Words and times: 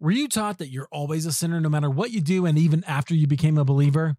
Were 0.00 0.12
you 0.12 0.28
taught 0.28 0.58
that 0.58 0.70
you're 0.70 0.86
always 0.92 1.26
a 1.26 1.32
sinner 1.32 1.60
no 1.60 1.68
matter 1.68 1.90
what 1.90 2.12
you 2.12 2.20
do 2.20 2.46
and 2.46 2.56
even 2.56 2.84
after 2.86 3.14
you 3.14 3.26
became 3.26 3.58
a 3.58 3.64
believer? 3.64 4.16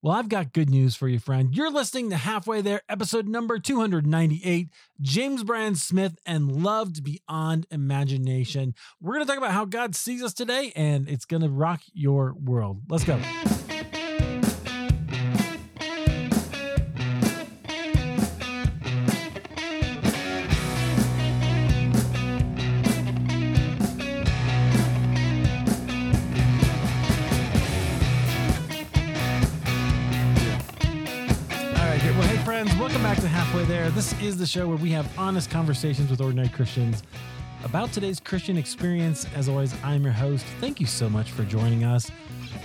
Well, 0.00 0.14
I've 0.14 0.30
got 0.30 0.54
good 0.54 0.70
news 0.70 0.96
for 0.96 1.08
you, 1.08 1.18
friend. 1.18 1.54
You're 1.54 1.70
listening 1.70 2.08
to 2.08 2.16
Halfway 2.16 2.62
There, 2.62 2.80
episode 2.88 3.28
number 3.28 3.58
298 3.58 4.68
James 5.02 5.44
Bryan 5.44 5.74
Smith 5.74 6.16
and 6.24 6.62
Loved 6.62 7.04
Beyond 7.04 7.66
Imagination. 7.70 8.74
We're 8.98 9.12
going 9.16 9.26
to 9.26 9.28
talk 9.30 9.36
about 9.36 9.52
how 9.52 9.66
God 9.66 9.94
sees 9.94 10.22
us 10.22 10.32
today, 10.32 10.72
and 10.74 11.06
it's 11.06 11.26
going 11.26 11.42
to 11.42 11.50
rock 11.50 11.82
your 11.92 12.32
world. 12.42 12.80
Let's 12.88 13.04
go. 13.04 13.20
This 33.94 34.18
is 34.20 34.36
the 34.36 34.46
show 34.46 34.68
where 34.68 34.76
we 34.76 34.92
have 34.92 35.18
honest 35.18 35.50
conversations 35.50 36.10
with 36.10 36.20
ordinary 36.20 36.48
Christians 36.48 37.02
about 37.64 37.92
today's 37.92 38.20
Christian 38.20 38.56
experience. 38.56 39.26
As 39.34 39.48
always, 39.48 39.74
I'm 39.82 40.04
your 40.04 40.12
host. 40.12 40.46
Thank 40.60 40.80
you 40.80 40.86
so 40.86 41.10
much 41.10 41.32
for 41.32 41.42
joining 41.42 41.82
us. 41.82 42.08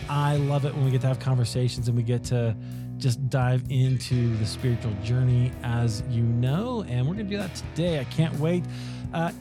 I 0.07 0.37
love 0.37 0.65
it 0.65 0.75
when 0.75 0.85
we 0.85 0.91
get 0.91 1.01
to 1.01 1.07
have 1.07 1.19
conversations 1.19 1.87
and 1.87 1.97
we 1.97 2.03
get 2.03 2.23
to 2.25 2.55
just 2.97 3.27
dive 3.27 3.63
into 3.69 4.37
the 4.37 4.45
spiritual 4.45 4.93
journey, 5.03 5.51
as 5.63 6.03
you 6.09 6.21
know, 6.21 6.85
and 6.87 7.07
we're 7.07 7.15
going 7.15 7.27
to 7.27 7.31
do 7.31 7.37
that 7.37 7.55
today. 7.55 7.99
I 7.99 8.03
can't 8.05 8.33
wait. 8.35 8.63
Uh, 9.11 9.31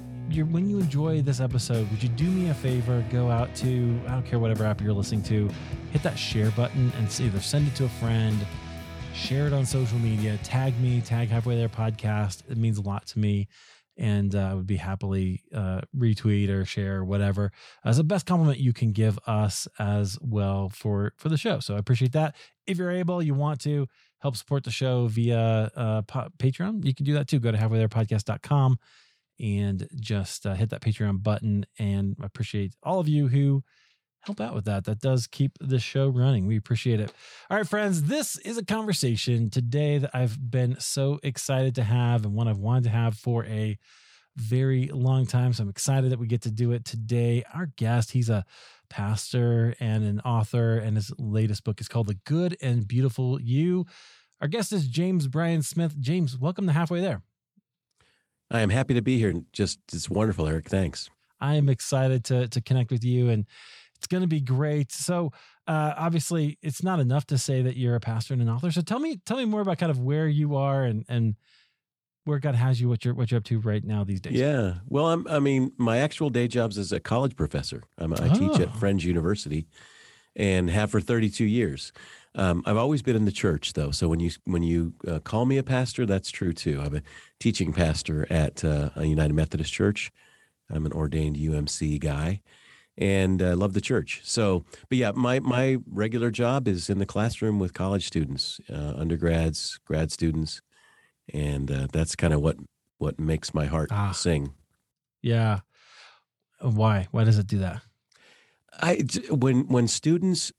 when 0.51 0.69
you 0.71 0.79
enjoy 0.79 1.21
this 1.21 1.39
episode, 1.39 1.89
would 1.91 2.03
you 2.03 2.09
do 2.09 2.25
me 2.25 2.49
a 2.49 2.55
favor? 2.55 3.05
Go 3.11 3.31
out 3.31 3.55
to, 3.57 4.01
I 4.07 4.13
don't 4.13 4.27
care 4.27 4.39
whatever 4.39 4.65
app 4.65 4.81
you're 4.81 4.95
listening 4.95 5.23
to, 5.25 5.51
hit 5.93 6.03
that 6.03 6.19
share 6.19 6.51
button 6.53 6.91
and 6.97 7.21
either 7.21 7.41
send 7.41 7.69
it 7.69 7.75
to 7.77 7.85
a 7.85 7.91
friend 7.91 8.39
share 9.15 9.47
it 9.47 9.53
on 9.53 9.65
social 9.65 9.99
media, 9.99 10.39
tag 10.43 10.79
me, 10.81 11.01
tag 11.01 11.29
Halfway 11.29 11.57
There 11.57 11.69
podcast. 11.69 12.43
It 12.51 12.59
means 12.59 12.79
a 12.79 12.83
lot 12.83 13.07
to 13.09 13.19
me. 13.19 13.49
And 13.97 14.35
uh, 14.35 14.49
I 14.51 14.55
would 14.55 14.67
be 14.67 14.77
happily 14.77 15.45
uh, 15.55 15.83
retweet 15.97 16.49
or 16.49 16.65
share 16.65 16.97
or 16.97 17.05
whatever 17.05 17.53
as 17.85 17.97
the 17.97 18.05
best 18.05 18.27
compliment 18.27 18.59
you 18.59 18.73
can 18.73 18.91
give 18.91 19.21
us 19.25 19.69
as 19.79 20.19
well 20.21 20.69
for 20.69 21.13
for 21.17 21.29
the 21.29 21.37
show. 21.37 21.61
So 21.61 21.77
I 21.77 21.79
appreciate 21.79 22.11
that. 22.13 22.35
If 22.67 22.77
you're 22.77 22.91
able, 22.91 23.23
you 23.23 23.35
want 23.35 23.61
to 23.61 23.87
help 24.19 24.37
support 24.37 24.65
the 24.65 24.73
show 24.73 25.07
via 25.07 25.71
uh, 25.77 26.03
Patreon, 26.03 26.85
you 26.85 26.93
can 26.93 27.05
do 27.05 27.15
that 27.15 27.29
too. 27.29 27.39
Go 27.39 27.53
to 27.53 27.59
halfwaytherepodcast.com 27.59 28.79
and 29.39 29.89
just 30.01 30.45
uh, 30.45 30.55
hit 30.55 30.71
that 30.71 30.81
Patreon 30.81 31.23
button. 31.23 31.67
And 31.79 32.17
I 32.21 32.27
appreciate 32.27 32.75
all 32.83 32.99
of 32.99 33.07
you 33.07 33.29
who 33.29 33.63
help 34.27 34.41
out 34.41 34.55
with 34.55 34.65
that. 34.65 34.85
That 34.85 35.01
does 35.01 35.27
keep 35.27 35.53
the 35.61 35.79
show 35.79 36.09
running. 36.09 36.47
We 36.47 36.57
appreciate 36.57 37.01
it. 37.01 37.13
All 37.51 37.57
right, 37.57 37.69
friends, 37.69 38.05
this 38.05 38.39
is 38.39 38.57
a 38.57 38.65
conversation 38.65 39.51
today 39.51 39.99
that 39.99 40.11
I've 40.15 40.51
been 40.51 40.77
so 40.81 41.21
excited 41.23 41.75
to 41.77 41.85
have 41.85 42.25
and 42.25 42.35
one 42.35 42.49
I've 42.49 42.59
wanted 42.59 42.85
to 42.85 42.91
have 42.91 43.17
for 43.17 43.45
a 43.45 43.79
very 44.37 44.89
long 44.89 45.27
time. 45.27 45.53
So 45.53 45.63
I'm 45.63 45.69
excited 45.69 46.11
that 46.11 46.19
we 46.19 46.27
get 46.27 46.43
to 46.43 46.51
do 46.51 46.73
it 46.73 46.85
today. 46.85 47.45
Our 47.53 47.67
guest, 47.77 48.13
he's 48.13 48.31
a 48.31 48.45
pastor 48.89 49.75
and 49.79 50.05
an 50.05 50.21
author, 50.21 50.79
and 50.79 50.97
his 50.97 51.13
latest 51.19 51.65
book 51.65 51.81
is 51.81 51.89
called 51.89 52.09
The 52.09 52.19
Good 52.25 52.57
and 52.63 52.89
Beautiful 52.89 53.41
You. 53.41 53.85
Our 54.41 54.49
guest 54.49 54.73
is 54.73 54.89
James 54.89 55.29
Bryan 55.29 55.63
Smith. 55.63 55.99
James, 56.01 56.39
welcome 56.39 56.67
to 56.67 56.73
Halfway 56.73 57.01
There. 57.01 57.23
I 58.51 58.61
am 58.61 58.71
happy 58.71 58.95
to 58.95 59.03
be 59.03 59.19
here. 59.19 59.35
Just 59.53 59.81
it's 59.93 60.09
wonderful, 60.09 60.47
Eric. 60.47 60.69
Thanks. 60.69 61.11
I 61.41 61.55
am 61.55 61.69
excited 61.69 62.25
to 62.25 62.49
to 62.49 62.61
connect 62.61 62.91
with 62.91 63.05
you 63.05 63.29
and 63.29 63.47
it's 64.05 64.13
going 64.13 64.23
to 64.23 64.29
be 64.29 64.43
great. 64.43 64.93
So, 64.93 65.33
uh, 65.67 65.95
obviously, 65.97 66.59
it's 66.61 66.83
not 66.83 67.01
enough 67.01 67.27
to 67.29 67.39
say 67.39 67.63
that 67.63 67.77
you're 67.77 67.95
a 67.95 68.01
pastor 68.01 68.35
and 68.35 68.43
an 68.43 68.51
author. 68.51 68.71
So, 68.71 68.83
tell 68.83 68.99
me, 68.99 69.17
tell 69.25 69.39
me 69.39 69.47
more 69.47 69.63
about 69.63 69.79
kind 69.79 69.91
of 69.91 69.99
where 69.99 70.29
you 70.29 70.57
are 70.57 70.85
and 70.85 71.05
and 71.09 71.37
where 72.25 72.39
God 72.39 72.55
has 72.55 72.81
you, 72.81 72.89
what 72.89 73.03
you're 73.03 73.15
what 73.15 73.31
you're 73.31 73.39
up 73.39 73.45
to 73.45 73.61
right 73.61 73.83
now 73.83 74.05
these 74.05 74.21
days. 74.21 74.35
Yeah, 74.35 74.75
well, 74.89 75.07
I'm, 75.07 75.27
I 75.27 75.39
mean, 75.39 75.73
my 75.79 75.99
actual 75.99 76.29
day 76.29 76.49
jobs 76.49 76.77
as 76.77 76.93
a 76.93 77.01
college 77.01 77.35
professor. 77.35 77.83
I'm, 77.97 78.13
I 78.13 78.29
oh. 78.31 78.39
teach 78.39 78.61
at 78.61 78.69
oh. 78.69 78.79
Friends 78.79 79.07
University, 79.07 79.67
and 80.37 80.69
have 80.69 80.91
for 80.91 81.01
32 81.01 81.45
years. 81.45 81.93
Um, 82.35 82.63
I've 82.67 82.77
always 82.77 83.01
been 83.01 83.17
in 83.17 83.25
the 83.25 83.33
church, 83.33 83.73
though. 83.73 83.91
So 83.91 84.07
when 84.09 84.21
you 84.21 84.33
when 84.45 84.63
you 84.63 84.93
uh, 85.09 85.21
call 85.21 85.47
me 85.47 85.57
a 85.57 85.63
pastor, 85.63 86.05
that's 86.05 86.31
true 86.31 86.53
too. 86.53 86.83
I'm 86.85 86.97
a 86.97 87.03
teaching 87.41 87.73
pastor 87.73 88.27
at 88.29 88.63
uh, 88.65 88.91
a 88.97 89.07
United 89.07 89.33
Methodist 89.33 89.73
Church. 89.73 90.13
I'm 90.71 90.85
an 90.85 90.93
ordained 90.93 91.37
UMC 91.37 92.01
guy, 92.01 92.41
and 92.97 93.43
uh, 93.43 93.57
love 93.57 93.73
the 93.73 93.81
church. 93.81 94.21
So, 94.25 94.65
but 94.89 94.99
yeah, 94.99 95.13
my 95.13 95.41
my 95.41 95.79
regular 95.91 96.31
job 96.31 96.69
is 96.69 96.89
in 96.89 96.99
the 96.99 97.07
classroom 97.07 97.59
with 97.59 97.75
college 97.75 98.07
students, 98.07 98.61
uh, 98.71 98.95
undergrads, 98.97 99.79
grad 99.85 100.13
students, 100.13 100.61
and 101.33 101.71
uh, 101.71 101.87
that's 101.93 102.17
kind 102.17 102.33
of 102.33 102.41
what 102.41 102.57
what 102.99 103.19
makes 103.19 103.55
my 103.55 103.67
heart 103.67 103.91
ah, 103.93 104.13
sing. 104.13 104.55
Yeah. 105.23 105.61
Why? 106.61 107.09
Why 107.11 107.25
does 107.25 107.39
it 107.39 107.47
do 107.47 107.59
that? 107.59 107.83
I 108.81 109.05
when 109.31 109.69
when 109.69 109.89
students 109.89 110.53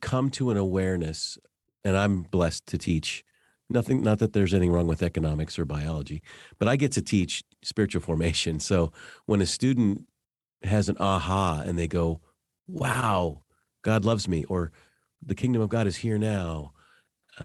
come 0.00 0.30
to 0.30 0.50
an 0.50 0.56
awareness, 0.56 1.38
and 1.84 1.96
I'm 1.96 2.22
blessed 2.22 2.66
to 2.66 2.78
teach. 2.78 3.24
Nothing, 3.70 4.02
not 4.02 4.18
that 4.18 4.34
there's 4.34 4.52
anything 4.52 4.72
wrong 4.72 4.86
with 4.86 5.02
economics 5.02 5.58
or 5.58 5.64
biology, 5.64 6.22
but 6.58 6.68
I 6.68 6.76
get 6.76 6.92
to 6.92 7.02
teach 7.02 7.42
spiritual 7.62 8.02
formation. 8.02 8.60
So 8.60 8.92
when 9.24 9.40
a 9.40 9.46
student 9.46 10.04
has 10.64 10.88
an 10.88 10.96
aha 10.98 11.62
and 11.64 11.78
they 11.78 11.88
go, 11.88 12.20
wow, 12.66 13.42
God 13.82 14.04
loves 14.04 14.26
me, 14.28 14.44
or 14.44 14.72
the 15.24 15.34
kingdom 15.34 15.62
of 15.62 15.68
God 15.68 15.86
is 15.86 15.96
here 15.96 16.18
now, 16.18 16.72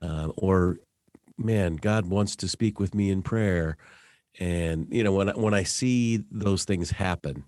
uh, 0.01 0.29
or 0.37 0.77
man, 1.37 1.75
God 1.75 2.05
wants 2.05 2.35
to 2.37 2.47
speak 2.47 2.79
with 2.79 2.95
me 2.95 3.09
in 3.09 3.21
prayer. 3.21 3.77
And 4.39 4.87
you 4.91 5.03
know, 5.03 5.11
when 5.11 5.29
I, 5.29 5.33
when 5.33 5.53
I 5.53 5.63
see 5.63 6.23
those 6.31 6.63
things 6.63 6.91
happen, 6.91 7.43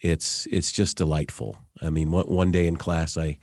it's 0.00 0.46
it's 0.50 0.72
just 0.72 0.96
delightful. 0.96 1.56
I 1.80 1.90
mean, 1.90 2.10
one, 2.10 2.26
one 2.26 2.50
day 2.50 2.66
in 2.66 2.76
class, 2.76 3.16
I 3.16 3.38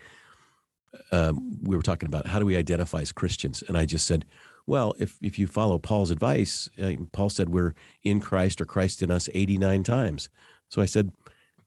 um, 1.11 1.59
we 1.61 1.75
were 1.75 1.81
talking 1.83 2.07
about 2.07 2.27
how 2.27 2.39
do 2.39 2.45
we 2.45 2.57
identify 2.57 3.01
as 3.01 3.11
Christians, 3.11 3.63
and 3.67 3.77
I 3.77 3.85
just 3.85 4.05
said, 4.05 4.25
well, 4.67 4.93
if 4.99 5.17
if 5.21 5.39
you 5.39 5.47
follow 5.47 5.79
Paul's 5.79 6.11
advice, 6.11 6.69
uh, 6.81 6.91
Paul 7.11 7.29
said 7.29 7.49
we're 7.49 7.73
in 8.03 8.19
Christ 8.19 8.59
or 8.59 8.65
Christ 8.65 9.01
in 9.01 9.11
us 9.11 9.29
eighty 9.33 9.57
nine 9.57 9.83
times. 9.83 10.29
So 10.69 10.81
I 10.81 10.85
said. 10.85 11.11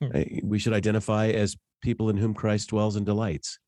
Hmm. 0.01 0.09
we 0.43 0.59
should 0.59 0.73
identify 0.73 1.29
as 1.29 1.57
people 1.83 2.11
in 2.11 2.17
whom 2.17 2.35
Christ 2.35 2.69
dwells 2.71 2.97
and 2.97 3.07
delights. 3.07 3.59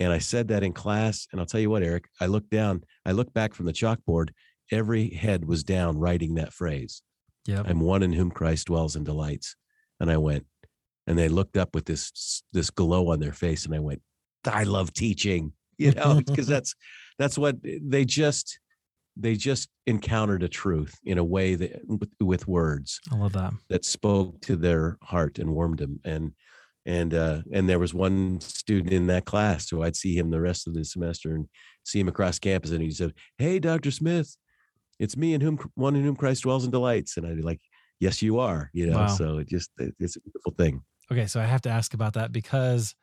And 0.00 0.12
I 0.12 0.18
said 0.18 0.48
that 0.48 0.62
in 0.62 0.72
class. 0.72 1.26
And 1.30 1.40
I'll 1.40 1.46
tell 1.46 1.60
you 1.60 1.70
what, 1.70 1.82
Eric, 1.82 2.06
I 2.20 2.26
looked 2.26 2.50
down, 2.50 2.82
I 3.06 3.12
looked 3.12 3.32
back 3.32 3.54
from 3.54 3.66
the 3.66 3.72
chalkboard, 3.72 4.30
every 4.70 5.10
head 5.10 5.44
was 5.44 5.62
down 5.62 5.98
writing 5.98 6.34
that 6.34 6.52
phrase. 6.52 7.02
Yeah. 7.46 7.62
I'm 7.64 7.80
one 7.80 8.02
in 8.02 8.12
whom 8.12 8.30
Christ 8.30 8.66
dwells 8.66 8.96
and 8.96 9.04
delights. 9.04 9.56
And 10.00 10.10
I 10.10 10.16
went, 10.16 10.46
and 11.06 11.18
they 11.18 11.28
looked 11.28 11.56
up 11.56 11.74
with 11.74 11.84
this 11.84 12.42
this 12.52 12.70
glow 12.70 13.10
on 13.10 13.20
their 13.20 13.32
face, 13.32 13.66
and 13.66 13.74
I 13.74 13.78
went, 13.78 14.00
I 14.44 14.64
love 14.64 14.92
teaching, 14.92 15.52
you 15.78 15.92
know, 15.92 16.20
because 16.26 16.46
that's 16.54 16.74
that's 17.18 17.38
what 17.38 17.56
they 17.62 18.04
just 18.04 18.58
they 19.16 19.36
just 19.36 19.68
encountered 19.86 20.42
a 20.42 20.48
truth 20.48 20.98
in 21.04 21.18
a 21.18 21.24
way 21.24 21.54
that 21.54 21.80
with, 21.86 22.10
with, 22.20 22.48
words. 22.48 23.00
I 23.12 23.16
love 23.16 23.32
that. 23.32 23.52
That 23.68 23.84
spoke 23.84 24.40
to 24.42 24.56
their 24.56 24.98
heart 25.02 25.38
and 25.38 25.54
warmed 25.54 25.78
them. 25.78 26.00
And 26.04 26.32
and 26.86 27.14
uh, 27.14 27.42
and 27.52 27.68
there 27.68 27.78
was 27.78 27.94
one 27.94 28.40
student 28.40 28.92
in 28.92 29.06
that 29.06 29.24
class 29.24 29.68
who 29.70 29.82
I'd 29.82 29.96
see 29.96 30.16
him 30.16 30.30
the 30.30 30.40
rest 30.40 30.66
of 30.66 30.74
the 30.74 30.84
semester 30.84 31.34
and 31.34 31.48
see 31.84 32.00
him 32.00 32.08
across 32.08 32.38
campus, 32.38 32.72
and 32.72 32.82
he 32.82 32.90
said, 32.90 33.14
"Hey, 33.38 33.58
Doctor 33.58 33.90
Smith, 33.90 34.36
it's 34.98 35.16
me 35.16 35.32
in 35.32 35.40
whom 35.40 35.58
one 35.74 35.96
in 35.96 36.04
whom 36.04 36.16
Christ 36.16 36.42
dwells 36.42 36.64
and 36.64 36.72
delights." 36.72 37.16
And 37.16 37.26
I'd 37.26 37.36
be 37.36 37.42
like, 37.42 37.60
"Yes, 38.00 38.20
you 38.20 38.38
are." 38.38 38.70
You 38.74 38.88
know, 38.88 38.98
wow. 38.98 39.06
so 39.06 39.38
it 39.38 39.48
just 39.48 39.70
it's 39.78 40.16
a 40.16 40.20
beautiful 40.20 40.52
thing. 40.58 40.82
Okay, 41.10 41.26
so 41.26 41.40
I 41.40 41.44
have 41.44 41.62
to 41.62 41.70
ask 41.70 41.94
about 41.94 42.14
that 42.14 42.32
because 42.32 42.94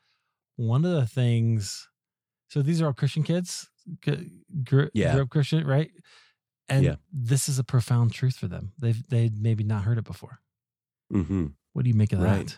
one 0.57 0.85
of 0.85 0.91
the 0.91 1.07
things. 1.07 1.87
So 2.49 2.61
these 2.61 2.81
are 2.81 2.87
all 2.87 2.93
Christian 2.93 3.23
kids 3.23 3.70
grew, 4.63 4.89
yeah. 4.93 5.13
grew 5.13 5.23
up 5.23 5.29
Christian, 5.29 5.65
right? 5.65 5.91
And 6.69 6.85
yeah. 6.85 6.95
this 7.11 7.49
is 7.49 7.59
a 7.59 7.63
profound 7.63 8.13
truth 8.13 8.35
for 8.35 8.47
them. 8.47 8.71
They've 8.79 9.07
they 9.09 9.29
maybe 9.37 9.63
not 9.63 9.83
heard 9.83 9.97
it 9.97 10.05
before. 10.05 10.39
Mm-hmm. 11.13 11.47
What 11.73 11.83
do 11.83 11.89
you 11.89 11.95
make 11.95 12.13
of 12.13 12.21
right. 12.21 12.47
that? 12.47 12.57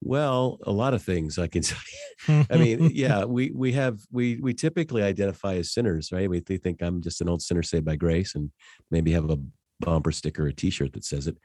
Well, 0.00 0.58
a 0.64 0.70
lot 0.70 0.92
of 0.92 1.02
things 1.02 1.38
I 1.38 1.46
can 1.46 1.62
tell 1.62 1.78
you. 2.28 2.46
I 2.50 2.56
mean, 2.56 2.90
yeah, 2.94 3.24
we 3.24 3.50
we 3.54 3.72
have 3.72 4.00
we 4.10 4.36
we 4.36 4.54
typically 4.54 5.02
identify 5.02 5.54
as 5.54 5.72
sinners, 5.72 6.10
right? 6.12 6.28
We 6.28 6.40
think 6.40 6.82
I'm 6.82 7.02
just 7.02 7.20
an 7.20 7.28
old 7.28 7.42
sinner 7.42 7.62
saved 7.62 7.84
by 7.84 7.96
grace, 7.96 8.34
and 8.34 8.50
maybe 8.90 9.12
have 9.12 9.30
a 9.30 9.38
bumper 9.80 10.12
sticker, 10.12 10.44
or 10.44 10.48
a 10.48 10.54
T-shirt 10.54 10.92
that 10.92 11.04
says 11.04 11.26
it. 11.26 11.38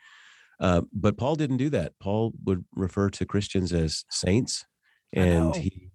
Uh, 0.60 0.82
but 0.94 1.18
Paul 1.18 1.36
didn't 1.36 1.58
do 1.58 1.70
that. 1.70 1.94
Paul 2.02 2.34
would 2.44 2.66
refer 2.76 3.10
to 3.12 3.26
Christians 3.26 3.72
as 3.72 4.04
saints, 4.10 4.66
and 5.14 5.56
he 5.56 5.90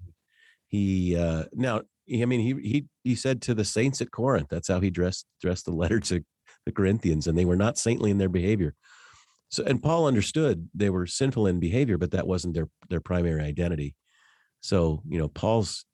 he 0.69 1.17
uh, 1.17 1.45
now 1.53 1.83
I 2.11 2.25
mean, 2.27 2.41
he 2.41 2.69
he 2.69 2.87
he 3.03 3.15
said 3.15 3.41
to 3.43 3.55
the 3.55 3.65
saints 3.65 4.01
at 4.01 4.11
Corinth. 4.11 4.49
That's 4.51 4.69
how 4.69 4.81
he 4.81 4.91
dressed 4.91 5.27
dressed 5.41 5.65
the 5.65 5.73
letter 5.73 6.01
to 6.01 6.25
the 6.67 6.73
Corinthians, 6.73 7.27
and 7.27 7.37
they 7.37 7.45
were 7.45 7.57
not 7.57 7.79
saintly 7.79 8.11
in 8.11 8.19
their 8.19 8.29
behavior. 8.29 8.75
So, 9.51 9.63
and 9.65 9.83
Paul 9.83 10.07
understood 10.07 10.69
they 10.75 10.91
were 10.91 11.07
sinful 11.07 11.47
in 11.47 11.61
behavior, 11.61 11.99
but 11.99 12.11
that 12.11 12.27
wasn't 12.27 12.55
their 12.55 12.69
their 12.91 13.01
primary 13.01 13.43
identity. 13.43 13.95
So, 14.61 15.03
you 15.09 15.19
know, 15.19 15.29
Paul's 15.29 15.85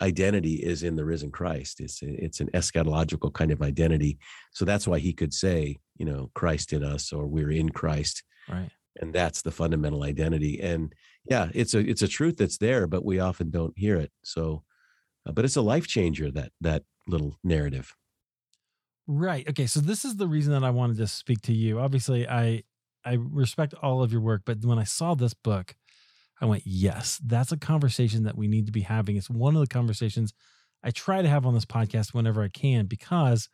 identity 0.00 0.54
is 0.54 0.82
in 0.82 0.96
the 0.96 1.04
risen 1.04 1.30
Christ. 1.30 1.80
It's 1.80 2.00
it's 2.02 2.40
an 2.40 2.50
eschatological 2.52 3.32
kind 3.32 3.50
of 3.50 3.62
identity. 3.62 4.18
So 4.52 4.64
that's 4.64 4.86
why 4.86 4.98
he 4.98 5.12
could 5.12 5.32
say, 5.32 5.76
you 5.96 6.04
know, 6.04 6.30
Christ 6.34 6.72
in 6.72 6.82
us, 6.82 7.12
or 7.12 7.26
we're 7.26 7.50
in 7.50 7.70
Christ. 7.70 8.22
Right. 8.48 8.70
And 9.00 9.12
that's 9.12 9.42
the 9.42 9.50
fundamental 9.50 10.02
identity. 10.02 10.60
And 10.60 10.94
yeah, 11.28 11.50
it's 11.54 11.74
a 11.74 11.78
it's 11.78 12.02
a 12.02 12.08
truth 12.08 12.36
that's 12.38 12.58
there, 12.58 12.86
but 12.86 13.04
we 13.04 13.20
often 13.20 13.50
don't 13.50 13.76
hear 13.76 13.96
it. 13.96 14.10
So, 14.24 14.62
uh, 15.26 15.32
but 15.32 15.44
it's 15.44 15.56
a 15.56 15.62
life 15.62 15.86
changer 15.86 16.30
that 16.30 16.52
that 16.60 16.84
little 17.08 17.36
narrative. 17.42 17.94
Right. 19.06 19.48
Okay. 19.48 19.66
So 19.66 19.80
this 19.80 20.04
is 20.04 20.16
the 20.16 20.26
reason 20.26 20.52
that 20.52 20.64
I 20.64 20.70
wanted 20.70 20.96
to 20.98 21.06
speak 21.06 21.42
to 21.42 21.52
you. 21.52 21.78
Obviously, 21.78 22.28
I 22.28 22.62
I 23.04 23.18
respect 23.20 23.74
all 23.82 24.02
of 24.02 24.12
your 24.12 24.20
work, 24.20 24.42
but 24.44 24.64
when 24.64 24.78
I 24.78 24.84
saw 24.84 25.14
this 25.14 25.34
book, 25.34 25.76
I 26.40 26.46
went, 26.46 26.64
yes, 26.66 27.20
that's 27.24 27.52
a 27.52 27.56
conversation 27.56 28.24
that 28.24 28.36
we 28.36 28.48
need 28.48 28.66
to 28.66 28.72
be 28.72 28.82
having. 28.82 29.16
It's 29.16 29.30
one 29.30 29.54
of 29.54 29.60
the 29.60 29.68
conversations 29.68 30.34
I 30.82 30.90
try 30.90 31.22
to 31.22 31.28
have 31.28 31.46
on 31.46 31.54
this 31.54 31.64
podcast 31.64 32.14
whenever 32.14 32.42
I 32.42 32.48
can 32.48 32.86
because, 32.86 33.48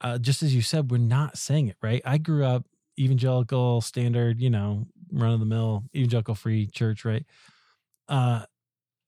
uh, 0.00 0.18
just 0.18 0.42
as 0.42 0.54
you 0.54 0.62
said, 0.62 0.90
we're 0.90 0.98
not 0.98 1.38
saying 1.38 1.68
it 1.68 1.76
right. 1.82 2.02
I 2.04 2.18
grew 2.18 2.44
up 2.44 2.66
evangelical, 2.98 3.80
standard, 3.80 4.40
you 4.40 4.50
know, 4.50 4.86
run 5.12 5.32
of 5.32 5.40
the 5.40 5.46
mill 5.46 5.84
evangelical 5.94 6.34
free 6.34 6.66
church, 6.66 7.04
right? 7.04 7.24
Uh, 8.08 8.44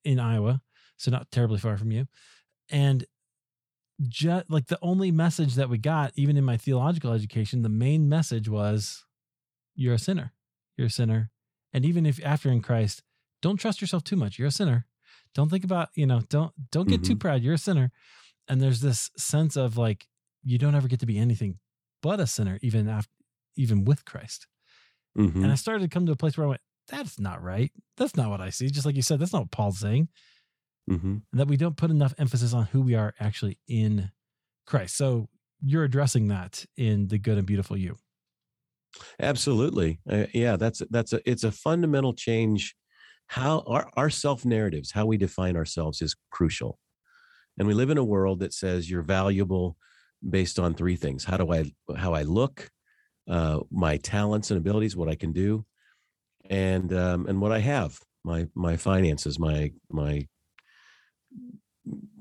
in 0.04 0.18
Iowa, 0.18 0.62
so 1.00 1.10
not 1.10 1.30
terribly 1.30 1.58
far 1.58 1.76
from 1.76 1.90
you, 1.90 2.06
and 2.70 3.04
just 4.08 4.50
like 4.50 4.66
the 4.66 4.78
only 4.80 5.10
message 5.10 5.54
that 5.56 5.68
we 5.68 5.78
got, 5.78 6.12
even 6.16 6.36
in 6.36 6.44
my 6.44 6.56
theological 6.56 7.12
education, 7.12 7.62
the 7.62 7.68
main 7.68 8.08
message 8.08 8.48
was, 8.48 9.04
"You're 9.74 9.94
a 9.94 9.98
sinner. 9.98 10.32
You're 10.76 10.86
a 10.86 10.90
sinner 10.90 11.30
and 11.72 11.84
even 11.84 12.06
if 12.06 12.20
after 12.24 12.50
in 12.50 12.62
Christ, 12.62 13.02
don't 13.42 13.56
trust 13.56 13.80
yourself 13.80 14.04
too 14.04 14.16
much. 14.16 14.38
You're 14.38 14.48
a 14.48 14.52
sinner. 14.52 14.86
Don't 15.34 15.48
think 15.48 15.64
about, 15.64 15.90
you 15.94 16.06
know, 16.06 16.20
don't 16.28 16.52
don't 16.70 16.88
get 16.88 17.02
mm-hmm. 17.02 17.12
too 17.12 17.16
proud. 17.16 17.42
You're 17.42 17.54
a 17.54 17.58
sinner. 17.58 17.92
And 18.48 18.60
there's 18.60 18.80
this 18.80 19.10
sense 19.16 19.56
of 19.56 19.76
like 19.76 20.06
you 20.42 20.58
don't 20.58 20.74
ever 20.74 20.88
get 20.88 21.00
to 21.00 21.06
be 21.06 21.18
anything 21.18 21.58
but 22.02 22.20
a 22.20 22.26
sinner, 22.26 22.58
even 22.62 22.88
after 22.88 23.10
even 23.56 23.84
with 23.84 24.04
Christ. 24.04 24.46
Mm-hmm. 25.16 25.42
And 25.42 25.52
I 25.52 25.56
started 25.56 25.82
to 25.82 25.88
come 25.88 26.06
to 26.06 26.12
a 26.12 26.16
place 26.16 26.36
where 26.36 26.46
I 26.46 26.50
went, 26.50 26.60
that's 26.88 27.20
not 27.20 27.42
right. 27.42 27.72
That's 27.96 28.16
not 28.16 28.30
what 28.30 28.40
I 28.40 28.50
see. 28.50 28.68
Just 28.68 28.86
like 28.86 28.96
you 28.96 29.02
said, 29.02 29.20
that's 29.20 29.32
not 29.32 29.42
what 29.42 29.50
Paul's 29.50 29.78
saying. 29.78 30.08
Mm-hmm. 30.88 31.18
That 31.32 31.48
we 31.48 31.56
don't 31.56 31.76
put 31.76 31.90
enough 31.90 32.14
emphasis 32.18 32.52
on 32.52 32.66
who 32.66 32.80
we 32.80 32.94
are 32.94 33.14
actually 33.20 33.58
in 33.68 34.10
Christ. 34.66 34.96
So 34.96 35.28
you're 35.60 35.84
addressing 35.84 36.28
that 36.28 36.64
in 36.76 37.08
the 37.08 37.18
good 37.18 37.38
and 37.38 37.46
beautiful 37.46 37.76
you. 37.76 37.96
Absolutely. 39.20 40.00
Uh, 40.08 40.26
yeah, 40.32 40.56
that's 40.56 40.82
that's 40.90 41.12
a 41.12 41.20
it's 41.30 41.44
a 41.44 41.52
fundamental 41.52 42.12
change 42.12 42.74
how 43.30 43.62
our, 43.68 43.88
our 43.96 44.10
self 44.10 44.44
narratives, 44.44 44.90
how 44.90 45.06
we 45.06 45.16
define 45.16 45.56
ourselves 45.56 46.02
is 46.02 46.16
crucial. 46.32 46.80
And 47.58 47.68
we 47.68 47.74
live 47.74 47.90
in 47.90 47.98
a 47.98 48.04
world 48.04 48.40
that 48.40 48.52
says 48.52 48.90
you're 48.90 49.02
valuable 49.02 49.76
based 50.28 50.58
on 50.58 50.74
three 50.74 50.96
things. 50.96 51.24
How 51.24 51.36
do 51.36 51.52
I 51.52 51.70
how 51.96 52.12
I 52.12 52.22
look, 52.22 52.68
uh, 53.28 53.60
my 53.70 53.98
talents 53.98 54.50
and 54.50 54.58
abilities, 54.58 54.96
what 54.96 55.08
I 55.08 55.14
can 55.14 55.32
do, 55.32 55.64
and 56.48 56.92
um, 56.92 57.26
and 57.28 57.40
what 57.40 57.52
I 57.52 57.60
have, 57.60 58.00
my 58.24 58.48
my 58.56 58.76
finances, 58.76 59.38
my 59.38 59.72
my 59.88 60.26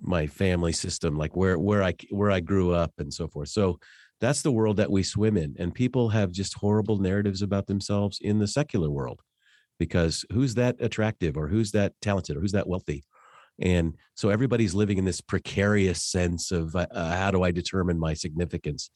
my 0.01 0.27
family 0.27 0.71
system, 0.71 1.17
like 1.17 1.35
where 1.35 1.57
where 1.59 1.83
I 1.83 1.93
where 2.09 2.31
I 2.31 2.39
grew 2.39 2.73
up 2.73 2.93
and 2.97 3.13
so 3.13 3.27
forth. 3.27 3.49
So 3.49 3.79
that's 4.21 4.41
the 4.41 4.51
world 4.51 4.77
that 4.77 4.91
we 4.91 5.03
swim 5.03 5.37
in 5.37 5.55
and 5.59 5.73
people 5.73 6.09
have 6.09 6.31
just 6.31 6.55
horrible 6.55 6.97
narratives 6.97 7.41
about 7.41 7.67
themselves 7.67 8.19
in 8.21 8.39
the 8.39 8.47
secular 8.47 8.89
world 8.89 9.21
because 9.77 10.25
who's 10.31 10.55
that 10.55 10.75
attractive 10.79 11.37
or 11.37 11.47
who's 11.47 11.71
that 11.71 11.93
talented 12.01 12.35
or 12.35 12.41
who's 12.41 12.51
that 12.51 12.67
wealthy 12.67 13.03
and 13.61 13.95
so 14.15 14.29
everybody's 14.29 14.73
living 14.73 14.97
in 14.97 15.05
this 15.05 15.21
precarious 15.21 16.03
sense 16.03 16.51
of 16.51 16.75
uh, 16.75 16.85
uh 16.91 17.15
how 17.15 17.31
do 17.31 17.43
i 17.43 17.51
determine 17.51 17.97
my 17.97 18.13
significance 18.13 18.89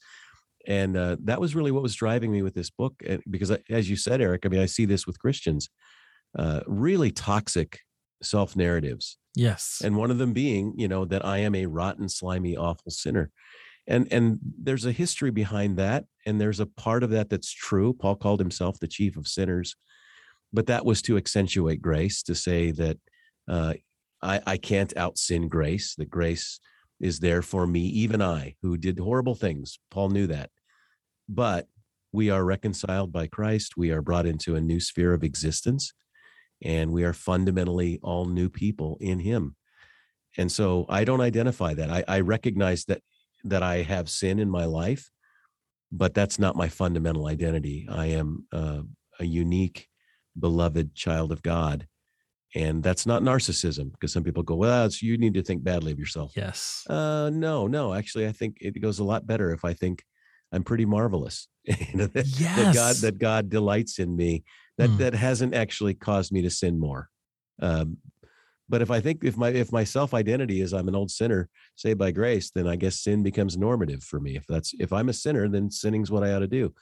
and 0.66 0.96
uh, 0.96 1.16
that 1.22 1.40
was 1.40 1.54
really 1.54 1.70
what 1.70 1.82
was 1.82 1.94
driving 1.94 2.32
me 2.32 2.42
with 2.42 2.54
this 2.54 2.70
book 2.70 2.94
because 3.30 3.50
as 3.70 3.88
you 3.88 3.96
said 3.96 4.20
eric 4.20 4.44
i 4.44 4.48
mean 4.48 4.60
i 4.60 4.66
see 4.66 4.84
this 4.84 5.06
with 5.06 5.18
christians 5.18 5.68
uh, 6.38 6.60
really 6.66 7.10
toxic 7.10 7.80
self 8.24 8.56
narratives 8.56 9.18
yes. 9.34 9.82
And 9.84 9.96
one 9.96 10.10
of 10.10 10.18
them 10.18 10.32
being 10.32 10.74
you 10.76 10.88
know 10.88 11.04
that 11.04 11.24
i 11.24 11.38
am 11.38 11.54
a 11.54 11.66
rotten 11.66 12.08
slimy 12.08 12.56
awful 12.56 12.90
sinner. 12.90 13.30
And 13.86 14.08
and 14.10 14.38
there's 14.42 14.86
a 14.86 14.92
history 14.92 15.30
behind 15.30 15.76
that 15.76 16.04
and 16.24 16.40
there's 16.40 16.60
a 16.60 16.66
part 16.66 17.02
of 17.02 17.10
that 17.10 17.28
that's 17.30 17.52
true. 17.52 17.92
Paul 17.92 18.16
called 18.16 18.40
himself 18.40 18.78
the 18.78 18.88
chief 18.88 19.16
of 19.16 19.28
sinners. 19.28 19.76
But 20.52 20.66
that 20.66 20.84
was 20.84 21.02
to 21.02 21.16
accentuate 21.16 21.82
grace 21.82 22.22
to 22.22 22.34
say 22.34 22.70
that 22.70 22.98
uh, 23.48 23.74
I, 24.22 24.40
I 24.46 24.56
can't 24.56 24.96
out 24.96 25.18
sin 25.18 25.48
grace 25.48 25.96
that 25.96 26.08
grace 26.08 26.60
is 27.00 27.18
there 27.18 27.42
for 27.42 27.66
me 27.66 27.80
even 27.80 28.22
i 28.22 28.54
who 28.62 28.76
did 28.76 28.98
horrible 28.98 29.34
things. 29.34 29.78
Paul 29.90 30.10
knew 30.10 30.26
that. 30.28 30.50
But 31.28 31.66
we 32.12 32.30
are 32.30 32.44
reconciled 32.44 33.12
by 33.12 33.26
christ. 33.26 33.76
We 33.76 33.90
are 33.90 34.00
brought 34.00 34.26
into 34.26 34.54
a 34.54 34.60
new 34.60 34.78
sphere 34.78 35.12
of 35.12 35.24
existence 35.24 35.92
and 36.64 36.90
we 36.90 37.04
are 37.04 37.12
fundamentally 37.12 38.00
all 38.02 38.24
new 38.24 38.48
people 38.48 38.96
in 39.00 39.20
him 39.20 39.54
and 40.36 40.50
so 40.50 40.86
i 40.88 41.04
don't 41.04 41.20
identify 41.20 41.74
that 41.74 41.90
I, 41.90 42.02
I 42.08 42.20
recognize 42.20 42.84
that 42.86 43.02
that 43.44 43.62
I 43.62 43.82
have 43.82 44.08
sin 44.08 44.38
in 44.38 44.50
my 44.50 44.64
life, 44.64 45.10
but 45.92 46.14
that's 46.14 46.38
not 46.38 46.56
my 46.56 46.68
fundamental 46.68 47.26
identity. 47.26 47.86
I 47.90 48.06
am 48.06 48.46
uh, 48.52 48.80
a 49.20 49.24
unique, 49.24 49.88
beloved 50.38 50.94
child 50.94 51.30
of 51.30 51.42
God. 51.42 51.86
And 52.56 52.82
that's 52.82 53.04
not 53.04 53.22
narcissism 53.22 53.92
because 53.92 54.12
some 54.12 54.22
people 54.22 54.42
go, 54.42 54.54
well, 54.54 54.86
it's, 54.86 55.02
you 55.02 55.18
need 55.18 55.34
to 55.34 55.42
think 55.42 55.64
badly 55.64 55.92
of 55.92 55.98
yourself. 55.98 56.32
Yes. 56.36 56.84
Uh, 56.88 57.30
no, 57.32 57.66
no. 57.66 57.92
Actually, 57.92 58.28
I 58.28 58.32
think 58.32 58.58
it 58.60 58.80
goes 58.80 59.00
a 59.00 59.04
lot 59.04 59.26
better 59.26 59.50
if 59.52 59.64
I 59.64 59.74
think 59.74 60.04
I'm 60.52 60.62
pretty 60.62 60.84
marvelous. 60.84 61.48
that, 61.66 62.10
yes. 62.14 62.56
that 62.56 62.74
God 62.74 62.96
that 62.96 63.18
God 63.18 63.48
delights 63.48 63.98
in 63.98 64.14
me. 64.14 64.44
That 64.78 64.90
mm. 64.90 64.98
that 64.98 65.14
hasn't 65.14 65.54
actually 65.54 65.94
caused 65.94 66.32
me 66.32 66.42
to 66.42 66.50
sin 66.50 66.78
more. 66.78 67.08
Um, 67.60 67.98
but 68.68 68.82
if 68.82 68.90
I 68.90 69.00
think 69.00 69.24
if 69.24 69.36
my 69.36 69.50
if 69.50 69.72
my 69.72 69.84
self 69.84 70.14
identity 70.14 70.60
is 70.60 70.72
I'm 70.72 70.88
an 70.88 70.94
old 70.94 71.10
sinner 71.10 71.48
saved 71.76 71.98
by 71.98 72.10
grace, 72.10 72.50
then 72.50 72.66
I 72.66 72.76
guess 72.76 73.00
sin 73.00 73.22
becomes 73.22 73.56
normative 73.56 74.02
for 74.02 74.20
me. 74.20 74.36
If 74.36 74.46
that's 74.46 74.74
if 74.78 74.92
I'm 74.92 75.08
a 75.08 75.12
sinner, 75.12 75.48
then 75.48 75.70
sinning's 75.70 76.10
what 76.10 76.24
I 76.24 76.32
ought 76.32 76.40
to 76.40 76.48
do. 76.48 76.74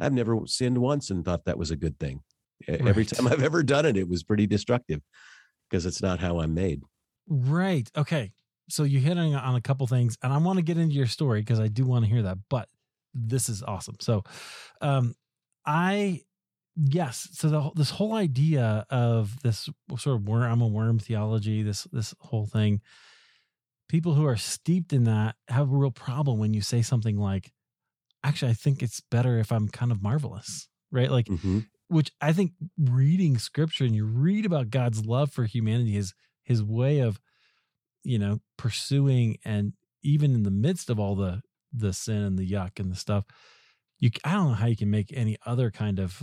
I've 0.00 0.12
never 0.12 0.40
sinned 0.46 0.78
once 0.78 1.10
and 1.10 1.24
thought 1.24 1.44
that 1.44 1.58
was 1.58 1.70
a 1.70 1.76
good 1.76 1.98
thing. 1.98 2.20
Right. 2.68 2.86
Every 2.86 3.04
time 3.04 3.26
I've 3.26 3.42
ever 3.42 3.62
done 3.62 3.86
it, 3.86 3.96
it 3.96 4.08
was 4.08 4.22
pretty 4.22 4.46
destructive 4.46 5.00
because 5.68 5.84
it's 5.86 6.02
not 6.02 6.20
how 6.20 6.40
I'm 6.40 6.54
made. 6.54 6.82
Right. 7.28 7.90
Okay. 7.96 8.32
So 8.68 8.82
you 8.82 8.98
hit 8.98 9.16
on 9.18 9.54
a 9.54 9.60
couple 9.60 9.86
things, 9.86 10.16
and 10.22 10.32
I 10.32 10.38
want 10.38 10.58
to 10.58 10.62
get 10.62 10.78
into 10.78 10.94
your 10.94 11.06
story 11.06 11.40
because 11.40 11.60
I 11.60 11.68
do 11.68 11.84
want 11.84 12.04
to 12.04 12.10
hear 12.10 12.22
that. 12.22 12.38
But 12.48 12.68
this 13.14 13.48
is 13.48 13.62
awesome. 13.62 13.96
So, 14.00 14.24
um, 14.80 15.14
I 15.64 16.22
yes 16.76 17.28
so 17.32 17.48
the, 17.48 17.70
this 17.74 17.90
whole 17.90 18.14
idea 18.14 18.84
of 18.90 19.40
this 19.42 19.68
sort 19.96 20.16
of 20.16 20.28
worm 20.28 20.42
i'm 20.42 20.60
a 20.60 20.66
worm 20.66 20.98
theology 20.98 21.62
this 21.62 21.84
this 21.92 22.14
whole 22.20 22.46
thing 22.46 22.80
people 23.88 24.14
who 24.14 24.26
are 24.26 24.36
steeped 24.36 24.92
in 24.92 25.04
that 25.04 25.36
have 25.48 25.72
a 25.72 25.76
real 25.76 25.90
problem 25.90 26.38
when 26.38 26.52
you 26.52 26.60
say 26.60 26.82
something 26.82 27.16
like 27.16 27.50
actually 28.22 28.50
i 28.50 28.54
think 28.54 28.82
it's 28.82 29.00
better 29.10 29.38
if 29.38 29.50
i'm 29.50 29.68
kind 29.68 29.90
of 29.90 30.02
marvelous 30.02 30.68
right 30.92 31.10
like 31.10 31.26
mm-hmm. 31.26 31.60
which 31.88 32.10
i 32.20 32.32
think 32.32 32.52
reading 32.78 33.38
scripture 33.38 33.84
and 33.84 33.94
you 33.94 34.04
read 34.04 34.44
about 34.44 34.70
god's 34.70 35.06
love 35.06 35.32
for 35.32 35.44
humanity 35.44 35.92
his 35.92 36.14
his 36.42 36.62
way 36.62 36.98
of 36.98 37.18
you 38.04 38.18
know 38.18 38.40
pursuing 38.58 39.38
and 39.44 39.72
even 40.02 40.34
in 40.34 40.42
the 40.42 40.50
midst 40.50 40.90
of 40.90 41.00
all 41.00 41.14
the 41.14 41.40
the 41.72 41.92
sin 41.92 42.22
and 42.22 42.38
the 42.38 42.48
yuck 42.48 42.78
and 42.78 42.92
the 42.92 42.96
stuff 42.96 43.24
you 43.98 44.10
i 44.24 44.32
don't 44.32 44.48
know 44.48 44.54
how 44.54 44.66
you 44.66 44.76
can 44.76 44.90
make 44.90 45.10
any 45.14 45.36
other 45.46 45.70
kind 45.70 45.98
of 45.98 46.22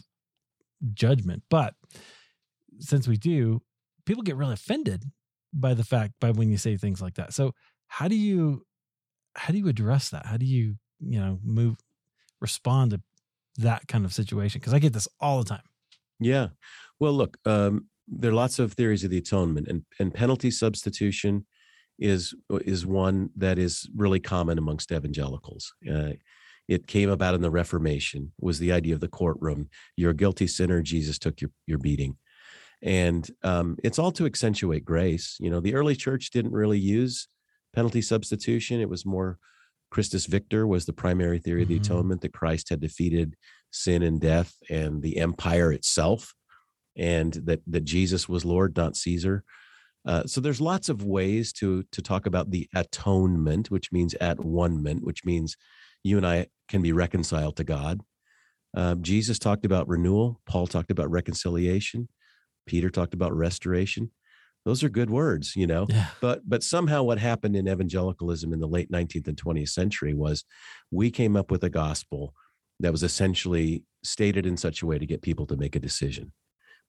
judgment. 0.93 1.43
But 1.49 1.75
since 2.79 3.07
we 3.07 3.17
do, 3.17 3.61
people 4.05 4.23
get 4.23 4.35
really 4.35 4.53
offended 4.53 5.05
by 5.53 5.73
the 5.73 5.83
fact 5.83 6.13
by 6.19 6.31
when 6.31 6.49
you 6.49 6.57
say 6.57 6.77
things 6.77 7.01
like 7.01 7.15
that. 7.15 7.33
So 7.33 7.53
how 7.87 8.07
do 8.07 8.15
you 8.15 8.65
how 9.35 9.51
do 9.51 9.59
you 9.59 9.67
address 9.67 10.09
that? 10.09 10.25
How 10.25 10.37
do 10.37 10.45
you, 10.45 10.75
you 10.99 11.19
know, 11.19 11.39
move 11.43 11.77
respond 12.39 12.91
to 12.91 13.01
that 13.57 13.87
kind 13.87 14.05
of 14.05 14.13
situation? 14.13 14.59
Because 14.59 14.73
I 14.73 14.79
get 14.79 14.93
this 14.93 15.07
all 15.19 15.39
the 15.39 15.49
time. 15.49 15.63
Yeah. 16.19 16.49
Well, 16.99 17.13
look, 17.13 17.37
um, 17.45 17.87
there 18.07 18.31
are 18.31 18.35
lots 18.35 18.59
of 18.59 18.73
theories 18.73 19.03
of 19.03 19.09
the 19.09 19.17
atonement, 19.17 19.67
and 19.67 19.83
and 19.99 20.13
penalty 20.13 20.51
substitution 20.51 21.45
is 21.99 22.33
is 22.61 22.85
one 22.85 23.29
that 23.35 23.57
is 23.57 23.89
really 23.95 24.19
common 24.19 24.57
amongst 24.57 24.91
evangelicals. 24.91 25.73
Uh, 25.89 26.13
it 26.67 26.87
came 26.87 27.09
about 27.09 27.35
in 27.35 27.41
the 27.41 27.51
Reformation 27.51 28.31
was 28.39 28.59
the 28.59 28.71
idea 28.71 28.93
of 28.93 29.01
the 29.01 29.07
courtroom. 29.07 29.69
You're 29.97 30.11
a 30.11 30.15
guilty 30.15 30.47
sinner. 30.47 30.81
Jesus 30.81 31.19
took 31.19 31.41
your, 31.41 31.51
your 31.67 31.77
beating. 31.77 32.17
And 32.81 33.29
um, 33.43 33.77
it's 33.83 33.99
all 33.99 34.11
to 34.13 34.25
accentuate 34.25 34.85
grace. 34.85 35.37
You 35.39 35.49
know, 35.49 35.59
the 35.59 35.75
early 35.75 35.95
church 35.95 36.31
didn't 36.31 36.51
really 36.51 36.79
use 36.79 37.27
penalty 37.73 38.01
substitution. 38.01 38.81
It 38.81 38.89
was 38.89 39.05
more 39.05 39.37
Christus 39.89 40.25
Victor 40.25 40.65
was 40.65 40.85
the 40.85 40.93
primary 40.93 41.39
theory 41.39 41.61
of 41.61 41.67
the 41.67 41.75
mm-hmm. 41.75 41.83
atonement 41.83 42.21
that 42.21 42.33
Christ 42.33 42.69
had 42.69 42.81
defeated 42.81 43.35
sin 43.71 44.01
and 44.03 44.19
death 44.19 44.55
and 44.69 45.01
the 45.01 45.17
empire 45.17 45.71
itself, 45.71 46.33
and 46.97 47.33
that 47.45 47.61
that 47.67 47.83
Jesus 47.85 48.27
was 48.27 48.43
Lord, 48.43 48.75
not 48.75 48.97
Caesar. 48.97 49.43
Uh, 50.05 50.23
so 50.25 50.41
there's 50.41 50.59
lots 50.59 50.89
of 50.89 51.03
ways 51.03 51.53
to 51.53 51.83
to 51.91 52.01
talk 52.01 52.25
about 52.25 52.49
the 52.49 52.67
atonement, 52.73 53.69
which 53.69 53.91
means 53.91 54.15
at 54.15 54.43
one 54.43 54.81
ment, 54.81 55.03
which 55.03 55.23
means 55.25 55.55
you 56.03 56.17
and 56.17 56.27
I 56.27 56.47
can 56.67 56.81
be 56.81 56.91
reconciled 56.91 57.57
to 57.57 57.63
God. 57.63 58.01
Uh, 58.75 58.95
Jesus 58.95 59.39
talked 59.39 59.65
about 59.65 59.87
renewal. 59.87 60.41
Paul 60.45 60.67
talked 60.67 60.91
about 60.91 61.11
reconciliation. 61.11 62.09
Peter 62.65 62.89
talked 62.89 63.13
about 63.13 63.35
restoration. 63.35 64.11
Those 64.65 64.83
are 64.83 64.89
good 64.89 65.09
words, 65.09 65.55
you 65.55 65.67
know. 65.67 65.87
Yeah. 65.89 66.07
But 66.21 66.47
but 66.47 66.63
somehow 66.63 67.03
what 67.03 67.19
happened 67.19 67.55
in 67.55 67.67
evangelicalism 67.67 68.53
in 68.53 68.59
the 68.59 68.67
late 68.67 68.91
19th 68.91 69.27
and 69.27 69.37
20th 69.37 69.69
century 69.69 70.13
was 70.13 70.45
we 70.89 71.11
came 71.11 71.35
up 71.35 71.51
with 71.51 71.63
a 71.63 71.69
gospel 71.69 72.33
that 72.79 72.91
was 72.91 73.03
essentially 73.03 73.83
stated 74.03 74.45
in 74.45 74.57
such 74.57 74.81
a 74.81 74.85
way 74.85 74.97
to 74.97 75.05
get 75.05 75.21
people 75.21 75.45
to 75.47 75.57
make 75.57 75.75
a 75.75 75.79
decision. 75.79 76.31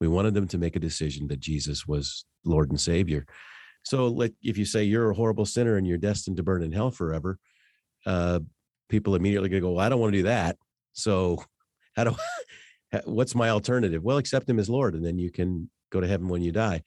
We 0.00 0.08
wanted 0.08 0.34
them 0.34 0.48
to 0.48 0.58
make 0.58 0.76
a 0.76 0.80
decision 0.80 1.28
that 1.28 1.40
Jesus 1.40 1.86
was 1.86 2.24
Lord 2.44 2.70
and 2.70 2.80
Savior. 2.80 3.26
So, 3.84 4.06
like, 4.08 4.34
if 4.42 4.56
you 4.56 4.64
say 4.64 4.84
you're 4.84 5.10
a 5.10 5.14
horrible 5.14 5.44
sinner 5.44 5.76
and 5.76 5.86
you're 5.86 5.98
destined 5.98 6.36
to 6.38 6.42
burn 6.42 6.62
in 6.62 6.72
hell 6.72 6.90
forever, 6.90 7.38
uh, 8.06 8.40
people 8.94 9.14
immediately 9.16 9.48
going 9.48 9.60
to 9.62 9.66
go, 9.66 9.72
"Well, 9.72 9.84
I 9.84 9.88
don't 9.88 10.00
want 10.00 10.12
to 10.12 10.18
do 10.20 10.24
that." 10.24 10.56
So, 10.92 11.42
how 11.96 12.04
do? 12.04 12.14
What's 13.04 13.34
my 13.34 13.48
alternative? 13.50 14.02
Well, 14.04 14.18
accept 14.18 14.48
Him 14.48 14.60
as 14.60 14.68
Lord, 14.70 14.94
and 14.94 15.04
then 15.04 15.18
you 15.18 15.30
can 15.30 15.68
go 15.90 16.00
to 16.00 16.06
heaven 16.06 16.28
when 16.28 16.42
you 16.42 16.52
die. 16.52 16.82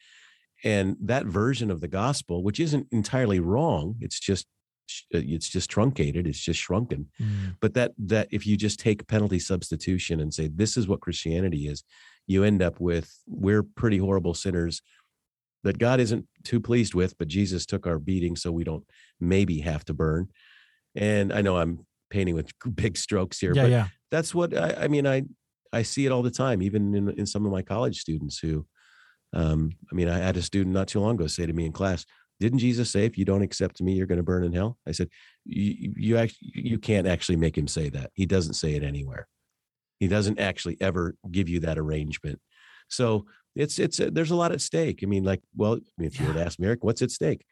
And 0.64 0.96
that 1.02 1.26
version 1.26 1.70
of 1.70 1.82
the 1.82 1.88
gospel, 1.88 2.44
which 2.44 2.60
isn't 2.60 2.88
entirely 2.92 3.40
wrong, 3.40 3.96
it's 4.00 4.20
just 4.20 4.46
uh, 5.14 5.20
it's 5.36 5.50
just 5.50 5.70
truncated 5.70 6.26
it's 6.26 6.40
just 6.40 6.62
shrunken 6.62 7.08
Mm. 7.20 7.58
but 7.60 7.74
that 7.74 7.92
that 7.98 8.30
if 8.32 8.48
you 8.48 8.56
just 8.56 8.80
take 8.80 9.06
penalty 9.16 9.38
substitution 9.38 10.22
and 10.22 10.34
say 10.34 10.48
this 10.48 10.78
is 10.78 10.88
what 10.88 11.02
christianity 11.02 11.68
is 11.68 11.84
you 12.26 12.46
end 12.46 12.62
up 12.62 12.80
with 12.80 13.08
we're 13.28 13.64
pretty 13.64 13.98
horrible 13.98 14.34
sinners 14.34 14.82
that 15.66 15.78
god 15.78 16.00
isn't 16.00 16.26
too 16.46 16.62
pleased 16.62 16.94
with 16.94 17.18
but 17.18 17.28
jesus 17.28 17.66
took 17.66 17.86
our 17.86 18.00
beating 18.00 18.38
so 18.38 18.50
we 18.50 18.64
don't 18.64 18.86
maybe 19.20 19.60
have 19.60 19.84
to 19.84 19.94
burn 19.94 20.30
and 20.96 21.34
i 21.34 21.42
know 21.42 21.58
i'm 21.58 21.86
painting 22.10 22.36
with 22.36 22.52
big 22.76 22.98
strokes 22.98 23.40
here 23.40 23.54
Yeah, 23.54 23.62
but 23.64 23.72
yeah. 23.72 23.88
that's 24.12 24.34
what 24.34 24.56
I, 24.58 24.84
I 24.84 24.88
mean 24.88 25.06
i 25.08 25.24
i 25.74 25.82
see 25.82 26.06
it 26.06 26.12
all 26.12 26.24
the 26.24 26.32
time 26.32 26.62
even 26.62 26.94
in, 26.96 27.10
in 27.12 27.26
some 27.26 27.46
of 27.46 27.52
my 27.52 27.62
college 27.62 28.00
students 28.00 28.40
who 28.40 28.66
um 29.34 29.72
i 29.92 29.96
mean 29.96 30.08
i 30.08 30.18
had 30.18 30.38
a 30.38 30.42
student 30.42 30.74
not 30.74 30.88
too 30.88 31.00
long 31.00 31.16
ago 31.16 31.28
say 31.28 31.46
to 31.46 31.54
me 31.54 31.66
in 31.66 31.72
class 31.74 32.06
didn't 32.40 32.60
jesus 32.60 32.92
say 32.92 33.06
if 33.06 33.18
you 33.18 33.26
don't 33.26 33.42
accept 33.42 33.82
me 33.82 33.94
you're 33.94 34.08
going 34.08 34.18
to 34.18 34.24
burn 34.24 34.44
in 34.44 34.54
hell? 34.54 34.78
I 34.88 34.92
said 34.92 35.10
you 35.46 35.94
you 35.96 36.18
actually 36.18 36.52
you 36.54 36.78
can't 36.78 37.08
actually 37.08 37.38
make 37.38 37.58
him 37.58 37.68
say 37.68 37.90
that. 37.90 38.12
He 38.14 38.26
doesn't 38.26 38.54
say 38.54 38.76
it 38.76 38.84
anywhere. 38.84 39.28
He 40.00 40.08
doesn't 40.08 40.40
actually 40.40 40.78
ever 40.80 41.16
give 41.32 41.50
you 41.50 41.60
that 41.62 41.78
arrangement. 41.80 42.40
So 42.90 43.26
it's 43.56 43.80
it's 43.80 43.98
there's 43.98 44.32
a 44.32 44.36
lot 44.36 44.52
at 44.52 44.62
stake. 44.62 45.00
I 45.02 45.08
mean 45.08 45.24
like 45.24 45.42
well 45.56 45.74
I 45.74 45.92
mean, 45.98 46.08
if 46.08 46.20
you 46.20 46.28
were 46.28 46.34
to 46.34 46.46
ask 46.46 46.60
me 46.60 46.68
eric 46.68 46.84
what's 46.84 47.02
at 47.02 47.12
stake 47.12 47.44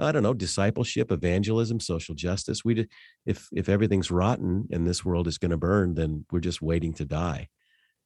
i 0.00 0.12
don't 0.12 0.22
know 0.22 0.34
discipleship 0.34 1.10
evangelism 1.12 1.78
social 1.80 2.14
justice 2.14 2.64
we 2.64 2.86
if 3.26 3.48
if 3.52 3.68
everything's 3.68 4.10
rotten 4.10 4.66
and 4.70 4.86
this 4.86 5.04
world 5.04 5.26
is 5.28 5.38
going 5.38 5.50
to 5.50 5.56
burn 5.56 5.94
then 5.94 6.24
we're 6.30 6.40
just 6.40 6.62
waiting 6.62 6.92
to 6.92 7.04
die 7.04 7.48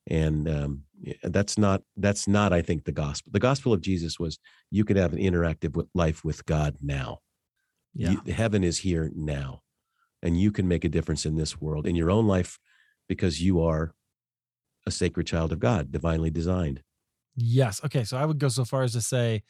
and 0.07 0.49
um, 0.49 0.83
that's 1.23 1.57
not 1.57 1.83
that's 1.97 2.29
not 2.29 2.53
i 2.53 2.61
think 2.61 2.85
the 2.85 2.93
gospel 2.93 3.31
the 3.33 3.41
gospel 3.41 3.73
of 3.73 3.81
jesus 3.81 4.19
was 4.19 4.39
you 4.71 4.85
could 4.85 4.97
have 4.97 5.13
an 5.13 5.19
interactive 5.19 5.83
life 5.95 6.25
with 6.25 6.45
god 6.47 6.77
now 6.83 7.19
Yeah. 7.95 8.17
You- 8.25 8.33
heaven 8.33 8.63
is 8.65 8.79
here 8.79 9.11
now 9.15 9.63
and 10.23 10.41
you 10.41 10.51
can 10.53 10.67
make 10.69 10.85
a 10.85 10.89
difference 10.89 11.25
in 11.27 11.37
this 11.37 11.61
world 11.61 11.87
in 11.87 11.97
your 11.97 12.11
own 12.11 12.27
life 12.27 12.59
because 13.09 13.41
you 13.43 13.63
are 13.63 13.95
a 14.87 14.91
sacred 14.91 15.27
child 15.27 15.53
of 15.53 15.59
god 15.59 15.91
divinely 15.93 16.31
designed 16.31 16.83
Yes. 17.37 17.83
Okay. 17.85 18.05
So 18.05 18.17
I 18.17 18.25
would 18.25 18.39
go 18.39 18.49
so 18.49 18.65
far 18.65 18.83
as 18.85 18.93
to 18.93 19.01
say, 19.01 19.43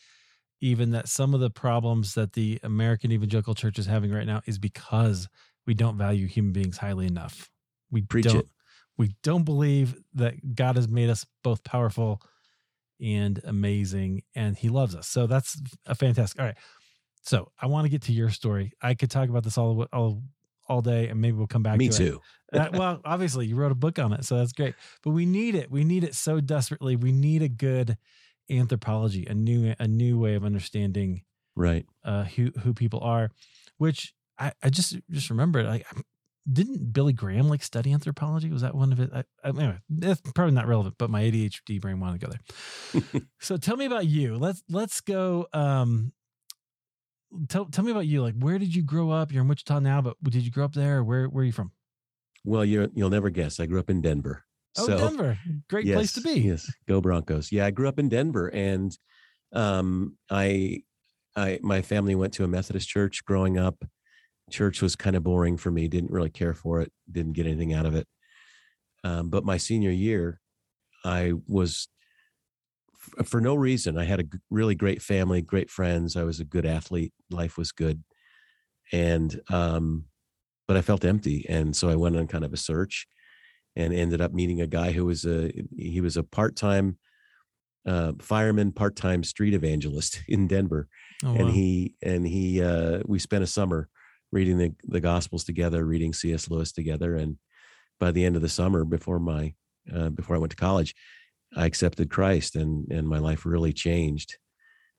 even 0.64 0.92
that 0.92 1.08
some 1.08 1.34
of 1.34 1.40
the 1.40 1.50
problems 1.50 2.14
that 2.14 2.32
the 2.32 2.58
American 2.62 3.12
evangelical 3.12 3.54
church 3.54 3.78
is 3.78 3.84
having 3.84 4.10
right 4.10 4.26
now 4.26 4.40
is 4.46 4.58
because 4.58 5.28
we 5.66 5.74
don't 5.74 5.98
value 5.98 6.26
human 6.26 6.52
beings 6.52 6.78
highly 6.78 7.06
enough. 7.06 7.50
We 7.90 8.00
Preach 8.00 8.24
don't. 8.24 8.36
it. 8.38 8.48
We 8.96 9.10
don't 9.22 9.44
believe 9.44 9.94
that 10.14 10.54
God 10.54 10.76
has 10.76 10.88
made 10.88 11.10
us 11.10 11.26
both 11.42 11.62
powerful 11.64 12.22
and 12.98 13.42
amazing, 13.44 14.22
and 14.34 14.56
He 14.56 14.70
loves 14.70 14.94
us. 14.94 15.06
So 15.06 15.26
that's 15.26 15.60
a 15.84 15.94
fantastic. 15.94 16.40
All 16.40 16.46
right. 16.46 16.56
So 17.20 17.52
I 17.60 17.66
want 17.66 17.84
to 17.84 17.90
get 17.90 18.00
to 18.02 18.12
your 18.12 18.30
story. 18.30 18.72
I 18.80 18.94
could 18.94 19.10
talk 19.10 19.28
about 19.28 19.44
this 19.44 19.58
all 19.58 19.86
all 19.92 20.22
all 20.66 20.80
day, 20.80 21.08
and 21.08 21.20
maybe 21.20 21.36
we'll 21.36 21.46
come 21.46 21.62
back. 21.62 21.76
me 21.76 21.90
to 21.90 21.94
it. 21.94 21.98
too 21.98 22.20
Uh, 22.54 22.68
well, 22.72 23.00
obviously, 23.04 23.44
you 23.46 23.54
wrote 23.54 23.72
a 23.72 23.74
book 23.76 23.98
on 23.98 24.14
it, 24.14 24.24
so 24.24 24.38
that's 24.38 24.52
great. 24.52 24.74
But 25.02 25.10
we 25.10 25.26
need 25.26 25.56
it. 25.56 25.70
We 25.70 25.84
need 25.84 26.04
it 26.04 26.14
so 26.14 26.40
desperately. 26.40 26.96
We 26.96 27.12
need 27.12 27.42
a 27.42 27.48
good 27.50 27.98
anthropology, 28.50 29.26
a 29.26 29.34
new 29.34 29.74
a 29.78 29.88
new 29.88 30.18
way 30.18 30.34
of 30.34 30.44
understanding 30.44 31.22
right 31.56 31.86
uh, 32.04 32.24
who 32.24 32.50
who 32.62 32.74
people 32.74 33.00
are. 33.00 33.30
Which 33.78 34.14
I, 34.38 34.52
I 34.62 34.70
just 34.70 34.96
just 35.10 35.30
remembered. 35.30 35.66
Like, 35.66 35.86
didn't 36.50 36.92
Billy 36.92 37.12
Graham 37.12 37.48
like 37.48 37.62
study 37.62 37.92
anthropology? 37.92 38.50
Was 38.50 38.62
that 38.62 38.74
one 38.74 38.92
of 38.92 39.00
it? 39.00 39.10
I, 39.12 39.24
I, 39.42 39.48
anyway, 39.48 39.78
that's 39.88 40.20
probably 40.32 40.54
not 40.54 40.66
relevant. 40.66 40.96
But 40.98 41.10
my 41.10 41.22
ADHD 41.22 41.80
brain 41.80 42.00
wanted 42.00 42.20
to 42.20 42.26
go 42.26 42.32
there. 43.12 43.22
so 43.40 43.56
tell 43.56 43.76
me 43.76 43.86
about 43.86 44.06
you. 44.06 44.36
Let's 44.36 44.62
let's 44.68 45.00
go. 45.00 45.46
Um, 45.52 46.12
tell 47.48 47.66
tell 47.66 47.84
me 47.84 47.90
about 47.90 48.06
you. 48.06 48.22
Like, 48.22 48.34
where 48.38 48.58
did 48.58 48.74
you 48.74 48.82
grow 48.82 49.10
up? 49.10 49.32
You're 49.32 49.42
in 49.42 49.48
Wichita 49.48 49.80
now, 49.80 50.00
but 50.00 50.16
did 50.22 50.44
you 50.44 50.50
grow 50.50 50.64
up 50.64 50.74
there? 50.74 50.98
Or 50.98 51.04
where 51.04 51.28
where 51.28 51.42
are 51.42 51.46
you 51.46 51.52
from? 51.52 51.72
well 52.44 52.64
you're, 52.64 52.88
you'll 52.94 53.10
never 53.10 53.30
guess 53.30 53.58
i 53.58 53.66
grew 53.66 53.80
up 53.80 53.90
in 53.90 54.00
denver 54.00 54.44
Oh, 54.76 54.86
so 54.86 54.96
Denver, 54.96 55.38
great 55.68 55.90
place 55.90 56.12
to 56.14 56.20
be. 56.20 56.40
Yes, 56.40 56.76
go 56.88 57.00
Broncos. 57.00 57.52
Yeah, 57.52 57.66
I 57.66 57.70
grew 57.70 57.88
up 57.88 57.98
in 57.98 58.08
Denver, 58.08 58.48
and 58.48 58.96
um, 59.52 60.18
I, 60.30 60.82
I, 61.36 61.60
my 61.62 61.82
family 61.82 62.14
went 62.14 62.32
to 62.34 62.44
a 62.44 62.48
Methodist 62.48 62.88
church 62.88 63.24
growing 63.24 63.58
up. 63.58 63.84
Church 64.50 64.82
was 64.82 64.96
kind 64.96 65.16
of 65.16 65.24
boring 65.24 65.56
for 65.56 65.70
me. 65.70 65.88
Didn't 65.88 66.12
really 66.12 66.30
care 66.30 66.54
for 66.54 66.80
it. 66.80 66.92
Didn't 67.10 67.34
get 67.34 67.46
anything 67.46 67.72
out 67.74 67.86
of 67.86 67.94
it. 67.94 68.08
Um, 69.04 69.30
but 69.30 69.44
my 69.44 69.56
senior 69.58 69.90
year, 69.90 70.40
I 71.04 71.34
was, 71.48 71.88
f- 73.18 73.26
for 73.26 73.40
no 73.40 73.54
reason, 73.54 73.98
I 73.98 74.04
had 74.04 74.20
a 74.20 74.24
g- 74.24 74.38
really 74.50 74.74
great 74.74 75.02
family, 75.02 75.42
great 75.42 75.70
friends. 75.70 76.16
I 76.16 76.24
was 76.24 76.40
a 76.40 76.44
good 76.44 76.66
athlete. 76.66 77.12
Life 77.30 77.56
was 77.58 77.72
good, 77.72 78.02
and 78.92 79.40
um, 79.50 80.06
but 80.68 80.76
I 80.76 80.82
felt 80.82 81.04
empty, 81.04 81.46
and 81.48 81.76
so 81.76 81.88
I 81.90 81.96
went 81.96 82.16
on 82.16 82.26
kind 82.28 82.44
of 82.44 82.52
a 82.52 82.56
search 82.58 83.06
and 83.76 83.92
ended 83.92 84.20
up 84.20 84.32
meeting 84.32 84.60
a 84.60 84.66
guy 84.66 84.92
who 84.92 85.04
was 85.04 85.24
a 85.24 85.50
he 85.76 86.00
was 86.00 86.16
a 86.16 86.22
part-time 86.22 86.98
uh, 87.86 88.12
fireman, 88.18 88.72
part-time 88.72 89.22
street 89.24 89.54
evangelist 89.54 90.22
in 90.28 90.46
Denver, 90.46 90.88
Oh, 91.24 91.34
and 91.34 91.50
he 91.50 91.94
and 92.02 92.26
he 92.26 92.62
uh, 92.62 93.00
we 93.06 93.18
spent 93.18 93.44
a 93.44 93.48
summer 93.48 93.88
reading 94.32 94.58
the 94.58 94.72
the 94.84 95.00
Gospels 95.00 95.44
together, 95.44 95.84
reading 95.84 96.12
C.S. 96.12 96.50
Lewis 96.50 96.72
together, 96.72 97.14
and 97.14 97.38
by 98.00 98.10
the 98.10 98.24
end 98.24 98.36
of 98.36 98.42
the 98.42 98.48
summer, 98.48 98.84
before 98.84 99.18
my 99.18 99.54
uh, 99.94 100.10
before 100.10 100.36
I 100.36 100.38
went 100.38 100.50
to 100.50 100.56
college, 100.56 100.94
I 101.56 101.66
accepted 101.66 102.10
Christ, 102.10 102.56
and 102.56 102.90
and 102.90 103.08
my 103.08 103.18
life 103.18 103.46
really 103.46 103.72
changed. 103.72 104.36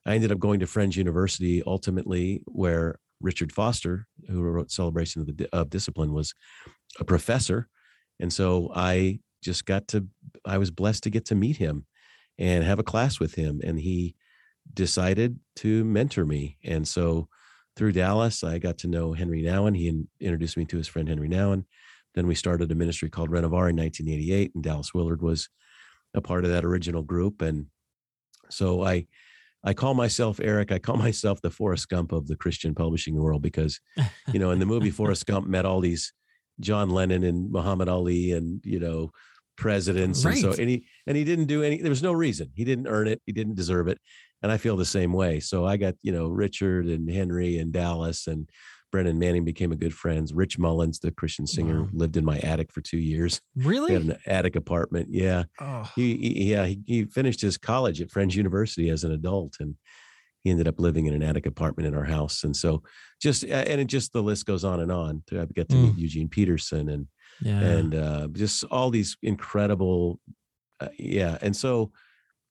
I 0.05 0.15
ended 0.15 0.32
up 0.32 0.39
going 0.39 0.60
to 0.60 0.67
Friends 0.67 0.96
University 0.96 1.63
ultimately, 1.65 2.41
where 2.46 3.00
Richard 3.20 3.51
Foster, 3.51 4.08
who 4.29 4.41
wrote 4.41 4.72
Celebration 4.72 5.22
of 5.22 5.27
the 5.27 5.50
of 5.51 5.70
Discipline, 5.70 6.13
was 6.13 6.34
a 7.00 7.03
professor 7.03 7.67
and 8.19 8.31
so 8.31 8.72
I 8.74 9.19
just 9.43 9.65
got 9.65 9.88
to, 9.89 10.07
I 10.45 10.57
was 10.57 10.72
blessed 10.72 11.03
to 11.03 11.10
get 11.10 11.25
to 11.25 11.36
meet 11.36 11.57
him 11.57 11.86
and 12.38 12.63
have 12.63 12.79
a 12.79 12.84
class 12.84 13.19
with 13.19 13.36
him. 13.36 13.62
And 13.63 13.79
he 13.79 14.15
decided 14.74 15.39
to 15.57 15.84
mentor 15.84 16.25
me. 16.25 16.57
And 16.63 16.88
so 16.88 17.27
through 17.75 17.91
Dallas, 17.93 18.43
I 18.43 18.57
got 18.57 18.77
to 18.79 18.88
know 18.88 19.13
Henry 19.13 19.43
Nouwen. 19.43 19.75
He 19.75 20.05
introduced 20.19 20.57
me 20.57 20.65
to 20.65 20.77
his 20.77 20.88
friend 20.88 21.07
Henry 21.07 21.29
Nouwen. 21.29 21.65
Then 22.15 22.27
we 22.27 22.36
started 22.36 22.72
a 22.72 22.75
ministry 22.75 23.10
called 23.10 23.29
Renovaré 23.29 23.72
in 23.72 23.75
1988, 23.75 24.51
and 24.55 24.63
Dallas 24.63 24.93
Willard 24.93 25.22
was 25.22 25.50
a 26.13 26.22
part 26.22 26.45
of 26.45 26.51
that 26.51 26.63
original 26.63 27.03
group. 27.03 27.41
And 27.41 27.65
so 28.50 28.84
I, 28.84 29.07
I 29.63 29.74
call 29.74 29.93
myself 29.93 30.39
Eric. 30.39 30.72
I 30.72 30.79
call 30.79 30.95
myself 31.07 31.41
the 31.41 31.51
Forrest 31.51 31.89
Gump 31.89 32.13
of 32.13 32.27
the 32.27 32.38
Christian 32.38 32.74
publishing 32.74 33.15
world 33.15 33.41
because, 33.41 33.81
you 34.31 34.39
know, 34.39 34.51
in 34.51 34.60
the 34.60 34.65
movie 34.65 34.89
Forrest 34.91 35.25
Gump 35.25 35.48
met 35.48 35.65
all 35.65 35.81
these 35.81 36.13
John 36.59 36.89
Lennon 36.89 37.24
and 37.24 37.51
Muhammad 37.51 37.89
Ali 37.89 38.31
and 38.31 38.62
you 38.65 38.79
know 38.79 39.12
presidents 39.57 40.24
and 40.25 40.38
so 40.38 40.50
Right. 40.50 40.59
and 40.59 40.69
he 40.69 40.85
and 41.07 41.15
he 41.17 41.24
didn't 41.24 41.45
do 41.45 41.63
any 41.63 41.77
there 41.81 41.89
was 41.89 42.03
no 42.03 42.12
reason. 42.13 42.51
He 42.55 42.63
didn't 42.65 42.88
earn 42.88 43.07
it. 43.07 43.21
He 43.25 43.31
didn't 43.31 43.55
deserve 43.55 43.88
it. 43.88 44.00
And 44.43 44.51
I 44.51 44.57
feel 44.57 44.75
the 44.77 44.85
same 44.85 45.13
way. 45.13 45.39
So 45.39 45.65
I 45.65 45.77
got 45.77 45.95
you 46.01 46.12
know 46.12 46.27
Richard 46.27 46.85
and 46.88 47.09
Henry 47.09 47.57
and 47.57 47.71
Dallas 47.71 48.27
and 48.27 48.50
Brennan 48.91 49.17
Manning 49.19 49.43
became 49.43 49.71
a 49.71 49.75
good 49.75 49.93
friends. 49.93 50.33
Rich 50.33 50.57
Mullins 50.59 51.00
the 51.00 51.12
Christian 51.12 51.47
singer 51.47 51.83
Wow. 51.83 51.89
lived 51.93 52.17
in 52.17 52.24
my 52.25 52.38
attic 52.39 52.71
for 52.71 52.81
two 52.81 52.97
years. 53.00 53.41
We 53.55 53.63
had 53.63 53.69
really? 53.69 53.95
an 53.95 54.17
attic 54.27 54.55
apartment. 54.55 55.07
Yeah. 55.12 55.43
Oh, 55.59 55.89
he, 55.95 56.15
he 56.17 56.51
yeah 56.51 56.65
he, 56.65 56.79
he 56.85 57.05
finished 57.05 57.41
his 57.41 57.57
college 57.57 58.01
at 58.01 58.12
Friends 58.12 58.35
University 58.35 58.89
as 58.89 59.03
an 59.03 59.12
adult 59.12 59.55
and 59.59 59.75
he 60.46 60.52
ended 60.52 60.68
up 60.68 60.80
living 60.80 61.08
in 61.08 61.14
an 61.14 61.24
attic 61.24 61.46
apartment 61.48 61.88
in 61.88 61.96
our 61.96 62.06
house 62.06 62.44
and 62.46 62.56
so 62.56 62.82
just 63.22 63.44
and 63.44 63.82
it 63.82 63.88
just 63.88 64.14
the 64.14 64.22
list 64.24 64.46
goes 64.46 64.64
on 64.64 64.80
and 64.80 64.92
on 64.92 65.22
i 65.34 65.46
got 65.56 65.68
to 65.70 65.75
Mm. 65.75 65.82
meet 65.82 65.98
Eugene 65.98 66.30
Peterson 66.30 66.88
and 66.90 67.08
Yeah. 67.42 67.60
and 67.60 67.96
uh, 67.96 68.28
just 68.32 68.64
all 68.72 68.90
these 68.92 69.18
incredible, 69.22 70.20
uh, 70.80 70.88
yeah. 70.98 71.38
And 71.42 71.54
so 71.56 71.92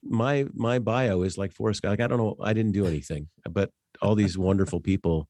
my 0.03 0.45
my 0.53 0.77
bio 0.79 1.23
is 1.23 1.37
like 1.37 1.51
Forrest 1.53 1.81
Gump. 1.81 1.93
Like 1.93 2.03
I 2.05 2.07
don't 2.07 2.19
know, 2.19 2.35
I 2.43 2.53
didn't 2.53 2.73
do 2.73 2.85
anything, 2.85 3.29
but 3.49 3.71
all 4.01 4.13
these 4.15 4.37
wonderful 4.37 4.79
people 4.79 5.27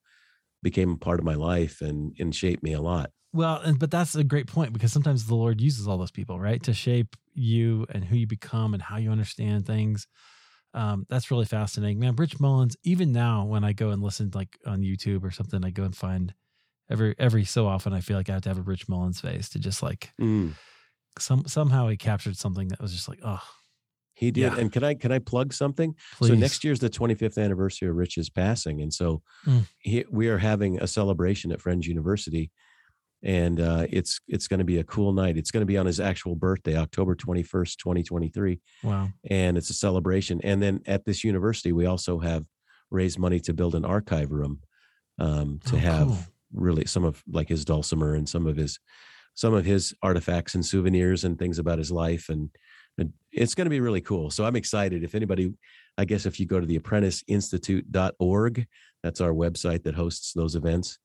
became 0.63 0.91
a 0.91 0.97
part 0.97 1.19
of 1.19 1.25
my 1.25 1.35
life 1.35 1.81
and 1.81 2.15
and 2.19 2.35
shaped 2.35 2.63
me 2.63 2.73
a 2.73 2.81
lot. 2.81 3.11
Well, 3.33 3.57
and 3.65 3.77
but 3.79 3.91
that's 3.91 4.15
a 4.15 4.23
great 4.23 4.47
point 4.47 4.73
because 4.73 4.91
sometimes 4.91 5.25
the 5.27 5.35
Lord 5.35 5.61
uses 5.61 5.87
all 5.87 5.97
those 5.97 6.11
people, 6.19 6.39
right, 6.39 6.61
to 6.63 6.73
shape 6.73 7.15
you 7.33 7.85
and 7.93 8.03
who 8.03 8.15
you 8.17 8.27
become 8.27 8.73
and 8.73 8.81
how 8.83 8.97
you 8.97 9.11
understand 9.11 9.65
things. 9.65 10.07
Um, 10.75 11.05
that's 11.09 11.31
really 11.31 11.45
fascinating, 11.45 11.99
man. 11.99 12.15
Rich 12.17 12.39
Mullins. 12.39 12.77
Even 12.83 13.11
now, 13.13 13.45
when 13.45 13.63
I 13.63 13.73
go 13.73 13.89
and 13.91 14.03
listen, 14.03 14.31
like 14.35 14.59
on 14.67 14.81
YouTube 14.81 15.23
or 15.23 15.31
something, 15.31 15.65
I 15.65 15.71
go 15.71 15.83
and 15.83 15.95
find 15.95 16.33
every 16.89 17.15
every 17.17 17.45
so 17.45 17.67
often. 17.67 17.93
I 17.93 18.01
feel 18.01 18.17
like 18.17 18.29
I 18.29 18.33
have 18.33 18.43
to 18.43 18.49
have 18.49 18.59
a 18.59 18.63
Rich 18.63 18.89
Mullins 18.89 19.21
face 19.21 19.49
to 19.49 19.59
just 19.59 19.81
like 19.81 20.13
Mm, 20.21 20.55
some 21.17 21.45
somehow 21.47 21.87
he 21.87 21.97
captured 21.97 22.37
something 22.37 22.67
that 22.69 22.81
was 22.81 22.93
just 22.93 23.07
like, 23.07 23.19
oh, 23.23 23.41
he 24.13 24.31
did. 24.31 24.53
Yeah. 24.53 24.59
And 24.59 24.71
can 24.71 24.83
I 24.83 24.93
can 24.95 25.11
I 25.11 25.19
plug 25.19 25.53
something? 25.53 25.95
please. 26.13 26.29
So 26.29 26.35
next 26.35 26.63
year's 26.63 26.79
the 26.79 26.89
25th 26.89 27.37
anniversary 27.37 27.89
of 27.89 27.95
Rich's 27.95 28.29
passing, 28.29 28.81
and 28.81 28.93
so 28.93 29.21
Mm. 29.47 29.67
he, 29.77 30.05
we 30.11 30.27
are 30.29 30.39
having 30.39 30.81
a 30.81 30.87
celebration 30.87 31.51
at 31.51 31.61
Friends 31.61 31.87
University, 31.87 32.51
and 33.25 33.59
uh, 33.59 33.87
it's 33.89 34.21
it's 34.29 34.47
going 34.47 34.59
to 34.59 34.63
be 34.65 34.77
a 34.77 34.83
cool 34.85 35.11
night. 35.11 35.35
It's 35.37 35.51
going 35.51 35.61
to 35.61 35.65
be 35.65 35.77
on 35.77 35.85
his 35.87 35.99
actual 35.99 36.35
birthday, 36.35 36.77
October 36.77 37.15
21st, 37.15 37.75
2023, 37.77 38.61
wow, 38.83 39.09
and 39.29 39.57
it's 39.57 39.69
a 39.69 39.73
celebration. 39.73 40.39
And 40.43 40.61
then 40.61 40.81
at 40.85 41.03
this 41.05 41.23
university, 41.23 41.71
we 41.73 41.85
also 41.87 42.19
have 42.19 42.45
raised 42.91 43.17
money 43.19 43.39
to 43.41 43.53
build 43.53 43.75
an 43.75 43.83
archive 43.83 44.31
room 44.31 44.59
um, 45.19 45.59
to 45.65 45.75
Oh, 45.75 45.79
have 45.79 46.07
cool. 46.07 46.17
really 46.53 46.85
some 46.85 47.03
of 47.03 47.21
like 47.27 47.49
his 47.49 47.65
dulcimer 47.65 48.13
and 48.15 48.29
some 48.29 48.45
of 48.47 48.55
his 48.55 48.79
some 49.33 49.53
of 49.53 49.65
his 49.65 49.93
artifacts 50.01 50.55
and 50.55 50.65
souvenirs 50.65 51.25
and 51.25 51.37
things 51.37 51.59
about 51.59 51.77
his 51.77 51.91
life 51.91 52.29
and, 52.29 52.49
and 52.97 53.11
it's 53.33 53.53
going 53.53 53.65
to 53.65 53.69
be 53.69 53.81
really 53.81 53.99
cool 53.99 54.29
so 54.31 54.45
i'm 54.45 54.55
excited 54.55 55.03
if 55.03 55.13
anybody 55.13 55.51
i 55.97 56.05
guess 56.05 56.25
if 56.25 56.39
you 56.39 56.45
go 56.45 56.57
to 56.59 56.65
the 56.65 56.79
apprenticeinstitute.org 56.79 58.65
that's 59.03 59.21
our 59.21 59.31
website 59.33 59.83
that 59.83 59.95
hosts 59.95 60.33
those 60.33 60.55
events 60.55 60.97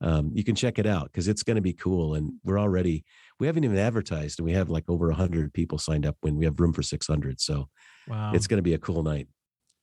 um, 0.00 0.30
you 0.34 0.44
can 0.44 0.54
check 0.54 0.78
it 0.78 0.86
out 0.86 1.04
because 1.04 1.28
it's 1.28 1.42
going 1.42 1.56
to 1.56 1.62
be 1.62 1.72
cool 1.72 2.14
and 2.14 2.32
we're 2.44 2.58
already 2.58 3.04
we 3.40 3.46
haven't 3.46 3.64
even 3.64 3.78
advertised 3.78 4.38
and 4.38 4.46
we 4.46 4.52
have 4.52 4.70
like 4.70 4.84
over 4.88 5.08
100 5.08 5.52
people 5.52 5.78
signed 5.78 6.06
up 6.06 6.16
when 6.20 6.36
we 6.36 6.44
have 6.44 6.58
room 6.60 6.72
for 6.72 6.82
600 6.82 7.40
so 7.40 7.68
wow. 8.08 8.32
it's 8.34 8.46
going 8.46 8.58
to 8.58 8.62
be 8.62 8.74
a 8.74 8.78
cool 8.78 9.02
night 9.02 9.28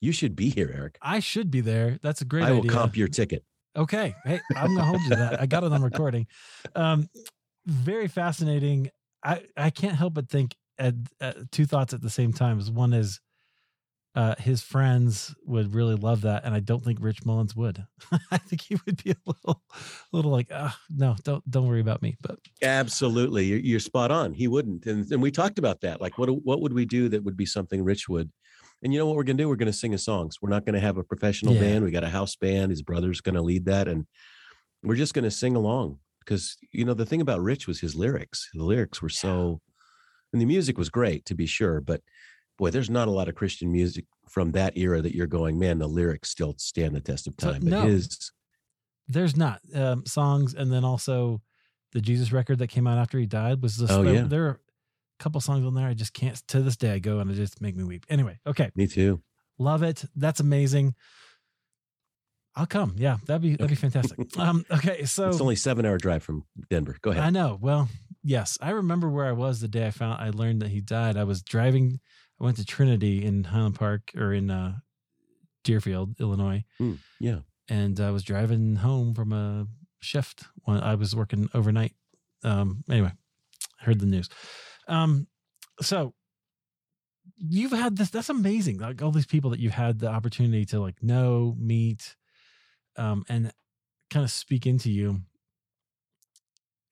you 0.02 0.12
should 0.12 0.36
be 0.36 0.50
here 0.50 0.72
eric 0.76 0.98
I 1.02 1.20
should 1.20 1.50
be 1.52 1.62
there. 1.62 2.00
That's 2.02 2.22
a 2.22 2.26
great 2.26 2.44
i 2.44 2.52
will 2.52 2.60
idea. 2.60 2.72
comp 2.72 2.98
your 2.98 3.08
ticket 3.08 3.44
Okay. 3.78 4.16
Hey, 4.24 4.40
I'm 4.56 4.76
gonna 4.76 4.86
hold 4.86 5.02
you 5.02 5.10
to 5.10 5.16
that. 5.18 5.42
I 5.42 5.46
got 5.46 5.64
it 5.64 5.74
on 5.74 5.82
recording. 5.82 6.28
Um, 6.76 7.10
very 7.66 8.08
fascinating. 8.08 8.90
I 9.24 9.44
I 9.58 9.70
can't 9.70 9.96
help 9.96 10.14
but 10.14 10.30
think 10.30 10.56
at, 10.78 10.96
at 11.20 11.52
two 11.52 11.66
thoughts 11.66 11.94
at 11.94 12.02
the 12.02 12.10
same 12.10 12.32
time. 12.32 12.60
Is 12.60 12.72
one 12.72 12.94
is 12.94 13.20
uh, 14.16 14.36
his 14.40 14.62
friends 14.62 15.36
would 15.46 15.76
really 15.76 15.96
love 15.96 16.22
that, 16.22 16.46
and 16.46 16.56
I 16.56 16.60
don't 16.62 16.84
think 16.84 17.00
Rich 17.02 17.26
Mullins 17.26 17.56
would. 17.56 17.86
I 18.32 18.38
think 18.38 18.62
he 18.62 18.78
would 18.86 19.04
be 19.04 19.12
a 19.12 19.16
little, 19.26 19.62
little 20.14 20.32
like, 20.32 20.48
ah, 20.52 20.78
no, 20.90 21.16
don't 21.24 21.50
don't 21.50 21.68
worry 21.68 21.82
about 21.82 22.02
me. 22.02 22.18
But 22.22 22.40
Absolutely, 22.62 23.46
you're, 23.46 23.60
you're 23.60 23.80
spot 23.80 24.12
on. 24.12 24.34
He 24.34 24.48
wouldn't, 24.48 24.86
and 24.86 25.10
and 25.12 25.22
we 25.22 25.30
talked 25.32 25.60
about 25.60 25.82
that. 25.82 26.00
Like, 26.00 26.18
what 26.18 26.30
what 26.46 26.62
would 26.62 26.74
we 26.74 26.86
do 26.86 27.10
that 27.10 27.24
would 27.24 27.36
be 27.36 27.46
something 27.46 27.84
Rich 27.84 28.08
would? 28.08 28.32
And 28.82 28.94
you 28.94 29.00
know 29.00 29.06
what 29.08 29.16
we're 29.16 29.24
gonna 29.24 29.38
do? 29.38 29.50
We're 29.50 29.56
gonna 29.58 29.74
sing 29.74 29.92
his 29.92 30.06
songs. 30.06 30.38
We're 30.42 30.50
not 30.50 30.66
gonna 30.66 30.80
have 30.80 30.98
a 30.98 31.04
professional 31.04 31.54
Yeah. 31.54 31.60
band. 31.60 31.84
We 31.84 31.92
got 31.92 32.04
a 32.06 32.10
house 32.10 32.36
band. 32.36 32.72
His 32.72 32.82
brother's 32.82 33.20
gonna 33.22 33.42
lead 33.42 33.66
that, 33.66 33.88
and 33.90 34.06
we're 34.84 34.96
just 34.96 35.14
gonna 35.14 35.32
sing 35.32 35.56
along. 35.56 36.00
Because 36.20 36.58
you 36.72 36.86
know 36.86 36.94
the 36.96 37.06
thing 37.06 37.22
about 37.22 37.42
Rich 37.42 37.68
was 37.68 37.82
his 37.82 37.96
lyrics. 37.96 38.50
The 38.54 38.64
lyrics 38.64 39.02
were 39.02 39.10
so, 39.10 39.62
and 40.34 40.42
the 40.42 40.46
music 40.46 40.78
was 40.78 40.90
great 40.90 41.26
to 41.26 41.36
be 41.36 41.46
sure. 41.48 41.82
But 41.82 42.02
boy, 42.58 42.70
there's 42.72 42.90
not 42.90 43.08
a 43.08 43.12
lot 43.12 43.28
of 43.28 43.36
Christian 43.36 43.72
music 43.72 44.06
from 44.30 44.52
that 44.54 44.78
era 44.78 45.02
that 45.02 45.16
you're 45.16 45.28
going, 45.28 45.60
man. 45.60 45.80
The 45.80 45.88
lyrics 45.88 46.30
still 46.30 46.56
stand 46.58 46.96
the 46.96 47.02
test 47.02 47.28
of 47.28 47.36
So, 47.40 47.52
time. 47.52 47.62
But 47.62 47.70
no. 47.70 47.82
his, 47.84 48.32
there's 49.08 49.36
not 49.38 49.62
um, 49.74 50.06
songs, 50.06 50.54
and 50.54 50.72
then 50.72 50.84
also 50.84 51.42
the 51.92 52.02
Jesus 52.02 52.32
record 52.32 52.60
that 52.60 52.68
came 52.68 52.88
out 52.88 52.98
after 52.98 53.18
he 53.20 53.26
died 53.26 53.62
was 53.62 53.78
just 53.78 53.92
Oh, 53.92 54.04
there, 54.04 54.14
yeah. 54.14 54.22
there 54.24 54.46
are 54.48 54.50
a 55.20 55.24
couple 55.24 55.40
songs 55.40 55.66
on 55.66 55.76
there 55.76 55.88
I 55.88 55.94
just 55.94 56.14
can't 56.14 56.36
to 56.50 56.62
this 56.62 56.76
day 56.76 56.92
I 56.92 57.00
go 57.00 57.20
and 57.20 57.32
it 57.32 57.36
just 57.36 57.62
make 57.62 57.76
me 57.76 57.84
weep. 57.84 58.06
Anyway, 58.10 58.40
okay. 58.46 58.72
me 58.76 58.88
too. 58.88 59.22
Love 59.58 59.84
it. 59.84 60.04
That's 60.16 60.42
amazing. 60.42 60.96
I'll 62.58 62.66
come. 62.66 62.96
Yeah, 62.98 63.18
that'd 63.26 63.42
be 63.42 63.52
that'd 63.56 63.70
be 63.70 63.76
fantastic. 63.76 64.18
um, 64.38 64.66
okay, 64.72 65.04
so 65.06 65.28
it's 65.30 65.42
only 65.42 65.56
seven 65.58 65.86
hour 65.86 65.98
drive 65.98 66.24
from 66.24 66.46
Denver. 66.70 66.98
Go 67.02 67.12
ahead. 67.12 67.24
I 67.24 67.30
know. 67.30 67.58
Well, 67.62 67.90
yes, 68.24 68.58
I 68.62 68.72
remember 68.72 69.10
where 69.10 69.26
I 69.26 69.34
was 69.34 69.60
the 69.60 69.68
day 69.68 69.88
I 69.88 69.92
found 69.92 70.22
I 70.22 70.30
learned 70.30 70.62
that 70.62 70.70
he 70.70 70.80
died. 70.82 71.18
I 71.18 71.26
was 71.26 71.42
driving. 71.42 72.00
I 72.40 72.44
went 72.44 72.58
to 72.58 72.66
Trinity 72.66 73.24
in 73.26 73.46
Highland 73.46 73.76
Park 73.76 74.12
or 74.16 74.34
in 74.34 74.50
uh, 74.52 74.76
Deerfield, 75.64 76.20
Illinois, 76.20 76.64
Mm, 76.80 77.00
yeah. 77.20 77.40
and 77.70 78.00
I 78.00 78.12
was 78.12 78.24
driving 78.24 78.76
home 78.78 79.14
from 79.14 79.32
a 79.34 79.68
shift 80.02 80.46
when 80.64 80.78
I 80.82 80.96
was 80.96 81.16
working 81.16 81.50
overnight. 81.54 81.94
Um, 82.44 82.84
anyway, 82.90 83.12
I 83.82 83.84
heard 83.86 84.00
the 84.00 84.06
news. 84.06 84.30
Um, 84.88 85.28
so 85.82 86.14
you've 87.38 87.72
had 87.72 87.98
this. 87.98 88.10
That's 88.12 88.30
amazing. 88.30 88.78
Like 88.80 89.02
all 89.02 89.12
these 89.12 89.26
people 89.26 89.50
that 89.52 89.60
you've 89.60 89.74
had 89.74 90.00
the 90.00 90.08
opportunity 90.10 90.66
to 90.66 90.80
like 90.80 91.02
know, 91.02 91.56
meet, 91.58 92.16
um, 92.98 93.24
and 93.30 93.52
kind 94.12 94.24
of 94.24 94.30
speak 94.32 94.66
into 94.68 94.92
you. 94.92 95.22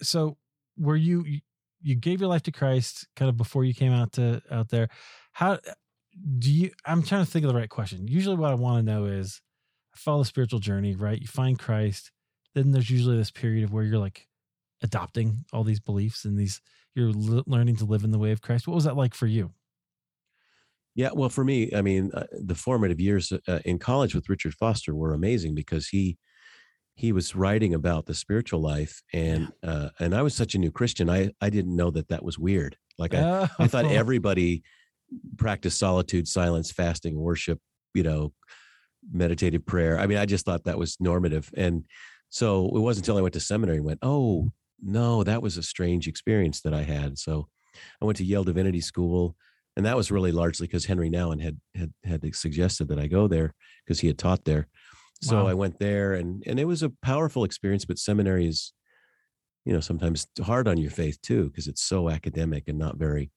So 0.02 0.38
were 0.78 0.96
you 0.96 1.26
you- 1.84 1.96
gave 1.96 2.20
your 2.22 2.30
life 2.30 2.44
to 2.44 2.52
Christ 2.52 3.08
kind 3.16 3.30
of 3.30 3.38
before 3.38 3.66
you 3.66 3.74
came 3.74 3.92
out 3.94 4.14
to 4.14 4.42
out 4.52 4.70
there? 4.70 4.90
How 5.34 5.60
do 6.40 6.52
you? 6.52 6.72
I'm 6.86 7.04
trying 7.04 7.26
to 7.26 7.32
think 7.32 7.46
of 7.46 7.52
the 7.54 7.58
right 7.60 7.70
question. 7.70 8.08
Usually, 8.08 8.36
what 8.38 8.52
I 8.52 8.56
want 8.56 8.86
to 8.86 8.92
know 8.92 9.06
is 9.06 9.42
follow 9.96 10.20
the 10.20 10.26
spiritual 10.26 10.60
journey, 10.60 10.96
right? 10.96 11.20
You 11.22 11.28
find 11.28 11.58
Christ, 11.60 12.12
then 12.56 12.72
there's 12.72 12.90
usually 12.90 13.18
this 13.18 13.32
period 13.32 13.64
of 13.64 13.74
where 13.74 13.84
you're 13.84 14.00
like 14.00 14.28
adopting 14.84 15.46
all 15.54 15.64
these 15.64 15.80
beliefs 15.80 16.26
and 16.26 16.38
these 16.38 16.62
you're 16.96 17.10
l- 17.10 17.44
learning 17.48 17.78
to 17.78 17.86
live 17.86 18.04
in 18.04 18.12
the 18.12 18.20
way 18.20 18.32
of 18.32 18.42
Christ. 18.42 18.68
What 18.68 18.76
was 18.76 18.86
that 18.86 18.98
like 18.98 19.14
for 19.16 19.28
you? 19.28 19.54
Yeah, 20.96 21.10
well, 21.14 21.30
for 21.30 21.44
me, 21.44 21.72
I 21.74 21.82
mean, 21.82 22.12
uh, 22.14 22.28
the 22.32 22.54
formative 22.56 23.00
years 23.00 23.32
uh, 23.32 23.60
in 23.66 23.80
college 23.80 24.14
with 24.14 24.30
Richard 24.30 24.54
Foster 24.54 24.94
were 24.94 25.14
amazing 25.14 25.56
because 25.56 25.88
he 25.88 26.18
he 26.96 27.12
was 27.12 27.36
writing 27.36 27.74
about 27.74 28.06
the 28.06 28.14
spiritual 28.14 28.62
life, 28.62 29.02
and 29.14 29.52
uh, 29.64 29.90
and 30.00 30.14
I 30.16 30.22
was 30.22 30.36
such 30.36 30.56
a 30.56 30.60
new 30.60 30.72
Christian, 30.72 31.10
I 31.10 31.32
I 31.42 31.50
didn't 31.50 31.76
know 31.76 31.92
that 31.92 32.10
that 32.10 32.24
was 32.24 32.38
weird. 32.38 32.78
Like 32.98 33.14
I, 33.14 33.50
I 33.60 33.68
thought 33.68 33.86
Oh. 33.86 33.90
everybody 34.04 34.64
practiced 35.38 35.80
solitude, 35.80 36.28
silence, 36.28 36.72
fasting, 36.72 37.20
worship, 37.20 37.60
you 37.94 38.04
know, 38.04 38.34
meditative 39.12 39.66
prayer. 39.66 40.00
I 40.00 40.08
mean, 40.08 40.18
I 40.18 40.26
just 40.26 40.46
thought 40.46 40.66
that 40.66 40.78
was 40.78 40.98
normative, 41.00 41.52
and 41.56 41.86
so 42.30 42.66
it 42.68 42.80
wasn't 42.80 43.08
until 43.08 43.18
I 43.18 43.22
went 43.22 43.34
to 43.34 43.40
seminary 43.40 43.78
and 43.78 43.86
went, 43.86 44.00
oh 44.02 44.52
no, 44.82 45.24
that 45.24 45.42
was 45.42 45.58
a 45.58 45.64
strange 45.64 46.08
experience 46.08 46.62
that 46.62 46.74
I 46.74 46.84
had. 46.84 47.18
So 47.18 47.48
I 48.02 48.06
went 48.06 48.18
to 48.18 48.26
Yale 48.26 48.44
Divinity 48.44 48.82
School 48.82 49.36
and 49.76 49.86
that 49.86 49.98
was 49.98 50.12
really 50.12 50.32
largely 50.32 50.68
because 50.68 50.86
Henry 50.86 51.10
Nouwen 51.10 51.42
had 51.42 51.60
had 51.76 51.94
had 52.04 52.36
suggested 52.36 52.88
that 52.90 53.00
I 53.00 53.08
go 53.08 53.28
there 53.28 53.54
because 53.86 54.00
he 54.00 54.08
had 54.08 54.18
taught 54.18 54.46
there. 54.46 54.68
So 55.24 55.38
Wow. 55.38 55.48
I 55.48 55.54
went 55.54 55.80
there, 55.80 56.14
and 56.14 56.44
and 56.46 56.60
it 56.60 56.66
was 56.66 56.84
a 56.84 56.90
powerful 56.90 57.44
experience. 57.44 57.86
But 57.86 58.00
seminary 58.00 58.48
is, 58.48 58.74
you 59.66 59.74
know, 59.74 59.80
sometimes 59.80 60.28
hard 60.42 60.68
on 60.68 60.78
your 60.78 60.92
faith 60.92 61.22
too 61.22 61.50
because 61.50 61.68
it's 61.68 61.84
so 61.84 62.10
academic 62.10 62.68
and 62.68 62.78
not 62.78 62.98
very 62.98 63.32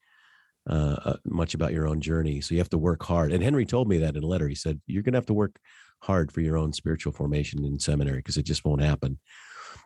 uh, 0.69 0.97
uh, 1.05 1.17
much 1.25 1.55
about 1.55 1.73
your 1.73 1.87
own 1.87 2.01
journey. 2.01 2.41
So 2.41 2.55
you 2.55 2.61
have 2.61 2.71
to 2.71 2.79
work 2.79 3.03
hard. 3.03 3.33
And 3.33 3.43
Henry 3.43 3.65
told 3.65 3.89
me 3.89 3.99
that 3.99 4.17
in 4.17 4.25
a 4.25 4.27
letter. 4.27 4.49
He 4.49 4.55
said 4.57 4.81
you're 4.87 5.03
going 5.03 5.13
to 5.13 5.19
have 5.19 5.27
to 5.27 5.35
work 5.35 5.61
hard 6.03 6.33
for 6.33 6.41
your 6.41 6.57
own 6.57 6.73
spiritual 6.73 7.13
formation 7.13 7.65
in 7.65 7.79
seminary 7.79 8.19
because 8.19 8.37
it 8.37 8.45
just 8.45 8.65
won't 8.65 8.83
happen. 8.83 9.19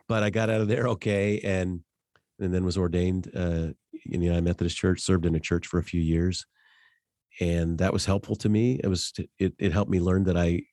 But 0.07 0.23
I 0.23 0.29
got 0.29 0.49
out 0.49 0.61
of 0.61 0.67
there 0.67 0.87
okay, 0.89 1.39
and 1.41 1.81
and 2.39 2.53
then 2.53 2.65
was 2.65 2.77
ordained 2.77 3.31
uh, 3.35 3.73
in 4.05 4.19
the 4.19 4.25
United 4.25 4.43
Methodist 4.43 4.77
Church. 4.77 5.01
Served 5.01 5.25
in 5.25 5.35
a 5.35 5.39
church 5.39 5.67
for 5.67 5.77
a 5.77 5.83
few 5.83 6.01
years, 6.01 6.45
and 7.39 7.77
that 7.77 7.93
was 7.93 8.05
helpful 8.05 8.35
to 8.37 8.49
me. 8.49 8.79
It 8.83 8.87
was 8.87 9.13
it 9.37 9.53
it 9.59 9.71
helped 9.71 9.91
me 9.91 9.99
learn 9.99 10.23
that 10.23 10.37
I 10.37 10.63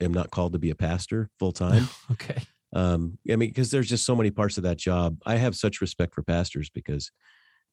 am, 0.00 0.12
not 0.12 0.30
called 0.30 0.52
to 0.52 0.58
be 0.58 0.70
a 0.70 0.74
pastor 0.74 1.30
full 1.38 1.52
time. 1.52 1.88
okay. 2.12 2.42
um, 2.74 3.18
I 3.30 3.36
mean, 3.36 3.50
because 3.50 3.70
there's 3.70 3.88
just 3.88 4.06
so 4.06 4.16
many 4.16 4.30
parts 4.30 4.56
of 4.56 4.64
that 4.64 4.78
job. 4.78 5.18
I 5.26 5.36
have 5.36 5.56
such 5.56 5.80
respect 5.80 6.14
for 6.14 6.22
pastors 6.22 6.70
because 6.70 7.10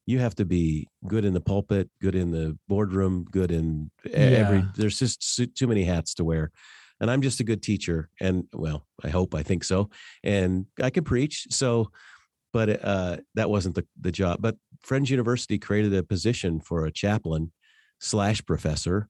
you 0.07 0.19
have 0.19 0.35
to 0.35 0.45
be 0.45 0.87
good 1.05 1.25
in 1.25 1.33
the 1.33 1.41
pulpit, 1.41 1.89
good 2.01 2.15
in 2.15 2.31
the 2.31 2.57
boardroom, 2.67 3.25
good 3.29 3.51
in 3.51 3.91
every. 4.11 4.59
Yeah. 4.59 4.65
There's 4.75 4.97
just 4.97 5.55
too 5.55 5.67
many 5.67 5.83
hats 5.83 6.15
to 6.15 6.23
wear, 6.23 6.51
and 6.99 7.11
I'm 7.11 7.21
just 7.21 7.41
a 7.41 7.43
good 7.43 7.61
teacher. 7.61 8.09
And 8.19 8.45
well, 8.53 8.87
I 9.03 9.09
hope 9.09 9.35
I 9.35 9.43
think 9.43 9.63
so, 9.65 9.89
and 10.23 10.65
I 10.81 10.89
can 10.89 11.03
preach. 11.03 11.47
So, 11.49 11.91
but 12.53 12.83
uh, 12.83 13.17
that 13.35 13.49
wasn't 13.49 13.75
the 13.75 13.85
the 13.99 14.11
job. 14.11 14.37
But 14.39 14.55
Friends 14.81 15.09
University 15.11 15.59
created 15.59 15.93
a 15.93 16.03
position 16.03 16.61
for 16.61 16.85
a 16.85 16.91
chaplain 16.91 17.51
slash 17.99 18.43
professor. 18.45 19.09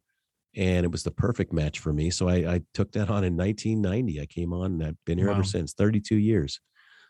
And 0.57 0.83
it 0.83 0.91
was 0.91 1.03
the 1.03 1.11
perfect 1.11 1.53
match 1.53 1.77
for 1.79 1.93
me. 1.93 2.09
So 2.09 2.27
I, 2.27 2.55
I 2.55 2.61
took 2.73 2.91
that 2.93 3.09
on 3.11 3.23
in 3.23 3.37
1990. 3.37 4.19
I 4.19 4.25
came 4.25 4.51
on 4.53 4.73
and 4.73 4.83
I've 4.83 4.97
been 5.05 5.19
here 5.19 5.27
Wow. 5.27 5.35
ever 5.35 5.43
since 5.43 5.73
32 5.73 6.15
years. 6.15 6.59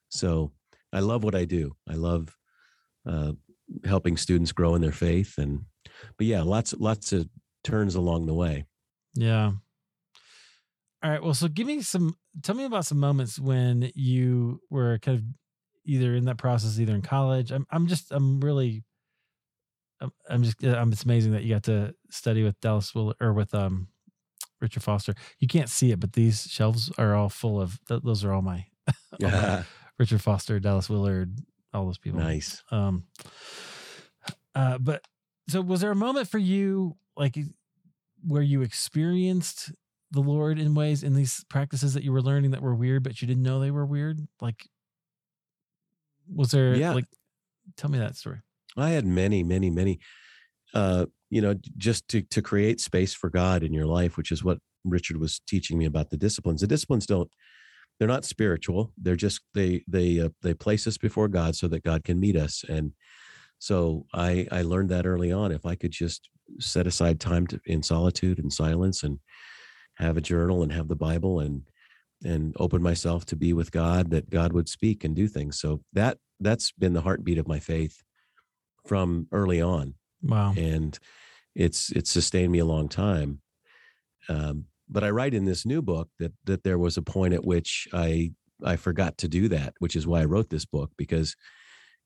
So 0.10 0.52
I 0.92 1.00
love 1.00 1.24
what 1.24 1.34
I 1.34 1.46
do. 1.46 1.74
I 1.90 1.94
love 1.94 2.36
uh, 3.06 3.32
helping 3.86 4.18
students 4.18 4.52
grow 4.52 4.76
in 4.76 4.82
their 4.82 4.92
faith. 4.92 5.38
And, 5.38 5.62
but 6.18 6.28
yeah, 6.28 6.42
lots, 6.42 6.74
lots 6.74 7.14
of 7.14 7.30
turns 7.64 7.96
along 7.96 8.26
the 8.26 8.34
way. 8.34 8.66
Yeah. 9.16 9.54
All 11.04 11.12
right. 11.12 11.24
Well, 11.24 11.34
so 11.34 11.48
give 11.48 11.68
me 11.68 11.82
some, 11.82 12.16
tell 12.44 12.56
me 12.56 12.66
about 12.66 12.86
some 12.86 13.00
moments 13.00 13.40
when 13.40 13.92
you 13.96 14.60
were 14.70 15.00
kind 15.00 15.18
of 15.20 15.24
either 15.86 16.16
in 16.16 16.26
that 16.26 16.38
process, 16.38 16.80
either 16.80 16.96
in 16.96 17.02
college. 17.02 17.52
I'm, 17.52 17.66
I'm 17.72 17.88
just, 17.88 18.12
I'm 18.12 18.42
really, 18.42 18.84
I'm, 20.00 20.12
I'm 20.30 20.44
just, 20.44 20.64
I'm, 20.64 20.92
it's 20.92 21.04
amazing 21.04 21.32
that 21.34 21.44
you 21.44 21.56
got 21.56 21.64
to 21.64 21.94
study 22.10 22.44
with 22.44 22.60
Dallas 22.62 22.94
Willard 22.94 23.16
or 23.20 23.34
with, 23.34 23.54
um, 23.56 23.88
Richard 24.62 24.84
Foster. 24.84 25.14
You 25.40 25.48
can't 25.48 25.70
see 25.70 25.92
it, 25.92 26.00
but 26.00 26.14
these 26.14 26.44
shelves 26.50 26.92
are 26.98 27.16
all 27.16 27.30
full 27.30 27.62
of, 27.62 27.80
th- 27.88 28.02
those 28.04 28.24
are 28.24 28.32
all 28.34 28.42
my, 28.42 28.66
all 29.24 29.30
my 29.30 29.64
Richard 30.00 30.22
Foster, 30.22 30.60
Dallas 30.60 30.90
Willard, 30.90 31.38
all 31.74 31.86
those 31.86 31.98
people. 31.98 32.20
nice. 32.20 32.64
Um, 32.72 33.04
uh, 34.56 34.78
but 34.80 35.04
so 35.50 35.62
was 35.62 35.82
there 35.82 35.92
a 35.92 35.96
moment 35.96 36.28
for 36.28 36.38
you 36.40 36.96
like 37.16 37.38
where 38.26 38.42
you 38.42 38.62
experienced 38.64 39.72
the 40.12 40.22
Lord 40.22 40.58
in 40.60 40.74
ways 40.74 41.04
in 41.04 41.14
these 41.14 41.44
practices 41.50 41.94
that 41.94 42.04
you 42.04 42.12
were 42.12 42.22
learning 42.22 42.52
that 42.52 42.62
were 42.62 42.74
weird, 42.76 43.04
but 43.04 43.22
you 43.22 43.28
didn't 43.28 43.44
know 43.44 43.60
they 43.60 43.72
were 43.72 43.86
weird? 43.86 44.20
Like, 44.42 44.68
was 46.34 46.52
there, 46.52 46.76
Yeah. 46.76 46.94
like, 46.94 47.06
tell 47.76 47.90
me 47.90 48.00
that 48.00 48.16
story. 48.16 48.40
I 48.78 48.92
had 48.92 49.06
many, 49.06 49.44
many, 49.44 49.70
many. 49.70 50.00
Uh, 50.74 51.06
you 51.30 51.42
know, 51.42 51.56
just 51.78 52.08
to 52.10 52.22
to 52.22 52.42
create 52.42 52.80
space 52.80 53.14
for 53.14 53.30
God 53.30 53.64
in 53.64 53.74
your 53.74 53.86
life, 53.86 54.18
which 54.18 54.32
is 54.32 54.44
what 54.44 54.60
Richard 54.86 55.18
was 55.18 55.42
teaching 55.48 55.78
me 55.78 55.86
about 55.86 56.10
the 56.10 56.18
disciplines. 56.18 56.62
The 56.62 56.68
disciplines 56.68 57.06
don't 57.06 57.30
they're 58.00 58.08
not 58.08 58.26
spiritual. 58.26 58.94
They're 58.98 59.16
just 59.16 59.42
they 59.54 59.84
they 59.88 60.20
uh, 60.20 60.30
they 60.42 60.54
place 60.54 60.88
us 60.88 60.98
before 60.98 61.28
God 61.28 61.56
so 61.56 61.68
that 61.68 61.84
God 61.84 62.04
can 62.04 62.20
meet 62.20 62.36
us. 62.36 62.64
And 62.68 62.94
so 63.60 64.06
I 64.14 64.48
I 64.52 64.62
learned 64.62 64.90
that 64.90 65.06
early 65.06 65.32
on. 65.32 65.52
If 65.52 65.66
I 65.66 65.76
could 65.76 65.92
just 65.92 66.30
set 66.60 66.88
aside 66.88 67.20
time 67.20 67.48
to, 67.48 67.60
in 67.66 67.84
solitude 67.84 68.40
and 68.40 68.54
silence 68.54 69.04
and 69.04 69.20
have 69.96 70.16
a 70.16 70.22
journal 70.22 70.64
and 70.64 70.72
have 70.72 70.88
the 70.88 70.96
Bible 70.96 71.40
and 71.40 71.64
and 72.24 72.56
open 72.60 72.82
myself 72.82 73.26
to 73.26 73.36
be 73.36 73.54
with 73.54 73.72
God, 73.72 74.10
that 74.12 74.30
God 74.30 74.54
would 74.54 74.70
speak 74.70 75.04
and 75.04 75.16
do 75.16 75.28
things. 75.28 75.60
So 75.60 75.82
that 75.94 76.18
that's 76.40 76.72
been 76.72 76.94
the 76.94 77.02
heartbeat 77.02 77.38
of 77.38 77.48
my 77.48 77.60
faith 77.60 78.04
from 78.88 79.28
early 79.32 79.62
on. 79.62 79.96
Wow. 80.24 80.54
and 80.58 80.98
it's 81.56 81.92
it's 81.92 82.10
sustained 82.10 82.52
me 82.52 82.60
a 82.60 82.66
long 82.66 82.90
time. 82.90 83.42
Um, 84.30 84.66
but 84.90 85.04
i 85.04 85.10
write 85.10 85.34
in 85.34 85.46
this 85.46 85.66
new 85.66 85.82
book 85.82 86.10
that 86.20 86.34
that 86.46 86.64
there 86.64 86.78
was 86.78 86.98
a 86.98 87.02
point 87.02 87.34
at 87.34 87.46
which 87.46 87.88
i 87.94 88.32
i 88.64 88.76
forgot 88.76 89.18
to 89.18 89.28
do 89.28 89.48
that 89.50 89.74
which 89.80 89.96
is 89.96 90.08
why 90.08 90.22
i 90.22 90.26
wrote 90.26 90.50
this 90.50 90.66
book 90.66 90.92
because 90.98 91.36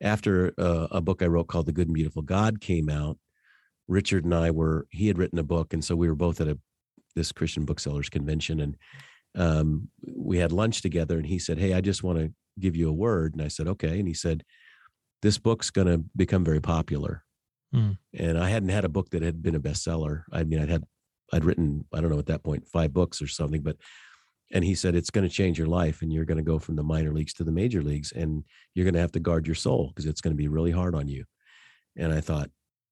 after 0.01 0.53
uh, 0.57 0.87
a 0.91 1.01
book 1.01 1.21
i 1.21 1.25
wrote 1.25 1.47
called 1.47 1.67
the 1.67 1.71
good 1.71 1.87
and 1.87 1.93
beautiful 1.93 2.21
god 2.21 2.59
came 2.59 2.89
out 2.89 3.17
richard 3.87 4.25
and 4.25 4.33
i 4.33 4.49
were 4.49 4.87
he 4.89 5.07
had 5.07 5.17
written 5.17 5.39
a 5.39 5.43
book 5.43 5.73
and 5.73 5.85
so 5.85 5.95
we 5.95 6.07
were 6.07 6.15
both 6.15 6.41
at 6.41 6.47
a 6.47 6.57
this 7.15 7.31
christian 7.31 7.65
booksellers 7.65 8.09
convention 8.09 8.59
and 8.59 8.75
um, 9.33 9.87
we 10.13 10.39
had 10.39 10.51
lunch 10.51 10.81
together 10.81 11.17
and 11.17 11.27
he 11.27 11.39
said 11.39 11.57
hey 11.57 11.73
i 11.73 11.81
just 11.81 12.03
want 12.03 12.17
to 12.17 12.33
give 12.59 12.75
you 12.75 12.89
a 12.89 12.93
word. 12.93 13.33
And 13.33 13.41
i 13.41 13.47
said 13.47 13.67
okay. 13.67 13.99
And 13.99 14.07
he 14.07 14.13
said 14.13 14.43
this 15.21 15.37
book's 15.37 15.69
going 15.69 15.87
to 15.87 16.03
become 16.15 16.43
very 16.43 16.61
popular 16.61 17.23
Hmm. 17.73 17.91
and 18.13 18.37
I 18.37 18.49
hadn't 18.49 18.69
had 18.69 18.83
a 18.83 18.89
book 18.89 19.11
that 19.11 19.21
had 19.21 19.41
been 19.41 19.55
a 19.55 19.59
bestseller. 19.59 20.23
I 20.31 20.43
mean, 20.43 20.59
I'd 20.59 20.69
had, 20.69 20.83
I'd 21.31 21.45
written, 21.45 21.85
I 21.93 22.01
don't 22.01 22.09
know 22.09 22.19
at 22.19 22.25
that 22.25 22.43
point, 22.43 22.67
five 22.67 22.93
books 22.93 23.21
or 23.21 23.27
something, 23.27 23.61
but, 23.61 23.77
and 24.51 24.65
he 24.65 24.75
said, 24.75 24.93
it's 24.93 25.09
going 25.09 25.27
to 25.27 25.33
change 25.33 25.57
your 25.57 25.67
life 25.67 26.01
and 26.01 26.11
you're 26.11 26.25
going 26.25 26.37
to 26.37 26.43
go 26.43 26.59
from 26.59 26.75
the 26.75 26.83
minor 26.83 27.13
leagues 27.13 27.33
to 27.35 27.45
the 27.45 27.51
major 27.51 27.81
leagues 27.81 28.11
and 28.11 28.43
you're 28.75 28.83
going 28.83 28.95
to 28.95 28.99
have 28.99 29.13
to 29.13 29.21
guard 29.21 29.47
your 29.47 29.55
soul 29.55 29.87
because 29.87 30.05
it's 30.05 30.19
going 30.19 30.33
to 30.33 30.37
be 30.37 30.49
really 30.49 30.71
hard 30.71 30.93
on 30.93 31.07
you. 31.07 31.23
And 31.97 32.13
I 32.13 32.19
thought, 32.19 32.49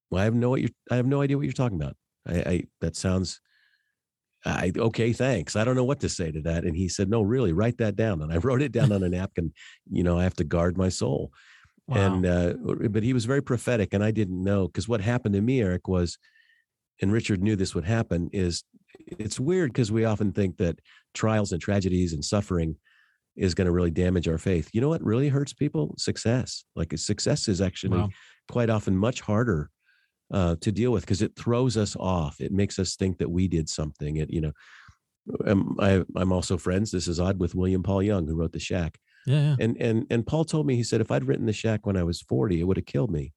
well, 0.10 0.22
I 0.22 0.24
have 0.24 0.34
no, 0.34 0.50
what 0.50 0.62
you're, 0.62 0.70
I 0.90 0.96
have 0.96 1.06
no 1.06 1.22
idea 1.22 1.36
what 1.36 1.46
you're 1.46 1.52
talking 1.52 1.82
about. 1.82 1.98
I, 2.26 2.34
I, 2.40 2.64
that 2.80 2.96
sounds, 2.96 3.42
I, 4.46 4.72
okay, 4.78 5.12
thanks. 5.12 5.58
I 5.58 5.66
don't 5.66 5.76
know 5.76 5.84
what 5.84 6.00
to 6.00 6.10
say 6.10 6.32
to 6.32 6.42
that. 6.44 6.64
And 6.64 6.78
he 6.78 6.88
said, 6.88 7.10
no, 7.10 7.22
really 7.22 7.52
write 7.52 7.80
that 7.80 7.98
down. 7.98 8.22
And 8.22 8.32
I 8.32 8.38
wrote 8.44 8.62
it 8.62 8.72
down 8.72 8.94
on 8.94 9.04
a 9.04 9.10
napkin. 9.10 9.52
You 9.92 10.04
know, 10.04 10.18
I 10.18 10.24
have 10.24 10.36
to 10.36 10.46
guard 10.46 10.78
my 10.78 10.88
soul 10.88 11.34
Wow. 11.90 12.14
and 12.14 12.26
uh, 12.26 12.54
but 12.90 13.02
he 13.04 13.14
was 13.14 13.26
very 13.26 13.42
prophetic 13.42 13.94
and 13.94 14.04
i 14.04 14.12
didn't 14.12 14.44
know 14.44 14.68
because 14.68 14.88
what 14.88 15.02
happened 15.02 15.34
to 15.34 15.42
me 15.42 15.60
eric 15.62 15.88
was 15.88 16.18
and 17.02 17.12
richard 17.12 17.42
knew 17.42 17.56
this 17.56 17.74
would 17.74 17.86
happen 17.86 18.30
is 18.32 18.64
it's 19.08 19.40
weird 19.40 19.74
because 19.74 19.92
we 19.92 20.06
often 20.06 20.32
think 20.32 20.58
that 20.58 20.80
trials 21.14 21.52
and 21.52 21.62
tragedies 21.62 22.14
and 22.14 22.24
suffering 22.24 22.76
is 23.36 23.56
going 23.56 23.66
to 23.66 23.72
really 23.72 23.92
damage 23.92 24.28
our 24.28 24.38
faith. 24.38 24.70
You 24.74 24.82
know 24.82 24.90
what 24.90 25.02
really 25.04 25.30
hurts 25.30 25.54
people? 25.54 25.96
Success. 25.98 26.66
Like 26.76 26.98
success 26.98 27.48
is 27.48 27.62
actually 27.62 28.00
Wow. 28.00 28.10
quite 28.52 28.70
often 28.70 28.98
much 28.98 29.22
harder 29.22 29.70
uh, 30.34 30.58
to 30.60 30.72
deal 30.74 30.92
with 30.92 31.04
because 31.04 31.22
it 31.22 31.36
throws 31.38 31.78
us 31.78 31.96
off. 31.96 32.42
It 32.42 32.52
makes 32.52 32.78
us 32.80 32.96
think 32.98 33.18
that 33.20 33.30
we 33.32 33.48
did 33.48 33.70
something. 33.70 34.18
It 34.18 34.30
you 34.30 34.42
know 34.42 34.52
um, 35.46 35.78
I, 35.80 36.04
i'm 36.16 36.32
also 36.32 36.58
friends 36.58 36.92
this 36.92 37.08
is 37.08 37.20
odd 37.20 37.40
with 37.40 37.54
william 37.56 37.84
paul 37.84 38.02
young 38.02 38.26
who 38.28 38.36
wrote 38.36 38.52
the 38.52 38.60
shack 38.60 38.98
yeah. 39.26 39.42
yeah. 39.42 39.56
and 39.60 39.78
and 39.82 40.06
and 40.10 40.26
Paul 40.28 40.46
told 40.46 40.66
me 40.68 40.76
he 40.76 40.84
said 40.84 41.02
if 41.02 41.12
I'd 41.12 41.26
written 41.26 41.46
the 41.46 41.54
shack 41.54 41.86
when 41.86 41.98
I 41.98 42.04
was 42.04 42.22
40, 42.22 42.60
it 42.60 42.64
would 42.64 42.78
have 42.78 42.86
killed 42.86 43.12
me 43.12 43.34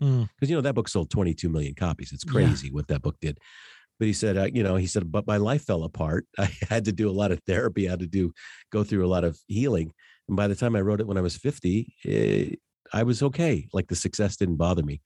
because 0.00 0.48
you 0.48 0.54
know 0.54 0.60
that 0.62 0.74
book 0.74 0.88
sold 0.88 1.10
22 1.10 1.48
million 1.48 1.74
copies. 1.74 2.12
It's 2.12 2.24
Yeah. 2.24 2.32
crazy 2.32 2.70
what 2.70 2.86
that 2.88 3.02
book 3.02 3.16
did. 3.20 3.38
But 3.98 4.06
he 4.06 4.12
said, 4.12 4.36
uh, 4.36 4.44
you 4.52 4.62
know, 4.62 4.76
he 4.76 4.86
said, 4.86 5.10
but 5.10 5.26
my 5.26 5.38
life 5.38 5.64
fell 5.64 5.82
apart. 5.82 6.26
I 6.38 6.52
had 6.68 6.84
to 6.84 6.92
do 6.92 7.10
a 7.10 7.12
lot 7.12 7.32
of 7.32 7.40
therapy. 7.46 7.88
I 7.88 7.90
had 7.90 7.98
to 8.00 8.06
do 8.06 8.32
go 8.70 8.84
through 8.84 9.04
a 9.04 9.08
lot 9.08 9.24
of 9.24 9.40
healing. 9.48 9.92
And 10.28 10.36
by 10.36 10.46
the 10.46 10.54
time 10.54 10.76
I 10.76 10.82
wrote 10.82 11.00
it 11.00 11.06
when 11.08 11.18
I 11.18 11.22
was 11.22 11.36
50, 11.36 11.94
eh, 12.06 12.54
I 12.92 13.02
was 13.02 13.22
okay. 13.24 13.68
Like 13.72 13.88
the 13.88 13.96
success 13.96 14.36
didn't 14.36 14.56
bother 14.56 14.82
me. 14.84 15.00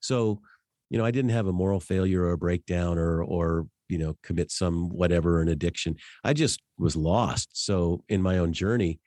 So, 0.00 0.40
you 0.88 0.96
know, 0.96 1.04
I 1.04 1.10
didn't 1.10 1.32
have 1.32 1.46
a 1.46 1.52
moral 1.52 1.80
failure 1.80 2.22
or 2.22 2.32
a 2.32 2.38
breakdown 2.38 2.96
or 2.98 3.22
or 3.22 3.66
you 3.90 3.98
know 3.98 4.16
commit 4.22 4.50
some 4.50 4.88
whatever 4.88 5.42
an 5.42 5.48
addiction. 5.48 5.96
I 6.24 6.32
just 6.32 6.62
was 6.78 6.96
lost. 6.96 7.50
So 7.52 8.02
in 8.08 8.22
my 8.22 8.38
own 8.38 8.52
journey, 8.54 8.98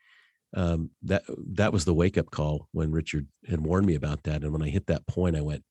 um, 0.54 0.92
that 1.04 1.24
that 1.54 1.74
was 1.74 1.86
the 1.86 1.94
wake 1.94 2.18
up 2.18 2.32
call 2.32 2.68
when 2.72 2.92
Richard 2.92 3.28
had 3.48 3.62
warned 3.62 3.86
me 3.88 3.96
about 3.96 4.24
that. 4.24 4.44
And 4.44 4.52
when 4.52 4.62
I 4.62 4.70
hit 4.70 4.88
that 4.88 5.08
point, 5.08 5.36
I 5.36 5.42
went, 5.42 5.64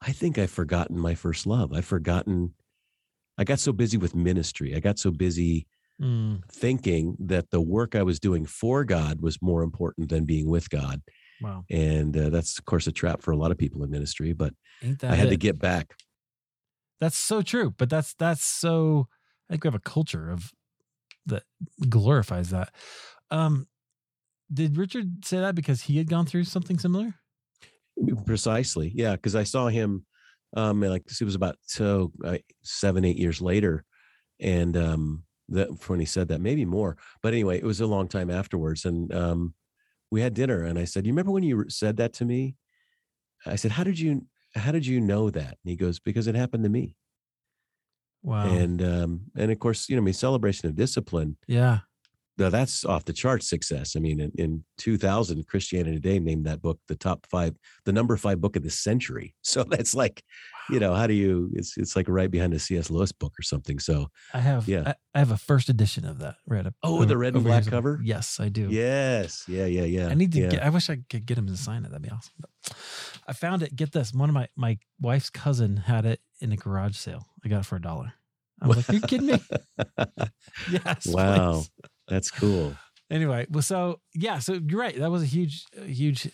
I 0.00 0.12
think 0.12 0.38
I've 0.38 0.50
forgotten 0.50 0.98
my 0.98 1.14
first 1.14 1.46
love. 1.46 1.72
I've 1.72 1.84
forgotten. 1.84 2.54
I 3.38 3.44
got 3.44 3.58
so 3.60 3.72
busy 3.72 3.98
with 3.98 4.14
ministry. 4.14 4.74
I 4.74 4.80
got 4.80 4.98
so 4.98 5.10
busy 5.10 5.66
Hmm. 5.98 6.36
thinking 6.52 7.16
that 7.18 7.50
the 7.50 7.60
work 7.60 7.94
I 7.94 8.02
was 8.02 8.20
doing 8.20 8.44
for 8.44 8.84
God 8.84 9.22
was 9.22 9.40
more 9.40 9.62
important 9.62 10.10
than 10.10 10.26
being 10.26 10.46
with 10.46 10.68
God. 10.68 11.00
Wow. 11.40 11.64
And 11.70 12.14
uh, 12.14 12.28
that's, 12.28 12.58
of 12.58 12.66
course, 12.66 12.86
a 12.86 12.92
trap 12.92 13.22
for 13.22 13.30
a 13.30 13.36
lot 13.36 13.50
of 13.50 13.56
people 13.56 13.82
in 13.82 13.90
ministry. 13.90 14.34
But 14.34 14.52
I 15.02 15.14
had 15.14 15.30
to 15.30 15.36
get 15.38 15.58
back. 15.58 15.94
That's 17.00 17.16
so 17.16 17.40
true. 17.42 17.70
But 17.70 17.88
that's 17.90 18.14
that's 18.14 18.44
so 18.44 19.08
I 19.48 19.54
think 19.54 19.64
we 19.64 19.68
have 19.68 19.74
a 19.74 19.80
culture 19.80 20.30
of 20.30 20.52
that 21.26 21.44
glorifies 21.88 22.50
that. 22.50 22.74
Um 23.30 23.66
did 24.52 24.76
Richard 24.76 25.24
say 25.24 25.38
that 25.38 25.54
because 25.54 25.82
he 25.82 25.98
had 25.98 26.08
gone 26.08 26.26
through 26.26 26.44
something 26.44 26.78
similar? 26.78 27.14
Precisely. 28.26 28.92
Yeah. 28.94 29.12
Because 29.12 29.34
I 29.34 29.44
saw 29.44 29.68
him, 29.68 30.04
um, 30.56 30.80
like 30.80 31.04
it 31.08 31.24
was 31.24 31.34
about 31.34 31.56
so 31.62 32.12
uh, 32.24 32.38
seven, 32.62 33.04
eight 33.04 33.16
years 33.16 33.40
later. 33.40 33.84
And 34.40 34.76
um, 34.76 35.24
that 35.48 35.88
when 35.88 36.00
he 36.00 36.06
said 36.06 36.28
that, 36.28 36.40
maybe 36.40 36.64
more. 36.64 36.96
But 37.22 37.32
anyway, 37.32 37.58
it 37.58 37.64
was 37.64 37.80
a 37.80 37.86
long 37.86 38.08
time 38.08 38.30
afterwards. 38.30 38.84
And 38.84 39.12
um, 39.14 39.54
we 40.10 40.20
had 40.20 40.34
dinner. 40.34 40.64
And 40.64 40.78
I 40.78 40.84
said, 40.84 41.06
You 41.06 41.12
remember 41.12 41.32
when 41.32 41.42
you 41.42 41.64
said 41.68 41.96
that 41.96 42.12
to 42.14 42.24
me? 42.24 42.56
I 43.44 43.56
said, 43.56 43.72
How 43.72 43.84
did 43.84 43.98
you 43.98 44.26
how 44.54 44.72
did 44.72 44.86
you 44.86 45.00
know 45.00 45.28
that? 45.30 45.58
And 45.64 45.70
he 45.70 45.76
goes, 45.76 45.98
Because 45.98 46.26
it 46.26 46.34
happened 46.34 46.64
to 46.64 46.70
me. 46.70 46.96
Wow. 48.22 48.48
And 48.48 48.82
um, 48.82 49.20
and 49.36 49.52
of 49.52 49.58
course, 49.58 49.88
you 49.88 49.96
know, 49.96 50.02
I 50.02 50.04
mean, 50.04 50.14
celebration 50.14 50.68
of 50.68 50.74
discipline, 50.74 51.36
yeah. 51.46 51.80
Now 52.38 52.50
that's 52.50 52.84
off 52.84 53.04
the 53.04 53.12
chart 53.12 53.42
success. 53.42 53.96
I 53.96 54.00
mean, 54.00 54.20
in, 54.20 54.32
in 54.36 54.64
2000, 54.78 55.46
Christianity 55.46 55.96
Today 55.96 56.18
named 56.18 56.44
that 56.46 56.60
book 56.60 56.78
the 56.86 56.94
top 56.94 57.26
five, 57.30 57.56
the 57.84 57.92
number 57.92 58.16
five 58.16 58.40
book 58.40 58.56
of 58.56 58.62
the 58.62 58.70
century. 58.70 59.34
So 59.46 59.62
that's 59.64 59.94
like, 59.94 60.22
you 60.68 60.80
know, 60.80 60.92
how 60.92 61.06
do 61.06 61.14
you? 61.14 61.50
It's 61.54 61.78
it's 61.78 61.94
like 61.94 62.08
right 62.08 62.30
behind 62.30 62.52
a 62.52 62.58
C.S. 62.58 62.90
Lewis 62.90 63.12
book 63.12 63.32
or 63.38 63.42
something. 63.42 63.78
So 63.78 64.08
I 64.34 64.40
have 64.40 64.68
Yeah. 64.68 64.82
I, 64.86 64.94
I 65.14 65.18
have 65.20 65.30
a 65.30 65.36
first 65.36 65.68
edition 65.68 66.04
of 66.04 66.18
that 66.18 66.34
read. 66.46 66.68
Oh, 66.82 67.04
the 67.04 67.16
red 67.16 67.34
and 67.34 67.44
black 67.44 67.62
years 67.62 67.70
cover? 67.70 68.00
Yes, 68.02 68.38
I 68.40 68.48
do. 68.48 68.68
yes, 68.68 69.44
yeah, 69.48 69.66
yeah, 69.66 69.84
yeah. 69.84 70.08
I 70.08 70.14
need 70.14 70.32
to 70.32 70.40
yeah. 70.40 70.48
get 70.48 70.62
I 70.64 70.68
wish 70.68 70.90
I 70.90 70.98
could 71.08 71.24
get 71.24 71.38
him 71.38 71.46
to 71.46 71.56
sign 71.56 71.84
it. 71.84 71.90
That'd 71.90 72.02
be 72.02 72.10
awesome. 72.10 72.34
But 72.40 72.50
I 73.26 73.32
found 73.32 73.62
it. 73.62 73.74
Get 73.74 73.92
this. 73.92 74.12
One 74.12 74.28
of 74.28 74.34
my 74.34 74.48
my 74.56 74.78
wife's 75.00 75.30
cousin 75.30 75.76
had 75.76 76.04
it 76.04 76.20
in 76.40 76.52
a 76.52 76.56
garage 76.56 76.96
sale. 76.96 77.24
I 77.44 77.48
got 77.48 77.60
it 77.60 77.66
for 77.66 77.76
a 77.76 77.80
dollar. 77.80 78.12
I 78.60 78.66
was 78.68 78.76
like, 78.76 78.90
Are 78.90 78.94
you 78.94 79.00
kidding 79.00 79.28
me? 79.28 79.40
yes. 80.70 81.06
Wow. 81.06 81.52
please. 81.52 81.70
That's 82.08 82.30
cool. 82.30 82.76
Anyway, 83.08 83.46
well, 83.50 83.62
so 83.62 84.00
yeah, 84.14 84.40
so 84.40 84.54
you're 84.54 84.80
right. 84.80 84.98
That 84.98 85.12
was 85.12 85.22
a 85.22 85.26
huge, 85.26 85.64
huge 85.80 86.28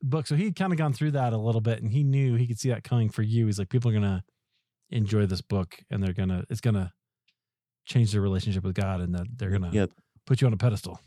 book. 0.00 0.28
So 0.28 0.36
he'd 0.36 0.54
kind 0.54 0.72
of 0.72 0.78
gone 0.78 0.92
through 0.92 1.10
that 1.10 1.32
a 1.32 1.36
little 1.36 1.60
bit, 1.60 1.82
and 1.82 1.90
he 1.90 2.04
knew 2.04 2.36
he 2.36 2.46
could 2.46 2.60
see 2.60 2.68
that 2.68 2.84
coming 2.84 3.08
for 3.08 3.22
you. 3.22 3.46
He's 3.46 3.58
like, 3.58 3.68
people 3.68 3.90
are 3.90 3.94
gonna 3.94 4.22
enjoy 4.90 5.26
this 5.26 5.40
book, 5.42 5.76
and 5.90 6.00
they're 6.00 6.12
gonna, 6.12 6.44
it's 6.50 6.60
gonna 6.60 6.92
change 7.86 8.12
their 8.12 8.20
relationship 8.20 8.64
with 8.64 8.74
God, 8.76 9.00
and 9.00 9.14
that 9.14 9.26
they're 9.36 9.50
gonna 9.50 9.70
Yeah, 9.72 9.86
put 10.26 10.40
you 10.40 10.46
on 10.46 10.52
a 10.52 10.56
pedestal. 10.56 11.00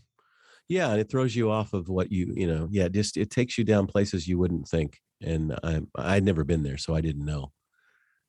Yeah, 0.67 0.91
and 0.91 0.99
it 0.99 1.09
throws 1.09 1.35
you 1.35 1.49
off 1.51 1.73
of 1.73 1.87
what 1.89 2.11
you 2.11 2.33
you 2.35 2.47
know. 2.47 2.67
Yeah, 2.71 2.89
just 2.89 3.17
it 3.17 3.29
takes 3.29 3.57
you 3.57 3.63
down 3.63 3.87
places 3.87 4.27
you 4.27 4.37
wouldn't 4.37 4.67
think. 4.67 4.99
And 5.21 5.53
I 5.63 5.81
I'd 5.95 6.23
never 6.25 6.43
been 6.43 6.63
there, 6.63 6.77
so 6.77 6.95
I 6.95 7.01
didn't 7.01 7.25
know. 7.25 7.53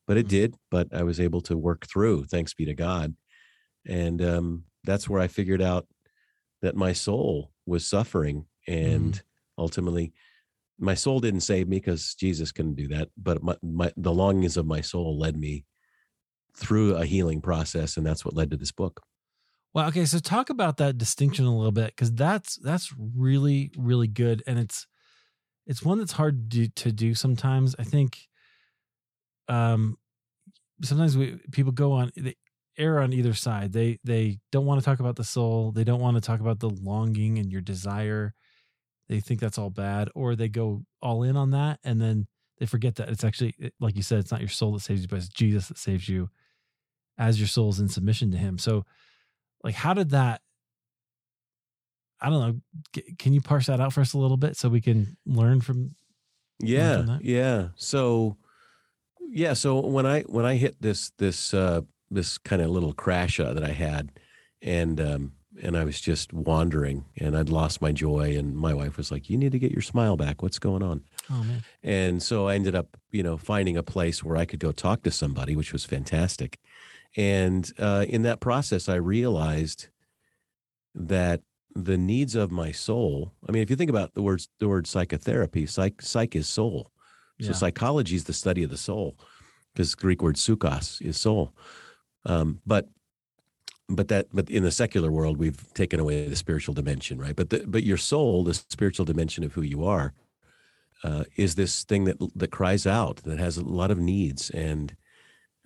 But 0.06 0.16
it 0.18 0.26
Mhm. 0.26 0.30
did. 0.30 0.56
But 0.70 0.94
I 0.94 1.02
was 1.04 1.20
able 1.20 1.40
to 1.42 1.56
work 1.58 1.86
through. 1.86 2.26
Thanks 2.26 2.54
be 2.54 2.66
to 2.66 2.74
God. 2.74 3.16
And 3.86 4.22
um, 4.22 4.64
that's 4.84 5.08
where 5.08 5.20
I 5.20 5.28
figured 5.28 5.62
out 5.62 5.86
that 6.62 6.76
my 6.76 6.92
soul 6.92 7.52
was 7.66 7.86
suffering, 7.86 8.46
and 8.66 9.20
ultimately, 9.58 10.12
my 10.78 10.94
soul 10.94 11.20
didn't 11.20 11.40
save 11.40 11.68
me 11.68 11.76
because 11.76 12.14
Jesus 12.14 12.52
couldn't 12.52 12.74
do 12.74 12.88
that. 12.88 13.08
But 13.16 13.42
my, 13.42 13.56
my 13.62 13.92
the 13.96 14.12
longings 14.12 14.56
of 14.56 14.66
my 14.66 14.80
soul 14.80 15.18
led 15.18 15.36
me 15.36 15.64
through 16.56 16.96
a 16.96 17.04
healing 17.04 17.40
process, 17.40 17.96
and 17.96 18.06
that's 18.06 18.24
what 18.24 18.34
led 18.34 18.50
to 18.50 18.56
this 18.56 18.72
book. 18.72 19.02
Well, 19.74 19.88
okay, 19.88 20.04
so 20.04 20.18
talk 20.18 20.50
about 20.50 20.76
that 20.76 20.98
distinction 20.98 21.46
a 21.46 21.56
little 21.56 21.72
bit 21.72 21.88
because 21.88 22.12
that's 22.12 22.56
that's 22.56 22.92
really 22.98 23.72
really 23.76 24.08
good, 24.08 24.42
and 24.46 24.58
it's 24.58 24.86
it's 25.66 25.82
one 25.82 25.98
that's 25.98 26.12
hard 26.12 26.50
to, 26.50 26.68
to 26.68 26.92
do 26.92 27.14
sometimes. 27.14 27.74
I 27.78 27.84
think, 27.84 28.18
um, 29.48 29.96
sometimes 30.82 31.16
we 31.16 31.38
people 31.52 31.72
go 31.72 31.92
on 31.92 32.10
they 32.16 32.34
err 32.78 33.00
on 33.00 33.12
either 33.12 33.34
side. 33.34 33.72
They 33.72 33.98
they 34.04 34.38
don't 34.50 34.66
want 34.66 34.80
to 34.80 34.84
talk 34.84 35.00
about 35.00 35.16
the 35.16 35.24
soul. 35.24 35.72
They 35.72 35.84
don't 35.84 36.00
want 36.00 36.16
to 36.16 36.20
talk 36.20 36.40
about 36.40 36.60
the 36.60 36.70
longing 36.70 37.38
and 37.38 37.50
your 37.50 37.60
desire. 37.60 38.34
They 39.08 39.20
think 39.20 39.40
that's 39.40 39.58
all 39.58 39.70
bad, 39.70 40.08
or 40.14 40.34
they 40.34 40.48
go 40.48 40.84
all 41.00 41.22
in 41.22 41.36
on 41.36 41.50
that, 41.50 41.80
and 41.84 42.00
then 42.00 42.26
they 42.58 42.66
forget 42.66 42.96
that 42.96 43.08
it's 43.08 43.24
actually 43.24 43.54
like 43.80 43.96
you 43.96 44.02
said, 44.02 44.20
it's 44.20 44.30
not 44.30 44.40
your 44.40 44.48
soul 44.48 44.72
that 44.72 44.80
saves 44.80 45.02
you, 45.02 45.08
but 45.08 45.16
it's 45.16 45.28
Jesus 45.28 45.68
that 45.68 45.78
saves 45.78 46.08
you, 46.08 46.30
as 47.18 47.38
your 47.38 47.48
soul 47.48 47.70
is 47.70 47.80
in 47.80 47.88
submission 47.88 48.30
to 48.30 48.38
Him. 48.38 48.58
So 48.58 48.84
like 49.64 49.74
how 49.74 49.94
did 49.94 50.10
that 50.10 50.40
i 52.20 52.28
don't 52.28 52.40
know 52.40 53.02
can 53.18 53.32
you 53.32 53.40
parse 53.40 53.66
that 53.66 53.80
out 53.80 53.92
for 53.92 54.00
us 54.00 54.12
a 54.12 54.18
little 54.18 54.36
bit 54.36 54.56
so 54.56 54.68
we 54.68 54.80
can 54.80 55.16
learn 55.26 55.60
from 55.60 55.94
yeah 56.60 56.98
from 56.98 57.06
that? 57.06 57.24
yeah 57.24 57.68
so 57.76 58.36
yeah 59.30 59.52
so 59.52 59.80
when 59.80 60.06
i 60.06 60.22
when 60.22 60.44
i 60.44 60.54
hit 60.54 60.80
this 60.80 61.10
this 61.18 61.54
uh 61.54 61.80
this 62.14 62.38
kind 62.38 62.62
of 62.62 62.70
little 62.70 62.92
crash 62.92 63.40
uh, 63.40 63.52
that 63.54 63.64
i 63.64 63.72
had 63.72 64.10
and 64.60 65.00
um 65.00 65.32
and 65.62 65.76
i 65.76 65.84
was 65.84 66.00
just 66.00 66.32
wandering 66.32 67.04
and 67.18 67.36
i'd 67.36 67.48
lost 67.50 67.82
my 67.82 67.92
joy 67.92 68.36
and 68.38 68.56
my 68.56 68.72
wife 68.74 68.96
was 68.96 69.10
like 69.10 69.28
you 69.30 69.36
need 69.38 69.52
to 69.52 69.58
get 69.58 69.72
your 69.72 69.82
smile 69.82 70.16
back. 70.16 70.42
What's 70.42 70.58
going 70.58 70.82
on? 70.82 71.04
Oh 71.30 71.44
man. 71.44 71.62
And 71.82 72.22
so 72.22 72.48
i 72.48 72.54
ended 72.54 72.74
up 72.74 72.96
you 73.10 73.22
know 73.22 73.36
finding 73.36 73.76
a 73.76 73.82
place 73.82 74.22
where 74.24 74.36
i 74.36 74.44
could 74.46 74.60
go 74.60 74.72
talk 74.72 75.02
to 75.02 75.10
somebody 75.10 75.54
which 75.56 75.72
was 75.72 75.84
fantastic. 75.84 76.58
And 77.16 77.70
uh 77.78 78.04
in 78.08 78.22
that 78.22 78.40
process 78.40 78.88
i 78.88 78.94
realized 78.96 79.88
that 80.94 81.40
the 81.74 81.96
needs 81.96 82.34
of 82.34 82.50
my 82.50 82.70
soul 82.70 83.32
i 83.48 83.52
mean 83.52 83.62
if 83.62 83.70
you 83.70 83.76
think 83.76 83.90
about 83.90 84.12
the 84.14 84.22
words 84.22 84.48
the 84.58 84.68
word 84.68 84.86
psychotherapy 84.86 85.66
psych 85.66 86.02
psych 86.02 86.36
is 86.36 86.48
soul. 86.48 86.90
So 87.40 87.48
Yeah. 87.48 87.52
psychology 87.54 88.14
is 88.16 88.24
the 88.24 88.32
study 88.34 88.62
of 88.62 88.70
the 88.70 88.76
soul, 88.76 89.16
because 89.72 89.94
Greek 89.96 90.22
word 90.22 90.36
"sukos" 90.36 91.00
is 91.02 91.16
soul. 91.18 91.52
Um, 92.24 92.60
but 92.66 92.88
but 93.88 94.08
that 94.08 94.28
but 94.32 94.48
in 94.50 94.62
the 94.62 94.70
secular 94.70 95.10
world, 95.10 95.36
we've 95.38 95.72
taken 95.74 96.00
away 96.00 96.26
the 96.28 96.36
spiritual 96.36 96.74
dimension, 96.74 97.18
right? 97.18 97.36
But 97.36 97.50
the, 97.50 97.64
but 97.66 97.82
your 97.82 97.96
soul, 97.96 98.44
the 98.44 98.54
spiritual 98.54 99.04
dimension 99.04 99.44
of 99.44 99.52
who 99.52 99.62
you 99.62 99.84
are, 99.84 100.14
uh, 101.04 101.24
is 101.36 101.54
this 101.54 101.84
thing 101.84 102.04
that 102.04 102.16
that 102.34 102.50
cries 102.50 102.86
out, 102.86 103.18
that 103.24 103.38
has 103.38 103.56
a 103.56 103.64
lot 103.64 103.90
of 103.90 103.98
needs. 103.98 104.50
And 104.50 104.96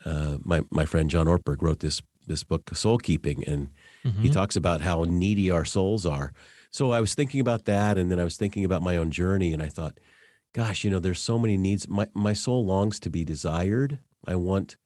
uh, 0.05 0.39
my 0.45 0.65
my 0.71 0.87
friend 0.87 1.11
John 1.11 1.27
Ortberg 1.27 1.63
wrote 1.63 1.81
this 1.81 2.03
this 2.27 2.45
book, 2.45 2.71
Soul 2.75 2.99
Keeping, 2.99 3.45
and 3.47 3.71
he 4.19 4.29
Mhm. 4.29 4.33
talks 4.33 4.57
about 4.57 4.81
how 4.83 5.05
needy 5.05 5.51
our 5.51 5.65
souls 5.65 6.07
are. 6.07 6.33
So 6.71 6.93
I 6.93 7.01
was 7.01 7.15
thinking 7.15 7.41
about 7.41 7.65
that, 7.67 7.99
and 7.99 8.11
then 8.11 8.21
I 8.21 8.25
was 8.25 8.37
thinking 8.37 8.65
about 8.65 8.83
my 8.83 8.97
own 8.97 9.11
journey, 9.11 9.53
and 9.53 9.63
I 9.63 9.69
thought, 9.69 9.99
gosh, 10.55 10.85
you 10.85 10.91
know, 10.91 11.01
there's 11.01 11.21
so 11.21 11.39
many 11.39 11.57
needs. 11.57 11.89
My 11.89 12.09
my 12.15 12.33
soul 12.35 12.65
longs 12.67 13.01
to 13.01 13.11
be 13.11 13.25
desired. 13.25 14.01
I 14.27 14.37
want, 14.37 14.77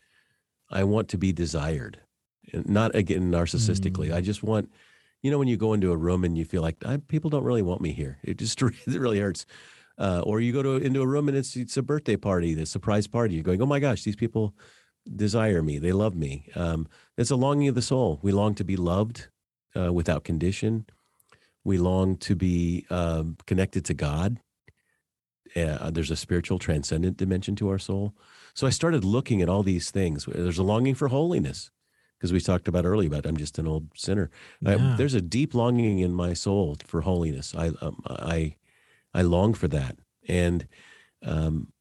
I 0.70 0.84
want 0.84 1.08
to 1.08 1.18
be 1.18 1.32
desired, 1.32 1.98
not 2.52 2.94
again 2.94 3.30
narcissistically. 3.30 4.08
Mm. 4.08 4.14
I 4.14 4.20
just 4.20 4.42
want, 4.42 4.70
you 5.22 5.30
know, 5.30 5.38
when 5.38 5.48
you 5.48 5.56
go 5.56 5.72
into 5.72 5.92
a 5.92 5.96
room 5.96 6.24
and 6.24 6.38
you 6.38 6.44
feel 6.44 6.62
like 6.62 6.76
I, 6.84 6.98
people 6.98 7.30
don't 7.30 7.44
really 7.44 7.62
want 7.62 7.80
me 7.80 7.92
here. 7.92 8.18
It 8.22 8.36
just 8.36 8.60
it 8.62 8.76
really 8.86 9.20
hurts. 9.20 9.46
Uh, 9.98 10.22
or 10.24 10.40
you 10.40 10.52
go 10.52 10.62
to 10.62 10.76
into 10.76 11.02
a 11.02 11.06
room 11.06 11.28
and 11.28 11.36
it's 11.36 11.56
it's 11.56 11.76
a 11.76 11.82
birthday 11.82 12.16
party, 12.16 12.54
the 12.54 12.66
surprise 12.66 13.06
party. 13.06 13.34
You're 13.34 13.44
going, 13.44 13.60
oh 13.60 13.66
my 13.66 13.80
gosh, 13.80 14.02
these 14.02 14.16
people 14.16 14.54
desire 15.16 15.62
me. 15.62 15.78
They 15.78 15.92
love 15.92 16.14
me. 16.14 16.46
Um, 16.54 16.88
it's 17.16 17.30
a 17.30 17.36
longing 17.36 17.68
of 17.68 17.74
the 17.74 17.82
soul. 17.82 18.18
We 18.22 18.32
long 18.32 18.54
to 18.56 18.64
be 18.64 18.76
loved 18.76 19.28
uh, 19.76 19.92
without 19.92 20.24
condition. 20.24 20.86
We 21.64 21.78
long 21.78 22.16
to 22.18 22.34
be 22.34 22.86
um, 22.90 23.36
connected 23.46 23.84
to 23.86 23.94
God. 23.94 24.38
Uh, 25.56 25.90
there's 25.90 26.10
a 26.10 26.16
spiritual 26.16 26.58
transcendent 26.58 27.16
dimension 27.16 27.56
to 27.56 27.68
our 27.68 27.78
soul. 27.78 28.14
So 28.54 28.66
I 28.66 28.70
started 28.70 29.04
looking 29.04 29.42
at 29.42 29.48
all 29.48 29.62
these 29.62 29.90
things. 29.90 30.26
There's 30.26 30.58
a 30.58 30.62
longing 30.62 30.94
for 30.94 31.08
holiness 31.08 31.70
because 32.18 32.32
we 32.32 32.40
talked 32.40 32.68
about 32.68 32.84
earlier 32.84 33.08
about 33.08 33.26
I'm 33.26 33.36
just 33.36 33.58
an 33.58 33.66
old 33.66 33.88
sinner. 33.96 34.30
I- 34.64 34.76
there's 34.96 35.14
a 35.14 35.20
deep 35.22 35.54
longing 35.54 36.00
in 36.00 36.12
my 36.12 36.32
soul 36.34 36.76
for 36.84 37.02
holiness. 37.02 37.54
I 37.54 37.68
um, 37.80 38.02
I 38.06 38.56
I 39.14 39.22
long 39.22 39.54
for 39.54 39.68
that, 39.68 39.98
and 40.28 40.66
um, 41.22 41.72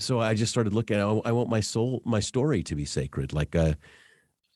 so 0.00 0.20
I 0.20 0.34
just 0.34 0.52
started 0.52 0.74
looking. 0.74 0.98
I, 0.98 1.08
I 1.24 1.32
want 1.32 1.50
my 1.50 1.60
soul, 1.60 2.02
my 2.04 2.20
story 2.20 2.62
to 2.64 2.74
be 2.76 2.84
sacred. 2.86 3.32
Like 3.32 3.56
uh, 3.56 3.74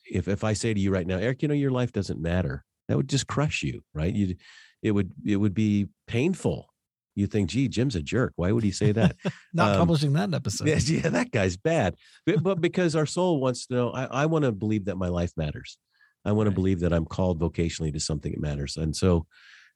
if 0.05 0.27
if 0.27 0.43
I 0.43 0.53
say 0.53 0.73
to 0.73 0.79
you 0.79 0.91
right 0.91 1.07
now, 1.07 1.17
Eric, 1.17 1.41
you 1.41 1.47
know 1.47 1.53
your 1.53 1.71
life 1.71 1.91
doesn't 1.91 2.21
matter, 2.21 2.65
that 2.87 2.97
would 2.97 3.09
just 3.09 3.27
crush 3.27 3.63
you, 3.63 3.83
right? 3.93 4.13
You, 4.13 4.35
it 4.81 4.91
would 4.91 5.13
it 5.25 5.37
would 5.37 5.53
be 5.53 5.87
painful. 6.07 6.72
You 7.15 7.27
think, 7.27 7.49
gee, 7.49 7.67
Jim's 7.67 7.95
a 7.95 8.01
jerk. 8.01 8.33
Why 8.35 8.51
would 8.51 8.63
he 8.63 8.71
say 8.71 8.91
that? 8.91 9.15
not 9.53 9.73
um, 9.73 9.79
publishing 9.79 10.13
that 10.13 10.33
episode 10.33 10.67
yeah, 10.67 10.79
yeah, 10.85 11.09
that 11.09 11.31
guy's 11.31 11.57
bad. 11.57 11.95
But, 12.25 12.43
but 12.43 12.61
because 12.61 12.95
our 12.95 13.05
soul 13.05 13.39
wants 13.39 13.67
to 13.67 13.73
know, 13.73 13.91
I, 13.91 14.05
I 14.05 14.25
want 14.25 14.45
to 14.45 14.51
believe 14.51 14.85
that 14.85 14.97
my 14.97 15.09
life 15.09 15.31
matters. 15.37 15.77
I 16.25 16.31
want 16.31 16.47
to 16.47 16.55
believe 16.55 16.79
that 16.79 16.93
I'm 16.93 17.05
called 17.05 17.39
vocationally 17.39 17.93
to 17.93 17.99
something 17.99 18.31
that 18.31 18.41
matters. 18.41 18.77
And 18.77 18.95
so 18.95 19.25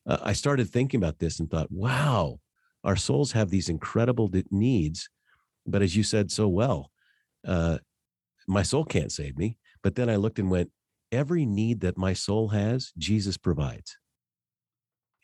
uh, 0.08 0.17
I 0.23 0.34
started 0.34 0.69
thinking 0.69 1.00
about 1.00 1.19
this 1.19 1.39
and 1.39 1.50
thought, 1.50 1.71
wow, 1.71 2.39
our 2.84 2.95
souls 2.95 3.34
have 3.34 3.50
these 3.50 3.69
incredible 3.69 4.32
needs. 4.50 5.10
But 5.65 5.82
as 5.82 5.95
you 5.95 6.04
said 6.04 6.32
so 6.32 6.47
well, 6.47 6.89
uh, 7.45 7.80
my 8.47 8.63
soul 8.63 8.86
can't 8.86 9.12
save 9.12 9.38
me. 9.38 9.58
But 9.84 9.95
then 9.95 10.10
I 10.10 10.15
looked 10.15 10.39
and 10.39 10.50
went, 10.50 10.71
every 11.12 11.45
need 11.45 11.82
that 11.82 11.97
my 11.97 12.13
soul 12.13 12.50
has, 12.50 12.91
Jesus 12.97 13.38
provides. 13.38 13.97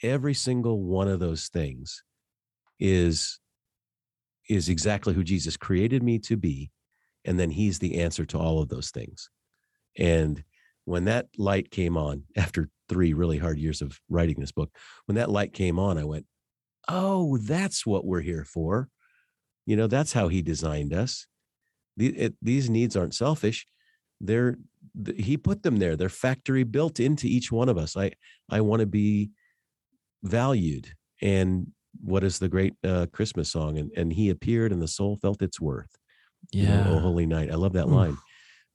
Every 0.04 0.34
single 0.34 0.82
one 0.82 1.08
of 1.08 1.20
those 1.20 1.48
things 1.48 2.04
is 2.80 3.40
is 4.50 4.70
exactly 4.70 5.14
who 5.14 5.24
Jesus 5.24 5.56
created 5.58 6.04
me 6.04 6.20
to 6.20 6.36
be. 6.36 6.70
And 7.26 7.40
then 7.40 7.50
he's 7.50 7.80
the 7.80 8.02
answer 8.02 8.26
to 8.26 8.38
all 8.38 8.62
of 8.62 8.68
those 8.68 8.92
things. 8.92 9.30
And 9.98 10.44
when 10.86 11.06
that 11.06 11.28
light 11.38 11.72
came 11.72 11.96
on 11.96 12.24
after 12.36 12.70
three 12.90 13.14
really 13.14 13.38
hard 13.38 13.58
years 13.58 13.82
of 13.82 14.00
writing 14.10 14.40
this 14.40 14.52
book, 14.52 14.70
when 15.06 15.16
that 15.16 15.32
light 15.32 15.54
came 15.54 15.80
on, 15.80 15.98
I 15.98 16.04
went, 16.04 16.26
Oh, 16.90 17.38
that's 17.38 17.86
what 17.86 18.06
we're 18.06 18.22
here 18.22 18.44
for. 18.44 18.90
You 19.66 19.78
know, 19.78 19.88
that's 19.88 20.12
how 20.12 20.28
he 20.28 20.42
designed 20.42 20.94
us. 20.94 21.26
These 21.96 22.70
needs 22.70 22.98
aren't 22.98 23.16
selfish. 23.16 23.66
They're, 24.20 24.58
th- 25.06 25.24
he 25.24 25.38
put 25.38 25.64
them 25.64 25.78
there. 25.78 25.96
They're 25.96 26.10
factory 26.10 26.64
built 26.64 27.00
into 27.00 27.28
each 27.28 27.54
one 27.54 27.70
of 27.70 27.78
us. 27.78 27.96
I, 27.96 28.12
I 28.50 28.60
want 28.60 28.82
to 28.82 28.86
be 28.86 29.32
valued. 30.24 30.90
And 31.22 31.68
what 32.02 32.24
is 32.24 32.40
the 32.40 32.50
great 32.50 32.74
uh, 32.84 33.08
Christmas 33.14 33.52
song? 33.52 33.78
And, 33.78 33.92
and 33.96 34.12
he 34.12 34.30
appeared 34.30 34.72
and 34.72 34.82
the 34.82 34.88
soul 34.88 35.18
felt 35.22 35.42
its 35.42 35.62
worth. 35.62 35.96
Know, 36.54 36.62
yeah 36.62 36.90
oh 36.90 37.00
holy 37.00 37.26
night. 37.26 37.52
I 37.52 37.56
love 37.56 37.74
that 37.74 37.88
Oof. 37.88 37.94
line. 37.94 38.18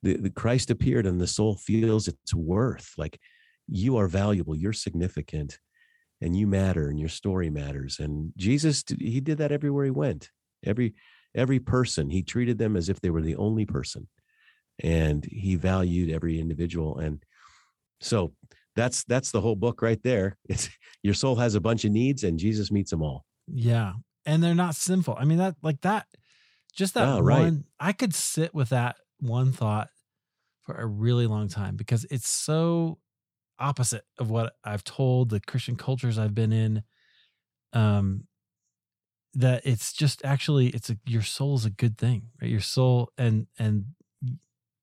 The, 0.03 0.17
the 0.17 0.31
Christ 0.31 0.71
appeared 0.71 1.07
and 1.07 1.21
the 1.21 1.27
soul 1.27 1.57
feels 1.57 2.09
its 2.09 2.33
worth. 2.33 2.93
Like 2.97 3.19
you 3.67 3.97
are 3.97 4.09
valuable, 4.09 4.57
you're 4.57 4.73
significant, 4.73 5.59
and 6.21 6.37
you 6.37 6.47
matter, 6.47 6.89
and 6.89 6.99
your 6.99 7.09
story 7.09 7.51
matters. 7.51 7.99
And 8.01 8.33
Jesus, 8.37 8.83
he 8.99 9.21
did 9.21 9.39
that 9.39 9.53
everywhere 9.53 9.85
he 9.85 9.91
went. 9.91 10.31
Every 10.65 10.95
every 11.35 11.61
person, 11.61 12.11
he 12.11 12.23
treated 12.23 12.59
them 12.59 12.77
as 12.77 12.89
if 12.89 13.01
they 13.01 13.11
were 13.11 13.23
the 13.23 13.37
only 13.37 13.67
person, 13.67 14.09
and 14.83 15.25
he 15.25 15.57
valued 15.57 16.11
every 16.11 16.41
individual. 16.41 16.99
And 16.99 17.23
so 18.01 18.33
that's 18.79 19.05
that's 19.05 19.31
the 19.31 19.41
whole 19.41 19.57
book 19.57 19.83
right 19.83 20.03
there. 20.03 20.37
It's 20.49 20.71
your 21.03 21.15
soul 21.15 21.37
has 21.37 21.55
a 21.55 21.61
bunch 21.61 21.85
of 21.85 21.93
needs, 21.93 22.25
and 22.25 22.39
Jesus 22.39 22.71
meets 22.71 22.91
them 22.91 23.03
all. 23.03 23.25
yeah 23.53 23.93
and 24.29 24.43
they're 24.43 24.55
not 24.55 24.77
sinful 24.77 25.17
i 25.19 25.25
mean 25.25 25.39
that 25.39 25.57
like 25.63 25.81
that 25.81 26.07
just 26.77 26.95
that 26.95 27.23
right. 27.23 27.41
one 27.41 27.65
i 27.81 27.93
could 27.93 28.15
sit 28.15 28.55
with 28.55 28.69
that 28.69 28.97
one 29.19 29.51
thought 29.53 29.89
for 30.63 30.75
a 30.75 30.87
really 30.87 31.27
long 31.27 31.49
time 31.49 31.75
because 31.75 32.07
it's 32.11 32.29
so 32.29 32.99
opposite 33.59 34.05
of 34.19 34.31
what 34.31 34.53
i've 34.65 34.85
told 34.85 35.31
the 35.31 35.41
christian 35.41 35.75
cultures 35.75 36.19
i've 36.19 36.35
been 36.35 36.53
in 36.53 36.83
um 37.73 38.25
that 39.35 39.63
it's 39.65 39.93
just 39.93 40.25
actually 40.25 40.69
it's 40.69 40.91
a 40.91 40.99
your 41.07 41.23
soul's 41.23 41.65
a 41.65 41.71
good 41.71 41.97
thing 41.99 42.29
right 42.41 42.51
your 42.51 42.61
soul 42.61 43.11
and 43.19 43.47
and 43.59 43.87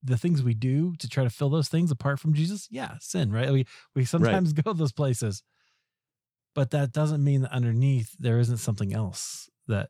the 0.06 0.18
things 0.18 0.44
we 0.44 0.54
do 0.54 0.96
to 1.00 1.10
try 1.10 1.24
to 1.24 1.30
fill 1.30 1.50
those 1.50 1.68
things 1.68 1.92
apart 1.92 2.20
from 2.20 2.34
jesus? 2.34 2.68
Yeah 2.72 2.96
sin 3.00 3.32
right? 3.32 3.52
We 3.52 3.66
we 3.96 4.06
sometimes 4.06 4.54
go 4.64 4.74
those 4.74 4.92
places. 4.92 5.44
But 6.54 6.72
that 6.72 6.94
doesn't 6.94 7.22
mean 7.22 7.42
that 7.42 7.52
underneath 7.52 8.16
there 8.18 8.40
isn't 8.40 8.58
something 8.58 8.94
else 8.94 9.50
that 9.68 9.90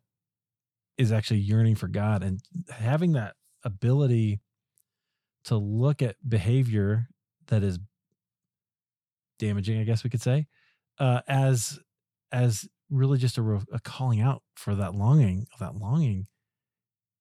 is 0.97 1.11
actually 1.11 1.41
yearning 1.41 1.75
for 1.75 1.87
God. 1.87 2.23
And 2.23 2.39
having 2.69 3.13
that 3.13 3.35
ability 3.63 4.39
to 5.45 5.57
look 5.57 6.01
at 6.01 6.15
behavior 6.27 7.07
that 7.47 7.61
is 7.61 7.77
damaging, 9.37 9.79
I 9.79 9.83
guess 9.83 10.03
we 10.03 10.09
could 10.09 10.21
say, 10.21 10.47
uh, 10.99 11.21
as 11.27 11.79
as 12.31 12.67
really 12.89 13.17
just 13.17 13.37
a, 13.37 13.61
a 13.71 13.79
calling 13.83 14.21
out 14.21 14.41
for 14.55 14.75
that 14.75 14.95
longing 14.95 15.47
that 15.59 15.75
longing 15.75 16.27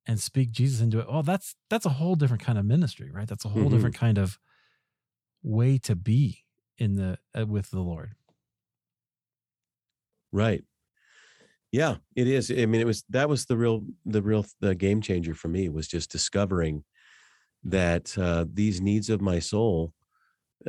and 0.06 0.20
speak 0.20 0.50
Jesus 0.50 0.80
into 0.80 1.00
it. 1.00 1.08
Well, 1.10 1.22
that's 1.22 1.56
that's 1.70 1.86
a 1.86 1.90
whole 1.90 2.16
different 2.16 2.42
kind 2.42 2.58
of 2.58 2.64
ministry, 2.64 3.10
right? 3.10 3.28
That's 3.28 3.44
a 3.44 3.50
whole 3.50 3.68
Mhm. 3.68 3.70
different 3.70 3.96
kind 3.96 4.18
of 4.18 4.38
way 5.42 5.78
to 5.78 5.94
be 5.94 6.44
in 6.78 6.94
the 6.96 7.18
uh, 7.38 7.46
with 7.46 7.70
the 7.70 7.80
Lord. 7.80 8.14
Right. 10.32 10.64
Yeah, 11.72 11.96
it 12.14 12.28
is. 12.28 12.50
I 12.50 12.66
mean, 12.66 12.80
it 12.80 12.86
was 12.86 13.04
that 13.10 13.28
was 13.28 13.46
the 13.46 13.56
real 13.56 13.84
the 14.04 14.22
real 14.22 14.46
the 14.60 14.74
game 14.74 15.00
changer 15.00 15.34
for 15.34 15.48
me 15.48 15.68
was 15.68 15.88
just 15.88 16.10
discovering 16.10 16.84
that 17.64 18.16
uh, 18.18 18.46
these 18.52 18.80
needs 18.80 19.10
of 19.10 19.20
my 19.22 19.38
soul, 19.40 19.94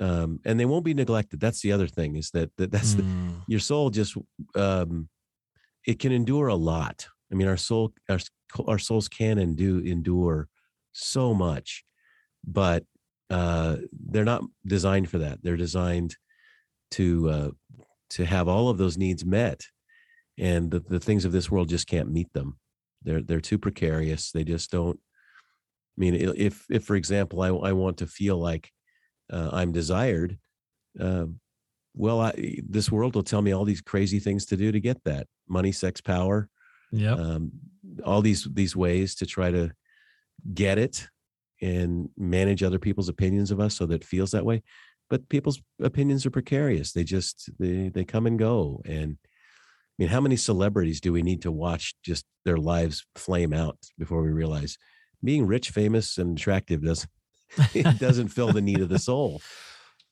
um, 0.01 0.39
and 0.45 0.59
they 0.59 0.65
won't 0.65 0.85
be 0.85 0.93
neglected. 0.95 1.39
That's 1.41 1.61
the 1.61 1.71
other 1.73 1.87
thing 1.87 2.15
is 2.17 2.31
that, 2.31 2.51
that 2.57 2.71
that's 2.71 2.95
the, 2.95 3.05
Mm, 3.05 3.45
your 3.47 3.61
soul 3.61 3.89
just 3.91 4.17
um, 4.55 5.09
it 5.87 5.99
can 5.99 6.11
endure 6.11 6.47
a 6.47 6.55
lot. 6.55 7.07
I 7.31 7.35
mean, 7.35 7.47
our 7.47 7.57
soul 7.57 7.93
our 8.09 8.19
our 8.67 8.79
souls 8.79 9.07
can 9.07 9.37
and 9.37 9.55
do 9.55 9.79
endure 9.79 10.47
so 10.93 11.33
much, 11.33 11.83
but 12.45 12.83
uh, 13.29 13.77
they're 13.91 14.23
not 14.23 14.43
designed 14.65 15.09
for 15.09 15.19
that. 15.19 15.39
They're 15.43 15.57
designed 15.57 16.15
to 16.91 17.29
uh, 17.29 17.49
to 18.11 18.25
have 18.25 18.47
all 18.47 18.69
of 18.69 18.77
those 18.77 18.97
needs 18.97 19.25
met, 19.25 19.61
and 20.37 20.69
the, 20.71 20.79
the 20.79 20.99
things 20.99 21.25
of 21.25 21.31
this 21.31 21.49
world 21.49 21.69
just 21.69 21.87
can't 21.87 22.11
meet 22.11 22.31
them. 22.33 22.59
They're 23.03 23.21
they're 23.21 23.41
too 23.41 23.57
precarious. 23.57 24.31
They 24.31 24.43
just 24.43 24.71
don't. 24.71 24.99
I 25.97 25.97
mean, 25.97 26.15
if 26.15 26.65
if 26.69 26.83
for 26.83 26.95
example, 26.95 27.41
I 27.41 27.47
I 27.47 27.71
want 27.73 27.97
to 27.97 28.07
feel 28.07 28.37
like 28.37 28.71
uh, 29.31 29.49
I'm 29.51 29.71
desired, 29.71 30.37
uh, 30.99 31.25
well, 31.95 32.21
I, 32.21 32.57
this 32.67 32.91
world 32.91 33.15
will 33.15 33.23
tell 33.23 33.41
me 33.41 33.53
all 33.53 33.65
these 33.65 33.81
crazy 33.81 34.19
things 34.19 34.45
to 34.47 34.57
do 34.57 34.71
to 34.71 34.79
get 34.79 35.03
that 35.05 35.27
money, 35.47 35.71
sex, 35.71 36.01
power, 36.01 36.49
yep. 36.95 37.17
um, 37.17 37.51
all 38.05 38.21
these 38.21 38.47
these 38.53 38.75
ways 38.75 39.15
to 39.15 39.25
try 39.25 39.51
to 39.51 39.71
get 40.53 40.77
it 40.77 41.07
and 41.61 42.09
manage 42.17 42.63
other 42.63 42.79
people's 42.79 43.09
opinions 43.09 43.51
of 43.51 43.59
us 43.59 43.75
so 43.75 43.85
that 43.85 43.95
it 43.95 44.03
feels 44.03 44.31
that 44.31 44.45
way 44.45 44.61
but 45.09 45.27
people's 45.29 45.61
opinions 45.81 46.25
are 46.25 46.31
precarious 46.31 46.91
they 46.91 47.03
just 47.03 47.49
they 47.59 47.89
they 47.89 48.03
come 48.03 48.25
and 48.25 48.37
go 48.37 48.81
and 48.85 49.17
i 49.23 49.95
mean 49.97 50.09
how 50.09 50.19
many 50.19 50.35
celebrities 50.35 50.99
do 50.99 51.13
we 51.13 51.21
need 51.21 51.41
to 51.41 51.51
watch 51.51 51.95
just 52.03 52.25
their 52.43 52.57
lives 52.57 53.05
flame 53.15 53.53
out 53.53 53.77
before 53.97 54.21
we 54.21 54.31
realize 54.31 54.77
being 55.23 55.47
rich 55.47 55.69
famous 55.69 56.17
and 56.17 56.37
attractive 56.37 56.83
doesn't 56.83 57.09
it 57.73 57.99
doesn't 57.99 58.29
fill 58.29 58.51
the 58.51 58.61
need 58.61 58.81
of 58.81 58.89
the 58.89 58.99
soul 58.99 59.41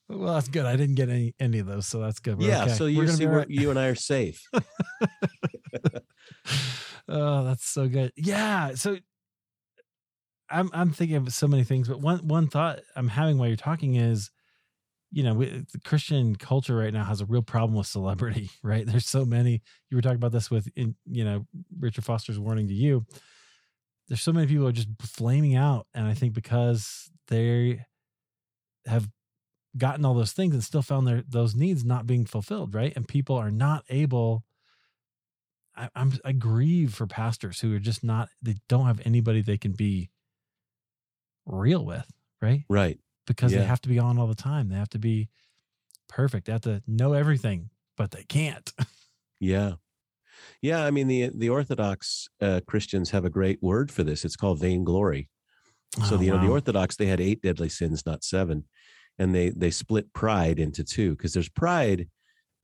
well, 0.06 0.34
that's 0.34 0.48
good. 0.48 0.66
I 0.66 0.76
didn't 0.76 0.96
get 0.96 1.08
any 1.08 1.34
any 1.40 1.60
of 1.60 1.66
those, 1.66 1.86
so 1.86 1.98
that's 1.98 2.20
good. 2.20 2.38
We're 2.38 2.48
yeah 2.48 2.64
okay. 2.64 2.74
so 2.74 2.84
you 2.84 3.08
see 3.08 3.20
be 3.20 3.24
all 3.24 3.30
where 3.30 3.38
right. 3.40 3.50
you 3.50 3.70
and 3.70 3.78
i 3.78 3.86
are 3.86 3.94
safe 3.94 4.46
oh, 7.08 7.44
that's 7.44 7.66
so 7.66 7.88
good. 7.88 8.12
Yeah. 8.16 8.74
So 8.74 8.98
I'm 10.50 10.70
I'm 10.72 10.92
thinking 10.92 11.16
of 11.16 11.32
so 11.32 11.48
many 11.48 11.64
things, 11.64 11.88
but 11.88 12.00
one 12.00 12.26
one 12.26 12.48
thought 12.48 12.80
I'm 12.96 13.08
having 13.08 13.38
while 13.38 13.48
you're 13.48 13.56
talking 13.56 13.96
is, 13.96 14.30
you 15.10 15.22
know, 15.22 15.34
we, 15.34 15.46
the 15.46 15.80
Christian 15.84 16.36
culture 16.36 16.76
right 16.76 16.92
now 16.92 17.04
has 17.04 17.20
a 17.20 17.26
real 17.26 17.42
problem 17.42 17.76
with 17.76 17.86
celebrity. 17.86 18.50
Right? 18.62 18.86
There's 18.86 19.06
so 19.06 19.24
many. 19.24 19.62
You 19.90 19.96
were 19.96 20.02
talking 20.02 20.16
about 20.16 20.32
this 20.32 20.50
with, 20.50 20.68
in, 20.74 20.96
you 21.06 21.24
know, 21.24 21.46
Richard 21.78 22.04
Foster's 22.04 22.38
warning 22.38 22.68
to 22.68 22.74
you. 22.74 23.04
There's 24.08 24.22
so 24.22 24.32
many 24.32 24.46
people 24.46 24.66
are 24.68 24.72
just 24.72 24.88
flaming 25.00 25.54
out, 25.54 25.86
and 25.94 26.06
I 26.06 26.14
think 26.14 26.34
because 26.34 27.10
they 27.28 27.84
have 28.86 29.08
gotten 29.76 30.04
all 30.04 30.14
those 30.14 30.32
things 30.32 30.54
and 30.54 30.62
still 30.62 30.82
found 30.82 31.06
their 31.06 31.22
those 31.28 31.54
needs 31.54 31.84
not 31.84 32.06
being 32.06 32.26
fulfilled, 32.26 32.74
right? 32.74 32.92
And 32.94 33.08
people 33.08 33.36
are 33.36 33.50
not 33.50 33.84
able 33.88 34.44
I, 35.76 35.88
I'm 35.94 36.12
I 36.24 36.32
grieve 36.32 36.94
for 36.94 37.06
pastors 37.06 37.60
who 37.60 37.74
are 37.74 37.80
just 37.80 38.04
not 38.04 38.28
they 38.42 38.56
don't 38.68 38.86
have 38.86 39.00
anybody 39.04 39.40
they 39.42 39.58
can 39.58 39.72
be 39.72 40.10
real 41.46 41.84
with, 41.84 42.06
right? 42.40 42.64
right 42.68 42.98
Because 43.26 43.52
they 43.52 43.64
have 43.64 43.80
to 43.82 43.88
be 43.88 43.98
on 43.98 44.18
all 44.18 44.26
the 44.26 44.34
time. 44.34 44.68
They 44.68 44.76
have 44.76 44.90
to 44.90 44.98
be 44.98 45.28
perfect. 46.08 46.46
They 46.46 46.52
have 46.52 46.62
to 46.62 46.82
know 46.86 47.12
everything, 47.12 47.70
but 47.96 48.10
they 48.10 48.24
can't. 48.24 48.72
Yeah. 49.40 49.72
Yeah, 50.62 50.84
I 50.84 50.90
mean 50.90 51.06
the 51.06 51.30
the 51.34 51.50
Orthodox 51.50 52.28
uh, 52.40 52.60
Christians 52.66 53.10
have 53.10 53.24
a 53.26 53.30
great 53.30 53.62
word 53.62 53.90
for 53.90 54.02
this. 54.02 54.24
It's 54.24 54.36
called 54.36 54.60
vainglory. 54.60 55.28
So 56.08 56.14
Oh, 56.14 56.16
the, 56.16 56.24
you 56.24 56.30
know 56.32 56.40
the. 56.40 56.48
Orthodox 56.48 56.96
they 56.96 57.06
had 57.06 57.20
eight 57.20 57.42
deadly 57.42 57.68
sins, 57.68 58.06
not 58.06 58.24
seven, 58.24 58.64
and 59.18 59.34
they 59.34 59.50
they 59.50 59.70
split 59.70 60.12
pride 60.14 60.58
into 60.58 60.82
two 60.82 61.10
because 61.10 61.34
there's 61.34 61.48
pride 61.50 62.08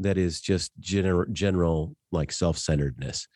that 0.00 0.18
is 0.18 0.40
just 0.40 0.72
general 0.80 1.26
general 1.32 1.94
like 2.12 2.32
self 2.32 2.58
centeredness, 2.58 3.26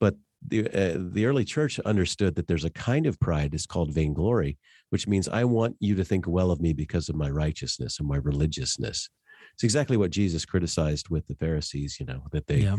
but 0.00 0.14
the 0.46 0.66
uh, 0.66 0.98
the 1.12 1.26
early 1.26 1.44
church 1.44 1.78
understood 1.80 2.34
that 2.36 2.48
there's 2.48 2.64
a 2.64 2.70
kind 2.70 3.06
of 3.06 3.18
pride 3.20 3.54
it's 3.54 3.66
called 3.66 3.92
vainglory, 3.92 4.58
which 4.90 5.06
means 5.06 5.28
I 5.28 5.44
want 5.44 5.76
you 5.80 5.94
to 5.96 6.04
think 6.04 6.26
well 6.26 6.50
of 6.50 6.60
me 6.60 6.72
because 6.72 7.08
of 7.08 7.16
my 7.16 7.30
righteousness 7.30 7.98
and 7.98 8.08
my 8.08 8.16
religiousness. 8.16 9.08
It's 9.54 9.64
exactly 9.64 9.96
what 9.96 10.10
Jesus 10.10 10.44
criticized 10.44 11.08
with 11.08 11.26
the 11.26 11.34
Pharisees. 11.34 11.98
You 12.00 12.06
know 12.06 12.22
that 12.32 12.46
they 12.46 12.58
yeah. 12.58 12.76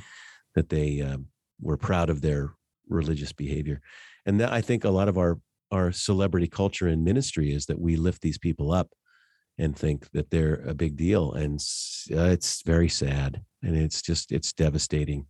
that 0.55 0.69
they 0.69 1.01
um, 1.01 1.27
were 1.61 1.77
proud 1.77 2.09
of 2.09 2.21
their 2.21 2.53
religious 2.89 3.31
behavior 3.31 3.81
and 4.25 4.39
that 4.39 4.51
i 4.51 4.61
think 4.61 4.83
a 4.83 4.89
lot 4.89 5.07
of 5.07 5.17
our 5.17 5.39
our 5.71 5.91
celebrity 5.91 6.47
culture 6.47 6.87
in 6.87 7.03
ministry 7.03 7.53
is 7.53 7.67
that 7.67 7.79
we 7.79 7.95
lift 7.95 8.21
these 8.21 8.37
people 8.37 8.71
up 8.71 8.89
and 9.59 9.75
think 9.77 10.09
that 10.11 10.29
they're 10.31 10.61
a 10.67 10.73
big 10.73 10.95
deal 10.95 11.33
and 11.33 11.59
uh, 12.11 12.29
it's 12.31 12.63
very 12.63 12.89
sad 12.89 13.41
and 13.61 13.75
it's 13.75 14.01
just 14.01 14.31
it's 14.31 14.53
devastating 14.53 15.25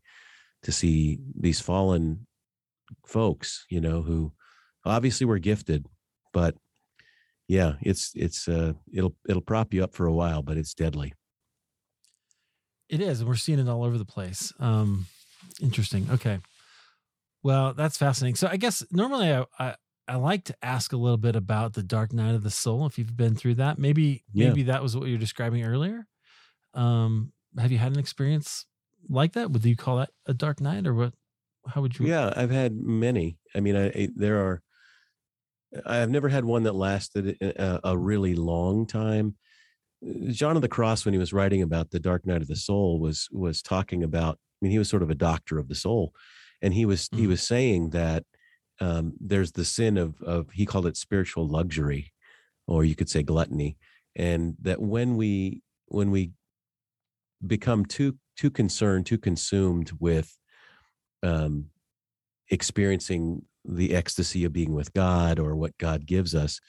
to 0.63 0.71
see 0.71 1.19
these 1.39 1.59
fallen 1.59 2.27
folks 3.05 3.65
you 3.69 3.81
know 3.81 4.01
who 4.01 4.31
obviously 4.85 5.25
were 5.25 5.39
gifted 5.39 5.85
but 6.31 6.55
yeah 7.47 7.73
it's 7.81 8.11
it's 8.15 8.47
uh 8.47 8.73
it'll 8.93 9.15
it'll 9.27 9.41
prop 9.41 9.73
you 9.73 9.83
up 9.83 9.93
for 9.93 10.05
a 10.05 10.13
while 10.13 10.41
but 10.43 10.57
it's 10.57 10.73
deadly 10.73 11.13
It 12.89 13.01
is. 13.01 13.19
and 13.19 13.29
We're 13.29 13.35
seeing 13.35 13.59
it 13.59 13.69
all 13.69 13.83
over 13.83 13.97
the 13.99 14.05
place. 14.05 14.51
Um, 14.59 15.05
interesting. 15.61 16.07
Okay. 16.11 16.39
Well, 17.43 17.73
that's 17.75 17.97
fascinating. 17.97 18.35
So 18.35 18.47
I 18.47 18.57
guess 18.57 18.83
normally 18.91 19.31
I, 19.31 19.45
I 19.59 19.75
I 20.09 20.15
like 20.15 20.43
to 20.45 20.55
ask 20.63 20.91
a 20.91 20.97
little 20.97 21.17
bit 21.17 21.35
about 21.35 21.73
the 21.73 21.83
dark 21.83 22.11
night 22.13 22.33
of 22.33 22.41
the 22.43 22.49
soul. 22.49 22.87
If 22.87 22.97
you've 22.97 23.15
been 23.15 23.35
through 23.35 23.55
that, 23.55 23.77
maybe 23.77 24.23
Yeah. 24.33 24.47
maybe 24.49 24.63
that 24.63 24.81
was 24.81 24.97
what 24.97 25.07
you 25.07 25.13
were 25.13 25.19
describing 25.19 25.63
earlier. 25.63 26.07
Um, 26.73 27.31
have 27.57 27.71
you 27.71 27.77
had 27.77 27.91
an 27.93 27.99
experience 27.99 28.65
like 29.07 29.33
that? 29.33 29.51
Would 29.51 29.63
you 29.63 29.75
call 29.75 29.97
that 29.97 30.09
a 30.25 30.33
dark 30.33 30.61
night, 30.61 30.87
or 30.87 30.93
what? 30.95 31.13
How 31.67 31.81
would 31.81 31.97
you? 31.99 32.07
Yeah, 32.07 32.33
I've 32.35 32.49
had 32.49 32.75
many. 32.75 33.37
I 33.55 33.59
mean, 33.59 33.75
I, 33.75 33.87
I 33.89 34.09
there 34.15 34.39
are. 34.43 34.61
I've 35.85 36.09
never 36.09 36.29
had 36.29 36.45
one 36.45 36.63
that 36.63 36.73
lasted 36.73 37.37
a, 37.41 37.79
a 37.83 37.97
really 37.97 38.33
long 38.33 38.87
time. 38.87 39.35
John 40.29 40.55
of 40.55 40.61
the 40.63 40.67
Cross, 40.69 41.05
when 41.05 41.13
he 41.13 41.19
was 41.19 41.33
writing 41.33 41.61
about 41.61 41.91
the 41.91 41.99
Dark 41.99 42.25
Night 42.25 42.41
of 42.41 42.47
the 42.47 42.55
Soul, 42.55 42.99
was 42.99 43.27
was 43.31 43.61
talking 43.61 44.03
about. 44.03 44.39
I 44.61 44.65
mean, 44.65 44.71
he 44.71 44.79
was 44.79 44.89
sort 44.89 45.03
of 45.03 45.09
a 45.11 45.15
doctor 45.15 45.59
of 45.59 45.67
the 45.67 45.75
soul, 45.75 46.13
and 46.61 46.73
he 46.73 46.85
was 46.85 47.09
he 47.11 47.25
Mhm. 47.25 47.29
was 47.29 47.41
saying 47.43 47.89
that 47.91 48.25
um, 48.79 49.13
there's 49.19 49.51
the 49.51 49.65
sin 49.65 49.97
of 49.97 50.21
of 50.21 50.49
he 50.51 50.65
called 50.65 50.85
it 50.85 50.97
spiritual 50.97 51.47
luxury, 51.47 52.13
or 52.67 52.83
you 52.83 52.95
could 52.95 53.09
say 53.09 53.23
gluttony, 53.23 53.77
and 54.15 54.55
that 54.61 54.81
when 54.81 55.15
we 55.17 55.61
when 55.87 56.11
we 56.11 56.31
become 57.45 57.85
too 57.85 58.17
too 58.37 58.49
concerned, 58.49 59.05
too 59.05 59.17
consumed 59.17 59.91
with 59.99 60.37
um, 61.23 61.65
experiencing 62.49 63.43
the 63.65 63.93
ecstasy 63.93 64.45
of 64.45 64.53
being 64.53 64.73
with 64.73 64.93
God 64.93 65.39
or 65.39 65.55
what 65.55 65.77
God 65.77 66.05
gives 66.05 66.33
us, 66.33 66.59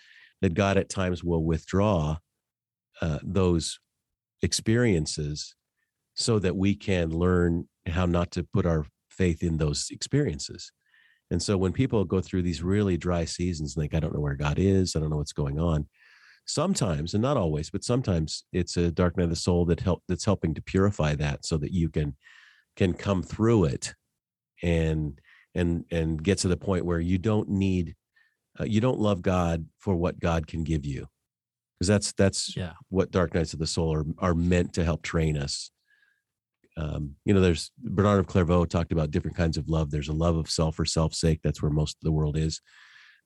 that 0.40 0.54
God 0.54 0.76
at 0.76 0.88
times 0.88 1.22
will 1.22 1.44
withdraw 1.44 2.16
uh, 3.00 3.18
those 3.22 3.78
experiences 4.42 5.54
so 6.14 6.38
that 6.38 6.56
we 6.56 6.74
can 6.74 7.10
learn 7.10 7.68
how 7.86 8.06
not 8.06 8.30
to 8.32 8.42
put 8.52 8.66
our 8.66 8.84
faith 9.08 9.42
in 9.42 9.56
those 9.56 9.88
experiences. 9.90 10.72
And 11.30 11.42
so 11.42 11.56
when 11.56 11.72
people 11.72 12.04
go 12.04 12.20
through 12.20 12.42
these 12.42 12.62
really 12.62 12.96
dry 12.96 13.24
seasons, 13.24 13.76
like, 13.76 13.94
I 13.94 14.00
don't 14.00 14.14
know 14.14 14.20
where 14.20 14.34
God 14.34 14.58
is, 14.58 14.96
I 14.96 15.00
don't 15.00 15.10
know 15.10 15.16
what's 15.18 15.32
going 15.32 15.58
on. 15.58 15.88
Sometimes, 16.46 17.14
and 17.14 17.22
not 17.22 17.36
always, 17.36 17.70
but 17.70 17.84
sometimes 17.84 18.44
it's 18.52 18.76
a 18.76 18.90
dark 18.90 19.16
night 19.16 19.24
of 19.24 19.30
the 19.30 19.36
soul 19.36 19.64
that 19.66 19.80
help 19.80 20.02
that's 20.08 20.24
helping 20.24 20.54
to 20.54 20.62
purify 20.62 21.14
that 21.14 21.44
so 21.44 21.56
that 21.58 21.72
you 21.72 21.88
can 21.88 22.16
can 22.76 22.94
come 22.94 23.22
through 23.22 23.64
it 23.64 23.94
and 24.62 25.20
and 25.54 25.84
and 25.90 26.22
get 26.22 26.38
to 26.38 26.48
the 26.48 26.56
point 26.56 26.84
where 26.84 27.00
you 27.00 27.18
don't 27.18 27.48
need 27.48 27.94
uh, 28.58 28.64
you 28.64 28.80
don't 28.80 28.98
love 28.98 29.22
god 29.22 29.66
for 29.78 29.94
what 29.96 30.20
god 30.20 30.46
can 30.46 30.64
give 30.64 30.84
you 30.84 31.06
because 31.78 31.88
that's 31.88 32.12
that's 32.12 32.56
Yeah. 32.56 32.72
what 32.88 33.10
dark 33.10 33.34
nights 33.34 33.52
of 33.52 33.58
the 33.58 33.66
soul 33.66 33.92
are 33.92 34.04
are 34.18 34.34
meant 34.34 34.72
to 34.74 34.84
help 34.84 35.02
train 35.02 35.36
us 35.36 35.70
Um, 36.76 37.16
you 37.24 37.34
know, 37.34 37.40
there's 37.40 37.70
Bernard 37.78 38.20
of 38.20 38.26
Clairvaux 38.26 38.64
talked 38.66 38.92
about 38.92 39.10
different 39.10 39.36
kinds 39.36 39.56
of 39.56 39.68
love. 39.68 39.90
There's 39.90 40.08
a 40.08 40.12
love 40.14 40.36
of 40.36 40.48
self 40.50 40.76
for 40.76 40.84
self's 40.84 41.20
sake. 41.20 41.40
That's 41.42 41.60
where 41.60 41.70
most 41.70 41.96
of 41.96 42.04
the 42.04 42.12
world 42.12 42.36
is. 42.36 42.60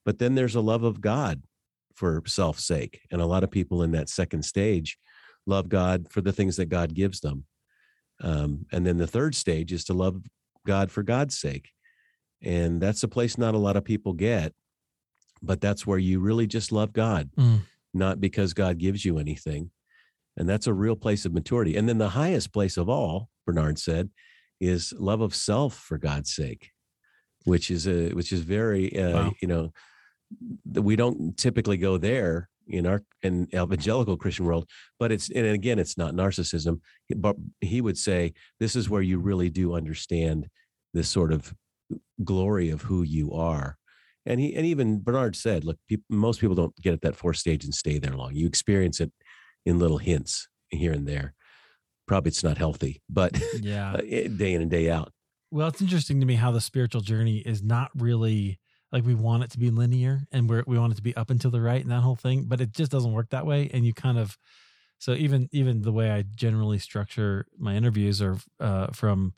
But 0.05 0.19
then 0.19 0.35
there's 0.35 0.55
a 0.55 0.61
love 0.61 0.83
of 0.83 1.01
God 1.01 1.43
for 1.95 2.23
self's 2.27 2.65
sake. 2.65 3.01
And 3.11 3.21
a 3.21 3.27
lot 3.27 3.45
of 3.45 3.51
people 3.51 3.83
in 3.83 3.93
that 3.93 4.09
second 4.09 4.45
stage 4.45 4.99
love 5.47 5.69
God 5.69 6.11
for 6.11 6.21
the 6.21 6.33
things 6.33 6.57
that 6.57 6.67
God 6.67 6.95
gives 6.95 7.21
them. 7.21 7.45
Um, 8.21 8.67
and 8.73 8.87
then 8.87 8.97
the 8.97 9.07
third 9.07 9.35
stage 9.35 9.73
is 9.73 9.85
to 9.85 9.93
love 9.93 10.23
God 10.67 10.91
for 10.91 11.03
God's 11.03 11.39
sake. 11.39 11.71
And 12.43 12.81
that's 12.81 13.03
a 13.03 13.09
place 13.09 13.39
not 13.39 13.55
a 13.55 13.59
lot 13.59 13.77
of 13.77 13.85
people 13.85 14.13
get, 14.13 14.53
but 15.43 15.61
that's 15.61 15.87
where 15.87 15.99
you 15.99 16.21
really 16.21 16.47
just 16.47 16.73
love 16.73 16.93
God, 16.93 17.31
Mm. 17.37 17.61
not 17.93 18.21
because 18.21 18.55
God 18.55 18.79
gives 18.79 19.05
you 19.05 19.19
anything. 19.19 19.71
And 20.37 20.49
that's 20.49 20.67
a 20.67 20.75
real 20.75 20.97
place 20.97 21.25
of 21.25 21.33
maturity. 21.33 21.77
And 21.77 21.89
then 21.89 21.99
the 21.99 22.11
highest 22.11 22.53
place 22.53 22.77
of 22.77 22.89
all, 22.89 23.29
Bernard 23.47 23.79
said, 23.79 24.11
is 24.61 24.93
love 24.99 25.21
of 25.21 25.35
self 25.35 25.77
for 25.77 25.99
God's 25.99 26.35
sake, 26.35 26.71
which 27.45 27.71
is 27.71 27.87
a 27.87 28.11
which 28.11 28.33
is 28.33 28.41
very 28.41 28.97
uh, 28.99 29.13
Wow. 29.13 29.33
you 29.41 29.49
know 29.49 29.73
we 30.73 30.97
don't 30.97 31.37
typically 31.37 31.77
go 31.77 31.99
there 31.99 32.49
in 32.67 32.87
our 32.87 33.03
in 33.23 33.49
evangelical 33.55 34.17
Christian 34.17 34.47
world, 34.47 34.69
but 34.99 35.13
it's 35.13 35.31
and 35.31 35.47
again 35.47 35.79
it's 35.79 35.99
not 35.99 36.15
narcissism, 36.15 36.81
but 37.17 37.37
he 37.61 37.81
would 37.81 37.99
say 37.99 38.33
this 38.59 38.75
is 38.75 38.89
where 38.89 39.03
you 39.03 39.19
really 39.19 39.51
do 39.51 39.75
understand 39.75 40.49
this 40.95 41.09
sort 41.09 41.33
of 41.33 41.55
glory 42.25 42.71
of 42.71 42.83
who 42.83 43.03
you 43.03 43.33
are. 43.33 43.77
And 44.27 44.41
he 44.41 44.55
and 44.55 44.65
even 44.65 45.03
Bernard 45.03 45.37
said, 45.37 45.65
look, 45.65 45.79
most 46.09 46.41
people 46.41 46.55
don't 46.57 46.75
get 46.81 46.95
at 46.95 47.03
that 47.03 47.17
fourth 47.17 47.37
stage 47.37 47.65
and 47.65 47.75
stay 47.75 47.99
there 47.99 48.17
long. 48.17 48.35
You 48.35 48.47
experience 48.47 49.01
it 49.01 49.13
in 49.65 49.79
little 49.79 49.99
hints 49.99 50.49
here 50.69 50.93
and 50.93 51.07
there. 51.07 51.35
Probably 52.07 52.29
it's 52.29 52.45
not 52.45 52.59
healthy, 52.59 53.03
but 53.09 53.33
Yeah. 53.63 53.97
day 53.97 54.53
in 54.53 54.63
and 54.63 54.71
day 54.71 54.91
out. 54.91 55.13
Well, 55.51 55.69
it's 55.69 55.81
interesting 55.81 56.21
to 56.21 56.27
me 56.27 56.35
how 56.35 56.51
the 56.51 56.61
spiritual 56.61 57.01
journey 57.01 57.39
is 57.39 57.63
not 57.63 57.91
really 57.95 58.59
like 58.93 59.05
we 59.05 59.15
want 59.15 59.43
it 59.43 59.51
to 59.51 59.59
be 59.59 59.71
linear 59.71 60.23
and 60.31 60.49
we're, 60.49 60.65
we 60.67 60.79
want 60.79 60.93
it 60.93 60.97
to 60.97 61.03
be 61.03 61.17
up 61.17 61.31
and 61.31 61.41
to 61.41 61.51
the 61.51 61.61
right 61.61 61.81
and 61.83 61.91
that 61.91 62.03
whole 62.03 62.17
thing, 62.17 62.45
but 62.45 62.61
it 62.61 62.73
just 62.73 62.93
doesn't 62.93 63.13
work 63.13 63.31
that 63.31 63.47
way. 63.47 63.71
And 63.73 63.85
you 63.85 63.93
kind 63.95 64.19
of, 64.19 64.37
so 64.99 65.13
even 65.13 65.49
even 65.53 65.83
the 65.83 65.93
way 65.93 66.11
I 66.11 66.23
generally 66.23 66.79
structure 66.79 67.47
my 67.59 67.75
interviews 67.75 68.23
are 68.23 68.39
uh, 68.61 68.89
from 68.93 69.35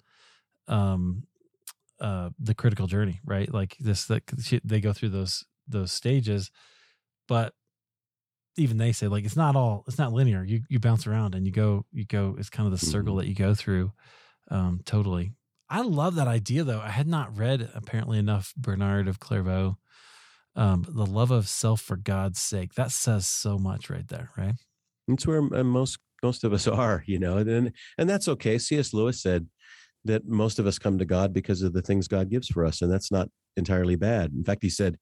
um, 0.68 1.24
uh, 2.00 2.30
the 2.38 2.54
critical 2.54 2.86
journey, 2.86 3.20
right? 3.24 3.52
Like 3.52 3.76
this, 3.80 4.04
that 4.06 4.22
they 4.64 4.80
go 4.80 4.92
through 4.92 5.10
those 5.10 5.44
those 5.66 5.92
stages, 5.92 6.50
but 7.26 7.54
even 8.56 8.76
they 8.78 8.92
say 8.92 9.08
like 9.08 9.24
it's 9.24 9.36
not 9.36 9.56
all 9.56 9.84
it's 9.86 9.98
not 9.98 10.12
linear. 10.12 10.44
You 10.44 10.62
you 10.68 10.78
bounce 10.78 11.06
around 11.06 11.34
and 11.34 11.46
you 11.46 11.52
go 11.52 11.84
you 11.92 12.04
go. 12.04 12.36
It's 12.38 12.50
kind 12.50 12.66
of 12.72 12.78
the 12.78 12.84
circle 12.86 13.14
Mhm. 13.14 13.18
that 13.20 13.28
you 13.28 13.34
go 13.34 13.54
through. 13.54 13.92
Um, 14.50 14.80
totally. 14.84 15.32
I 15.68 15.82
love 15.82 16.14
that 16.14 16.28
idea 16.28 16.64
though. 16.64 16.80
I 16.80 16.90
had 16.90 17.08
not 17.08 17.36
read 17.36 17.68
apparently 17.74 18.18
enough 18.18 18.54
Bernard 18.56 19.08
of 19.08 19.18
Clairvaux. 19.18 19.78
Um, 20.54 20.86
the 20.88 21.04
love 21.04 21.30
of 21.30 21.48
self 21.48 21.82
for 21.82 21.96
God's 21.96 22.40
sake. 22.40 22.74
That 22.74 22.90
says 22.90 23.26
so 23.26 23.58
much 23.58 23.90
right 23.90 24.08
there, 24.08 24.30
right? 24.36 24.54
That's 25.06 25.26
where 25.26 25.42
most 25.42 25.98
most 26.22 26.44
of 26.44 26.52
us 26.52 26.66
are, 26.66 27.02
you 27.06 27.18
know, 27.18 27.36
and 27.36 27.72
and 27.98 28.08
that's 28.08 28.28
okay. 28.28 28.58
C.S. 28.58 28.94
Lewis 28.94 29.20
said 29.20 29.48
that 30.04 30.26
most 30.26 30.58
of 30.58 30.66
us 30.66 30.78
come 30.78 30.98
to 30.98 31.04
God 31.04 31.32
because 31.32 31.62
of 31.62 31.72
the 31.72 31.82
things 31.82 32.08
God 32.08 32.30
gives 32.30 32.48
for 32.48 32.64
us, 32.64 32.80
and 32.80 32.90
that's 32.90 33.10
not 33.10 33.28
entirely 33.56 33.96
bad. 33.96 34.32
In 34.32 34.44
fact, 34.44 34.62
he 34.62 34.70
said 34.70 34.96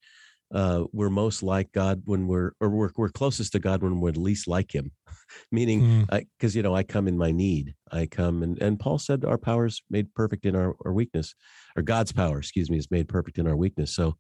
uh, 0.55 0.85
we're 0.93 1.11
most 1.11 1.43
like 1.43 1.73
God 1.73 2.03
when 2.07 2.27
we're 2.27 2.53
or 2.61 2.71
we're 2.71 2.91
we're 2.97 3.09
closest 3.11 3.53
to 3.53 3.59
God 3.59 3.83
when 3.83 4.01
we're 4.01 4.13
least 4.13 4.49
like 4.49 4.75
Him, 4.75 4.93
meaning 5.53 5.81
Mm, 5.83 6.25
because 6.39 6.57
you 6.57 6.63
know 6.63 6.75
I 6.75 6.83
come 6.85 7.09
in 7.09 7.19
my 7.19 7.33
need, 7.33 7.75
I 7.93 8.07
come 8.07 8.43
and 8.43 8.61
and 8.63 8.79
Paul 8.81 8.99
said 8.99 9.25
our 9.25 9.39
power 9.39 9.67
is 9.67 9.83
made 9.91 10.15
perfect 10.15 10.47
in 10.47 10.57
our, 10.57 10.75
our 10.85 10.93
weakness, 10.93 11.35
or 11.77 11.83
God's 11.83 12.13
power, 12.13 12.39
excuse 12.39 12.71
me, 12.71 12.79
is 12.79 12.91
made 12.91 13.09
perfect 13.09 13.39
in 13.39 13.47
our 13.47 13.57
weakness. 13.57 13.95
So. 13.95 14.17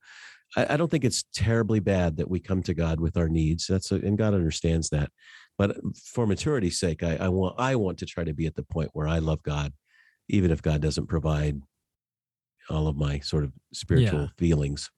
I, 0.56 0.74
I 0.74 0.76
don't 0.76 0.90
think 0.90 1.04
it's 1.04 1.24
terribly 1.34 1.80
bad 1.80 2.16
that 2.18 2.30
we 2.30 2.38
come 2.38 2.62
to 2.64 2.74
God 2.74 3.00
with 3.00 3.16
our 3.16 3.28
needs. 3.28 3.66
That's 3.66 3.90
a, 3.90 3.96
and 3.96 4.16
God 4.18 4.34
understands 4.34 4.90
that 4.90 5.10
but 5.58 5.76
for 6.04 6.26
maturity's 6.26 6.78
sake 6.80 7.02
I, 7.04 7.16
I 7.16 7.28
want 7.28 7.54
i 7.58 7.76
want 7.76 7.98
to 7.98 8.06
try 8.06 8.24
to 8.24 8.34
be 8.34 8.46
at 8.46 8.56
the 8.56 8.62
point 8.64 8.90
where 8.92 9.06
i 9.06 9.18
love 9.20 9.42
god 9.42 9.72
even 10.28 10.50
if 10.50 10.62
god 10.62 10.80
doesn't 10.80 11.06
provide 11.06 11.60
all 12.70 12.88
of 12.88 12.96
my 12.96 13.18
sort 13.20 13.44
of 13.44 13.52
spiritual 13.72 14.20
Yeah. 14.20 14.28
feelings 14.38 14.90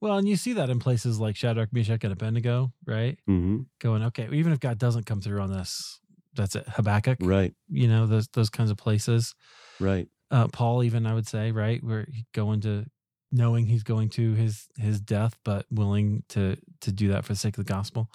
Well, 0.00 0.18
and 0.18 0.28
you 0.28 0.36
see 0.36 0.52
that 0.54 0.70
in 0.70 0.78
places 0.78 1.18
like 1.18 1.36
Shadrach, 1.36 1.72
Meshach, 1.72 2.04
and 2.04 2.12
Abednego, 2.12 2.72
right? 2.86 3.18
hmm 3.26 3.60
Going, 3.80 4.02
okay, 4.04 4.28
even 4.32 4.52
if 4.52 4.60
God 4.60 4.78
doesn't 4.78 5.06
come 5.06 5.20
through 5.20 5.40
on 5.40 5.52
this, 5.52 6.00
that's 6.34 6.54
it. 6.56 6.66
Habakkuk, 6.68 7.18
right 7.20 7.52
you 7.68 7.88
know, 7.88 8.06
those 8.06 8.28
those 8.28 8.50
kinds 8.50 8.70
of 8.70 8.76
places. 8.76 9.34
right 9.80 10.08
Uh, 10.30 10.48
Paul, 10.48 10.82
even 10.82 11.06
I 11.06 11.14
would 11.14 11.26
say, 11.26 11.52
right, 11.52 11.82
where 11.82 12.06
he 12.10 12.26
going 12.32 12.60
to 12.62 12.86
knowing 13.32 13.66
he's 13.66 13.82
going 13.82 14.08
to 14.10 14.34
his 14.34 14.66
his 14.76 15.00
death, 15.00 15.36
but 15.44 15.66
willing 15.70 16.24
to 16.30 16.56
to 16.82 16.92
do 16.92 17.08
that 17.08 17.24
for 17.24 17.32
the 17.32 17.38
sake 17.38 17.58
of 17.58 17.64
the 17.64 17.72
gospel. 17.72 18.10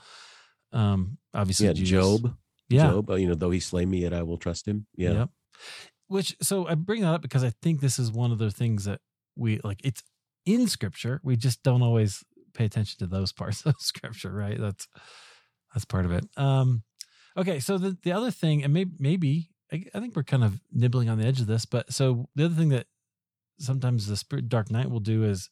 Um, 0.74 1.18
obviously, 1.34 1.68
yeah 1.68 1.74
Jesus. 1.74 1.90
job 1.90 2.36
yeah, 2.70 2.92
job 2.92 3.10
uh, 3.10 3.16
you 3.16 3.28
know 3.28 3.36
though 3.36 3.52
he 3.52 3.60
slay 3.60 3.86
me 3.86 4.00
yet 4.00 4.14
i 4.14 4.24
will 4.24 4.38
trust 4.38 4.66
him 4.66 4.86
yeah 4.96 5.14
Yep. 5.14 5.30
Which 6.08 6.36
so 6.42 6.68
I 6.68 6.76
bring 6.76 7.02
that 7.04 7.14
up 7.14 7.22
because 7.22 7.44
I 7.44 7.52
think 7.62 7.80
this 7.80 7.98
is 8.00 8.12
one 8.12 8.32
of 8.32 8.38
the 8.38 8.52
things 8.52 8.84
that 8.86 9.00
we 9.38 9.60
like. 9.64 9.80
It's 9.84 10.04
in 10.46 10.68
scripture. 10.68 11.20
We 11.24 11.36
just 11.36 11.64
don't 11.64 11.82
always 11.82 12.24
pay 12.54 12.66
attention 12.66 13.00
to 13.00 13.08
those 13.08 13.32
parts 13.34 13.66
of 13.66 13.76
scripture, 13.80 14.32
right? 14.32 14.60
That's 14.60 14.88
that's 15.74 15.86
part 15.86 16.06
of 16.06 16.12
it. 16.12 16.26
Um, 16.38 16.84
okay, 17.38 17.60
so 17.60 17.78
the 17.78 17.98
the 18.04 18.12
other 18.12 18.32
thing, 18.32 18.64
and 18.64 18.74
maybe 18.74 18.92
maybe 19.00 19.50
I, 19.72 19.84
I 19.94 20.00
think 20.00 20.16
we're 20.16 20.24
kind 20.24 20.44
of 20.44 20.60
nibbling 20.72 21.10
on 21.10 21.18
the 21.18 21.26
edge 21.26 21.39
of 21.39 21.48
this, 21.48 21.66
but 21.66 21.92
so 21.94 22.28
the 22.36 22.46
other 22.46 22.56
thing 22.56 22.70
that 22.70 22.88
sometimes 23.60 24.08
the 24.08 24.18
spirit 24.18 24.50
dark 24.50 24.72
night 24.72 24.89
will 24.89 25.00
do 25.00 25.24
is 25.24 25.50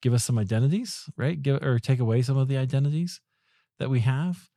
give 0.00 0.14
us 0.14 0.24
some 0.24 0.38
identities, 0.38 1.04
right? 1.16 1.40
Give 1.40 1.62
or 1.62 1.78
take 1.78 1.98
away 1.98 2.22
some 2.22 2.36
of 2.36 2.48
the 2.48 2.56
identities 2.56 3.20
that 3.78 3.90
we 3.90 4.00
have 4.00 4.48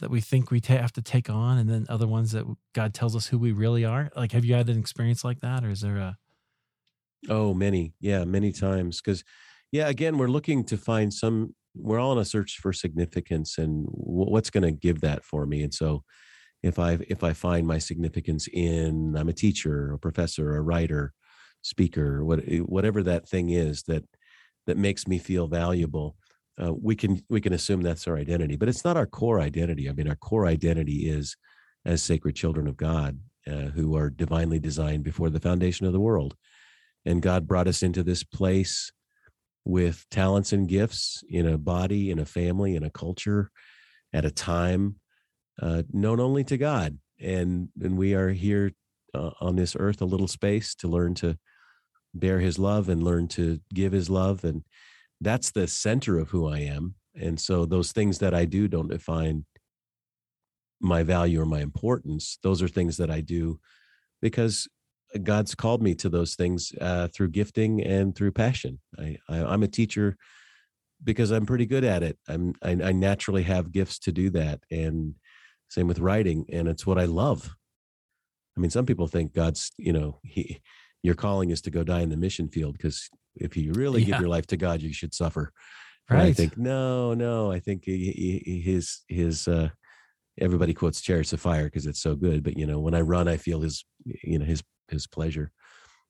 that 0.00 0.10
we 0.10 0.20
think 0.20 0.50
we 0.50 0.60
ta- 0.60 0.78
have 0.78 0.92
to 0.92 1.02
take 1.02 1.28
on, 1.28 1.58
and 1.58 1.68
then 1.68 1.86
other 1.88 2.06
ones 2.06 2.32
that 2.32 2.44
God 2.74 2.94
tells 2.94 3.14
us 3.14 3.26
who 3.26 3.38
we 3.38 3.52
really 3.52 3.84
are. 3.84 4.10
Like, 4.16 4.32
have 4.32 4.44
you 4.44 4.54
had 4.54 4.68
an 4.68 4.78
experience 4.78 5.24
like 5.24 5.40
that, 5.40 5.62
or 5.62 5.70
is 5.70 5.82
there 5.82 5.98
a 5.98 6.16
oh 7.28 7.54
many. 7.54 7.94
Yeah 8.00 8.24
many 8.24 8.52
times 8.52 9.00
because 9.00 9.24
yeah 9.72 9.88
again 9.88 10.18
we're 10.18 10.28
looking 10.28 10.64
to 10.64 10.76
find 10.76 11.12
some 11.12 11.54
we're 11.76 12.00
all 12.00 12.10
on 12.10 12.18
a 12.18 12.24
search 12.24 12.58
for 12.60 12.72
significance 12.72 13.56
and 13.58 13.86
what's 13.90 14.50
going 14.50 14.64
to 14.64 14.72
give 14.72 15.02
that 15.02 15.24
for 15.24 15.46
me? 15.46 15.62
And 15.62 15.72
so 15.72 16.02
if 16.62 16.78
i 16.78 16.98
if 17.08 17.24
i 17.24 17.32
find 17.32 17.66
my 17.66 17.78
significance 17.78 18.48
in 18.52 19.14
i'm 19.16 19.28
a 19.28 19.32
teacher 19.32 19.92
a 19.92 19.98
professor 19.98 20.56
a 20.56 20.60
writer 20.60 21.12
speaker 21.62 22.24
what 22.24 22.40
eh, 22.48 22.58
whatever 22.58 23.02
that 23.02 23.28
thing 23.28 23.50
is 23.50 23.82
that 23.84 24.04
that 24.66 24.76
makes 24.76 25.06
me 25.08 25.18
feel 25.18 25.46
valuable 25.46 26.16
uh, 26.62 26.72
we 26.72 26.94
can 26.94 27.22
we 27.30 27.40
can 27.40 27.52
assume 27.52 27.82
that's 27.82 28.06
our 28.06 28.16
identity 28.16 28.56
but 28.56 28.68
it's 28.68 28.84
not 28.84 28.96
our 28.96 29.06
core 29.06 29.40
identity. 29.40 29.88
I 29.88 29.92
mean 29.92 30.08
our 30.08 30.16
core 30.16 30.46
identity 30.46 31.08
is 31.08 31.36
as 31.84 32.02
sacred 32.02 32.36
children 32.36 32.66
of 32.66 32.76
god 32.76 33.18
uh, 33.46 33.70
who 33.74 33.96
are 33.96 34.10
divinely 34.10 34.58
designed 34.58 35.02
before 35.02 35.30
the 35.30 35.40
foundation 35.40 35.86
of 35.86 35.92
the 35.92 36.00
world 36.00 36.36
and 37.04 37.22
god 37.22 37.46
brought 37.46 37.68
us 37.68 37.82
into 37.82 38.02
this 38.02 38.24
place 38.24 38.92
with 39.64 40.06
talents 40.10 40.52
and 40.52 40.68
gifts 40.68 41.22
in 41.28 41.46
a 41.46 41.58
body 41.58 42.10
in 42.10 42.18
a 42.18 42.24
family 42.24 42.76
in 42.76 42.82
a 42.82 42.90
culture 42.90 43.50
at 44.12 44.24
a 44.24 44.30
time 44.30 44.96
uh, 45.60 45.82
known 45.92 46.20
only 46.20 46.44
to 46.44 46.56
god. 46.56 46.98
And 47.20 47.68
and 47.80 47.98
we 47.98 48.14
are 48.14 48.30
here 48.30 48.72
uh, 49.14 49.30
on 49.40 49.56
this 49.56 49.76
earth 49.78 50.00
a 50.00 50.06
little 50.06 50.28
space 50.28 50.74
to 50.76 50.88
learn 50.88 51.14
to 51.16 51.36
bear 52.14 52.40
his 52.40 52.58
love 52.58 52.88
and 52.88 53.02
learn 53.02 53.28
to 53.28 53.60
give 53.72 53.92
his 53.92 54.08
love. 54.08 54.44
And 54.44 54.64
that's 55.20 55.50
the 55.50 55.68
center 55.68 56.18
of 56.18 56.30
who 56.30 56.48
i 56.48 56.60
am. 56.60 56.94
And 57.14 57.38
so 57.38 57.66
those 57.66 57.92
things 57.92 58.18
that 58.18 58.34
i 58.34 58.44
do 58.44 58.68
don't 58.68 58.88
define 58.88 59.44
my 60.80 61.02
value 61.02 61.42
or 61.42 61.46
my 61.46 61.60
importance. 61.60 62.38
Those 62.42 62.62
are 62.62 62.68
things 62.68 62.96
that 62.96 63.10
i 63.10 63.20
do 63.20 63.60
because 64.22 64.66
god's 65.18 65.54
called 65.54 65.82
me 65.82 65.94
to 65.94 66.08
those 66.08 66.34
things 66.34 66.72
uh, 66.80 67.08
through 67.08 67.28
gifting 67.28 67.82
and 67.82 68.14
through 68.14 68.32
passion 68.32 68.78
I, 68.98 69.16
I 69.28 69.38
i'm 69.44 69.62
a 69.62 69.68
teacher 69.68 70.16
because 71.02 71.30
i'm 71.30 71.46
pretty 71.46 71.66
good 71.66 71.84
at 71.84 72.02
it 72.02 72.18
i'm 72.28 72.54
I, 72.62 72.70
I 72.70 72.92
naturally 72.92 73.42
have 73.44 73.72
gifts 73.72 73.98
to 74.00 74.12
do 74.12 74.30
that 74.30 74.60
and 74.70 75.14
same 75.68 75.86
with 75.86 75.98
writing 75.98 76.46
and 76.52 76.68
it's 76.68 76.86
what 76.86 76.98
i 76.98 77.04
love 77.04 77.54
i 78.56 78.60
mean 78.60 78.70
some 78.70 78.86
people 78.86 79.06
think 79.06 79.32
god's 79.34 79.70
you 79.78 79.92
know 79.92 80.20
he 80.22 80.60
your 81.02 81.14
calling 81.14 81.50
is 81.50 81.62
to 81.62 81.70
go 81.70 81.82
die 81.82 82.00
in 82.00 82.10
the 82.10 82.16
mission 82.16 82.48
field 82.48 82.74
because 82.76 83.08
if 83.36 83.56
you 83.56 83.72
really 83.72 84.00
Yeah. 84.00 84.06
give 84.12 84.20
your 84.20 84.28
life 84.28 84.46
to 84.48 84.56
god 84.56 84.82
you 84.82 84.92
should 84.92 85.14
suffer 85.14 85.52
But 86.08 86.18
I 86.18 86.32
think 86.32 86.56
no, 86.58 87.14
no. 87.14 87.52
I 87.52 87.60
think 87.60 87.84
he, 87.84 88.42
he, 88.44 88.60
his 88.60 89.02
his 89.06 89.46
uh, 89.46 89.68
everybody 90.40 90.74
quotes 90.74 91.00
"Chariots 91.00 91.32
of 91.32 91.40
Fire" 91.40 91.66
because 91.66 91.86
it's 91.86 92.02
so 92.02 92.16
good. 92.16 92.42
But 92.42 92.58
you 92.58 92.66
know, 92.66 92.80
when 92.80 92.94
I 92.94 93.00
run, 93.00 93.28
I 93.28 93.36
feel 93.36 93.60
his 93.60 93.84
you 94.04 94.38
know 94.38 94.44
his 94.44 94.62
his 94.90 95.06
pleasure, 95.06 95.52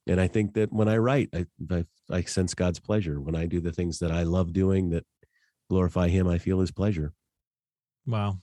and 0.06 0.20
I 0.20 0.26
think 0.26 0.54
that 0.54 0.72
when 0.72 0.88
I 0.88 0.96
write, 0.96 1.28
I 1.34 1.46
I, 1.70 1.84
I 2.10 2.22
sense 2.22 2.54
God's 2.54 2.80
pleasure. 2.80 3.20
When 3.20 3.36
I 3.36 3.46
do 3.46 3.60
the 3.60 3.72
things 3.72 3.98
that 4.00 4.10
I 4.10 4.22
love 4.22 4.52
doing 4.52 4.90
that 4.90 5.04
glorify 5.70 6.08
Him, 6.08 6.26
I 6.26 6.38
feel 6.38 6.60
His 6.60 6.72
pleasure. 6.72 7.14
Wow. 8.06 8.38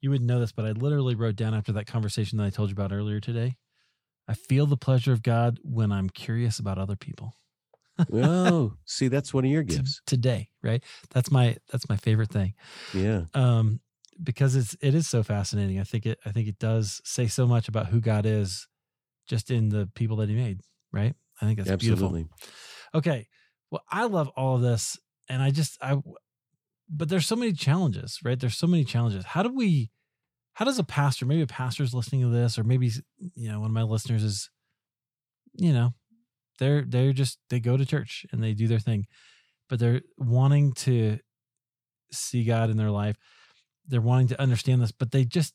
You 0.00 0.10
wouldn't 0.10 0.28
know 0.28 0.40
this, 0.40 0.52
but 0.52 0.66
I 0.66 0.72
literally 0.72 1.14
wrote 1.14 1.36
down 1.36 1.54
after 1.54 1.72
that 1.72 1.86
conversation 1.86 2.38
that 2.38 2.44
I 2.44 2.50
told 2.50 2.68
you 2.68 2.74
about 2.74 2.92
earlier 2.92 3.20
today. 3.20 3.56
I 4.28 4.34
feel 4.34 4.66
the 4.66 4.76
pleasure 4.76 5.12
of 5.12 5.22
God 5.22 5.58
when 5.62 5.90
I'm 5.90 6.10
curious 6.10 6.58
about 6.58 6.78
other 6.78 6.96
people. 6.96 7.34
oh, 8.12 8.74
see, 8.84 9.08
that's 9.08 9.32
one 9.32 9.44
of 9.44 9.50
your 9.50 9.62
gifts. 9.62 10.00
today, 10.06 10.48
right? 10.62 10.82
That's 11.10 11.30
my 11.30 11.56
that's 11.70 11.88
my 11.88 11.96
favorite 11.96 12.30
thing. 12.30 12.54
Yeah. 12.94 13.24
Um 13.34 13.80
because 14.22 14.56
it's 14.56 14.76
it 14.80 14.94
is 14.94 15.08
so 15.08 15.22
fascinating. 15.22 15.78
I 15.78 15.84
think 15.84 16.06
it 16.06 16.18
I 16.24 16.32
think 16.32 16.48
it 16.48 16.58
does 16.58 17.00
say 17.04 17.26
so 17.26 17.46
much 17.46 17.68
about 17.68 17.86
who 17.86 18.00
God 18.00 18.24
is 18.26 18.66
just 19.32 19.50
in 19.50 19.70
the 19.70 19.88
people 19.94 20.18
that 20.18 20.28
he 20.28 20.34
made, 20.34 20.60
right? 20.92 21.14
I 21.40 21.46
think 21.46 21.56
that's 21.56 21.70
beautiful. 21.82 22.08
Absolutely. 22.08 22.28
Okay. 22.94 23.26
Well, 23.70 23.82
I 23.90 24.04
love 24.04 24.28
all 24.36 24.56
of 24.56 24.60
this 24.60 24.98
and 25.26 25.40
I 25.42 25.50
just 25.50 25.78
I 25.80 25.96
but 26.86 27.08
there's 27.08 27.26
so 27.26 27.36
many 27.36 27.54
challenges, 27.54 28.18
right? 28.22 28.38
There's 28.38 28.58
so 28.58 28.66
many 28.66 28.84
challenges. 28.84 29.24
How 29.24 29.42
do 29.42 29.48
we 29.48 29.90
how 30.52 30.66
does 30.66 30.78
a 30.78 30.84
pastor, 30.84 31.24
maybe 31.24 31.40
a 31.40 31.46
pastor's 31.46 31.94
listening 31.94 32.20
to 32.20 32.28
this 32.28 32.58
or 32.58 32.64
maybe 32.64 32.90
you 33.34 33.50
know, 33.50 33.60
one 33.60 33.70
of 33.70 33.74
my 33.74 33.84
listeners 33.84 34.22
is 34.22 34.50
you 35.54 35.72
know, 35.72 35.94
they're 36.58 36.84
they're 36.86 37.14
just 37.14 37.38
they 37.48 37.58
go 37.58 37.78
to 37.78 37.86
church 37.86 38.26
and 38.32 38.42
they 38.42 38.52
do 38.52 38.68
their 38.68 38.78
thing, 38.78 39.06
but 39.70 39.78
they're 39.78 40.02
wanting 40.18 40.74
to 40.74 41.18
see 42.12 42.44
God 42.44 42.68
in 42.68 42.76
their 42.76 42.90
life. 42.90 43.16
They're 43.86 44.02
wanting 44.02 44.28
to 44.28 44.40
understand 44.40 44.82
this, 44.82 44.92
but 44.92 45.10
they 45.10 45.24
just 45.24 45.54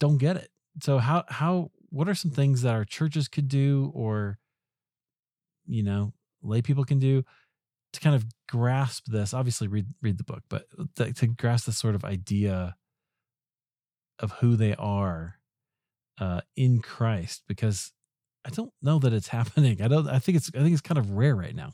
don't 0.00 0.16
get 0.16 0.36
it. 0.36 0.48
So 0.82 0.96
how 0.96 1.24
how 1.28 1.72
what 1.92 2.08
are 2.08 2.14
some 2.14 2.30
things 2.30 2.62
that 2.62 2.74
our 2.74 2.84
churches 2.84 3.28
could 3.28 3.48
do 3.48 3.92
or 3.94 4.38
you 5.66 5.82
know, 5.82 6.12
lay 6.42 6.62
people 6.62 6.84
can 6.84 6.98
do 6.98 7.22
to 7.92 8.00
kind 8.00 8.16
of 8.16 8.24
grasp 8.48 9.06
this? 9.06 9.34
Obviously 9.34 9.68
read 9.68 9.86
read 10.00 10.18
the 10.18 10.24
book, 10.24 10.42
but 10.48 10.64
to, 10.96 11.12
to 11.12 11.26
grasp 11.26 11.66
this 11.66 11.78
sort 11.78 11.94
of 11.94 12.04
idea 12.04 12.76
of 14.18 14.32
who 14.32 14.56
they 14.56 14.74
are 14.76 15.38
uh 16.18 16.40
in 16.56 16.80
Christ 16.80 17.42
because 17.48 17.92
I 18.44 18.50
don't 18.50 18.72
know 18.82 18.98
that 18.98 19.12
it's 19.12 19.28
happening. 19.38 19.82
I 19.82 19.88
don't 19.88 20.08
I 20.08 20.18
think 20.18 20.36
it's 20.36 20.50
I 20.54 20.58
think 20.58 20.72
it's 20.72 20.80
kind 20.80 20.98
of 20.98 21.10
rare 21.10 21.36
right 21.36 21.54
now. 21.54 21.72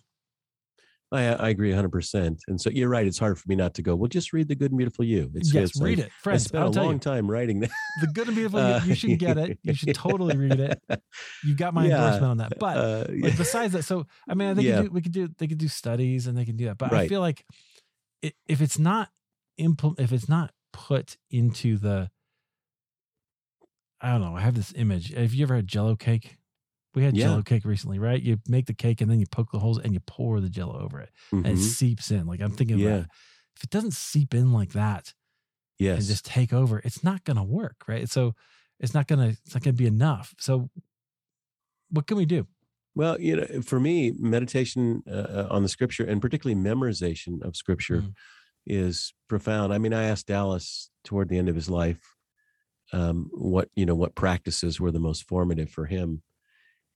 I, 1.10 1.24
I 1.24 1.48
agree 1.48 1.72
100%. 1.72 2.38
And 2.48 2.60
so 2.60 2.68
you're 2.68 2.88
right. 2.90 3.06
It's 3.06 3.18
hard 3.18 3.38
for 3.38 3.44
me 3.48 3.56
not 3.56 3.72
to 3.74 3.82
go, 3.82 3.96
well, 3.96 4.08
just 4.08 4.34
read 4.34 4.46
The 4.48 4.54
Good 4.54 4.72
and 4.72 4.78
Beautiful 4.78 5.06
You. 5.06 5.30
It's, 5.34 5.54
yes, 5.54 5.70
it's 5.70 5.80
read 5.80 5.98
like, 5.98 6.06
it. 6.08 6.12
Friends, 6.22 6.44
I 6.44 6.48
spent 6.48 6.64
I'll 6.64 6.82
a 6.82 6.84
long 6.84 6.92
you. 6.94 6.98
time 6.98 7.30
writing 7.30 7.60
that. 7.60 7.70
The 8.02 8.08
good 8.08 8.26
and 8.26 8.36
beautiful. 8.36 8.60
you- 8.60 8.66
Uh, 8.66 8.80
you, 8.84 8.94
should 8.94 9.18
get 9.18 9.38
it. 9.38 9.58
You 9.62 9.72
should 9.72 9.94
totally 9.94 10.36
read 10.36 10.60
it. 10.60 10.78
You've 11.44 11.56
got 11.56 11.72
my 11.72 11.86
Yeah, 11.86 11.96
endorsement 12.04 12.30
on 12.30 12.36
that. 12.38 12.58
But 12.58 12.76
uh, 12.76 13.04
like 13.22 13.38
besides 13.38 13.72
that, 13.72 13.84
so 13.84 14.06
I 14.28 14.34
mean, 14.34 14.54
they 14.56 14.64
Yeah. 14.64 14.82
could 14.82 14.84
do, 14.84 14.90
we 14.92 15.00
could 15.00 15.12
do 15.12 15.28
they 15.38 15.46
could 15.46 15.56
do 15.58 15.68
studies 15.68 16.26
and 16.26 16.36
they 16.36 16.44
can 16.44 16.56
do 16.56 16.66
that. 16.66 16.76
But 16.78 16.92
I 16.92 17.08
feel 17.08 17.20
like 17.20 17.42
it, 18.20 18.34
if 18.46 18.60
it's 18.60 18.78
not 18.78 19.08
impl- 19.58 19.98
if 19.98 20.12
it's 20.12 20.28
not 20.28 20.52
put 20.74 21.16
into 21.30 21.78
the, 21.78 22.10
I 24.00 24.10
don't 24.12 24.20
know. 24.20 24.36
I 24.36 24.40
have 24.42 24.54
this 24.54 24.72
image. 24.76 25.12
Have 25.14 25.32
you 25.34 25.44
ever 25.44 25.56
had 25.56 25.66
Jello 25.66 25.96
cake? 25.96 26.36
We 26.94 27.04
had 27.04 27.14
Yeah. 27.14 27.24
Jello 27.26 27.42
cake 27.42 27.64
recently, 27.64 27.98
right? 27.98 28.20
You 28.22 28.38
make 28.48 28.66
the 28.66 28.74
cake 28.74 29.00
and 29.00 29.10
then 29.10 29.20
you 29.20 29.26
poke 29.26 29.52
the 29.52 29.58
holes 29.58 29.78
and 29.78 29.92
you 29.94 30.00
pour 30.00 30.40
the 30.40 30.48
Jello 30.48 30.78
over 30.80 31.00
it, 31.00 31.10
and 31.30 31.46
it 31.46 31.56
Mhm. 31.56 31.58
seeps 31.58 32.10
in. 32.10 32.26
Like 32.26 32.40
I'm 32.40 32.52
thinking, 32.52 32.78
Yeah. 32.78 33.04
if 33.56 33.64
it 33.64 33.70
doesn't 33.70 33.92
seep 33.94 34.34
in 34.34 34.52
like 34.52 34.72
that, 34.72 35.14
Yes. 35.78 35.98
and 35.98 36.06
just 36.08 36.24
take 36.24 36.52
over, 36.52 36.80
it's 36.84 37.04
not 37.04 37.24
going 37.24 37.36
to 37.36 37.42
work, 37.44 37.84
right? 37.88 38.08
So 38.08 38.34
it's 38.80 38.94
not 38.94 39.06
going 39.06 39.20
to 39.20 39.38
it's 39.44 39.54
not 39.54 39.62
going 39.62 39.74
to 39.76 39.82
be 39.82 39.86
enough. 39.86 40.34
So 40.38 40.70
what 41.90 42.06
can 42.06 42.16
we 42.16 42.26
do? 42.26 42.46
Well, 42.94 43.20
you 43.20 43.36
know, 43.36 43.62
for 43.62 43.78
me, 43.78 44.12
meditation 44.12 45.02
uh, 45.10 45.46
on 45.50 45.62
the 45.62 45.68
scripture 45.68 46.04
and 46.04 46.20
particularly 46.20 46.60
memorization 46.60 47.42
of 47.42 47.56
scripture 47.56 48.02
Mm. 48.02 48.14
is 48.66 49.14
profound. 49.28 49.72
I 49.72 49.78
mean, 49.78 49.92
I 49.94 50.04
asked 50.04 50.26
Dallas 50.26 50.90
toward 51.04 51.28
the 51.28 51.38
end 51.38 51.48
of 51.48 51.54
his 51.54 51.68
life 51.70 52.00
um, 52.92 53.28
what 53.32 53.68
you 53.76 53.84
know 53.86 53.94
what 53.94 54.14
practices 54.14 54.80
were 54.80 54.90
the 54.90 54.98
most 55.00 55.28
formative 55.28 55.70
for 55.70 55.86
him, 55.86 56.22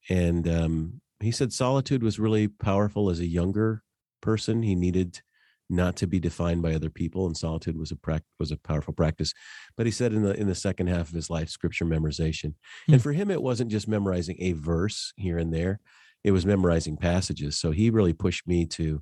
and 0.09 0.47
um, 0.47 1.01
he 1.19 1.31
said 1.31 1.53
solitude 1.53 2.03
was 2.03 2.19
really 2.19 2.47
powerful 2.47 3.09
as 3.09 3.19
a 3.19 3.25
younger 3.27 3.83
person. 4.21 4.63
He 4.63 4.75
needed 4.75 5.21
not 5.69 5.95
to 5.97 6.07
be 6.07 6.19
defined 6.19 6.61
by 6.61 6.73
other 6.73 6.89
people, 6.89 7.25
and 7.25 7.37
solitude 7.37 7.77
was 7.77 7.91
a 7.91 7.95
prac- 7.95 8.25
was 8.39 8.51
a 8.51 8.57
powerful 8.57 8.93
practice. 8.93 9.33
But 9.77 9.85
he 9.85 9.91
said 9.91 10.13
in 10.13 10.23
the 10.23 10.39
in 10.39 10.47
the 10.47 10.55
second 10.55 10.87
half 10.87 11.09
of 11.09 11.15
his 11.15 11.29
life, 11.29 11.49
scripture 11.49 11.85
memorization, 11.85 12.55
Hmm. 12.87 12.93
and 12.93 13.01
for 13.01 13.13
him, 13.13 13.31
it 13.31 13.41
wasn't 13.41 13.71
just 13.71 13.87
memorizing 13.87 14.37
a 14.39 14.53
verse 14.53 15.13
here 15.17 15.37
and 15.37 15.53
there; 15.53 15.79
it 16.23 16.31
was 16.31 16.45
memorizing 16.45 16.97
passages. 16.97 17.57
So 17.59 17.71
he 17.71 17.89
really 17.89 18.13
pushed 18.13 18.47
me 18.47 18.65
to 18.67 19.01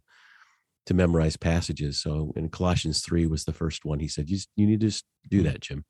to 0.88 0.94
memorize 0.94 1.38
passages. 1.38 2.02
So 2.02 2.34
in 2.36 2.50
Colossians 2.50 3.02
three 3.02 3.26
was 3.28 3.46
the 3.46 3.54
first 3.54 3.86
one. 3.86 4.00
He 4.00 4.08
said, 4.08 4.30
"You 4.30 4.40
you 4.56 4.68
need 4.68 4.80
to 4.82 4.88
just 4.88 5.06
do 5.30 5.40
Hmm. 5.40 5.44
that, 5.44 5.62
Jim." 5.62 5.86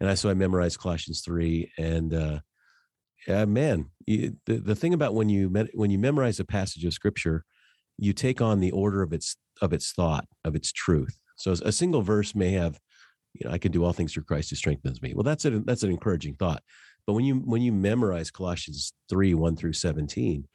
And 0.00 0.10
I 0.10 0.14
so 0.14 0.30
I 0.30 0.34
memorized 0.34 0.78
Colossians 0.78 1.22
three, 1.22 1.70
and 1.78 2.12
uh, 2.12 2.40
yeah, 3.26 3.44
man, 3.44 3.90
you, 4.06 4.36
the 4.46 4.58
the 4.58 4.74
thing 4.74 4.94
about 4.94 5.14
when 5.14 5.28
you 5.28 5.48
when 5.74 5.90
you 5.90 5.98
memorize 5.98 6.40
a 6.40 6.44
passage 6.44 6.84
of 6.84 6.92
scripture, 6.92 7.44
you 7.98 8.12
take 8.12 8.40
on 8.40 8.60
the 8.60 8.72
order 8.72 9.02
of 9.02 9.12
its 9.12 9.36
of 9.62 9.72
its 9.72 9.92
thought 9.92 10.26
of 10.44 10.54
its 10.54 10.72
truth. 10.72 11.18
So 11.36 11.52
a 11.52 11.72
single 11.72 12.02
verse 12.02 12.34
may 12.34 12.52
have, 12.52 12.78
you 13.34 13.46
know, 13.46 13.54
I 13.54 13.58
can 13.58 13.72
do 13.72 13.84
all 13.84 13.92
things 13.92 14.12
through 14.14 14.24
Christ 14.24 14.50
who 14.50 14.56
strengthens 14.56 15.02
me. 15.02 15.12
Well, 15.14 15.22
that's 15.22 15.44
a, 15.44 15.50
that's 15.60 15.82
an 15.82 15.90
encouraging 15.90 16.34
thought. 16.34 16.62
But 17.06 17.12
when 17.12 17.24
you 17.24 17.36
when 17.36 17.62
you 17.62 17.72
memorize 17.72 18.30
Colossians 18.30 18.92
three 19.08 19.34
one 19.34 19.56
through 19.56 19.74
seventeen, 19.74 20.48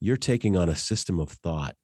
you're 0.00 0.16
taking 0.16 0.56
on 0.56 0.68
a 0.68 0.76
system 0.76 1.20
of 1.20 1.30
thought, 1.30 1.74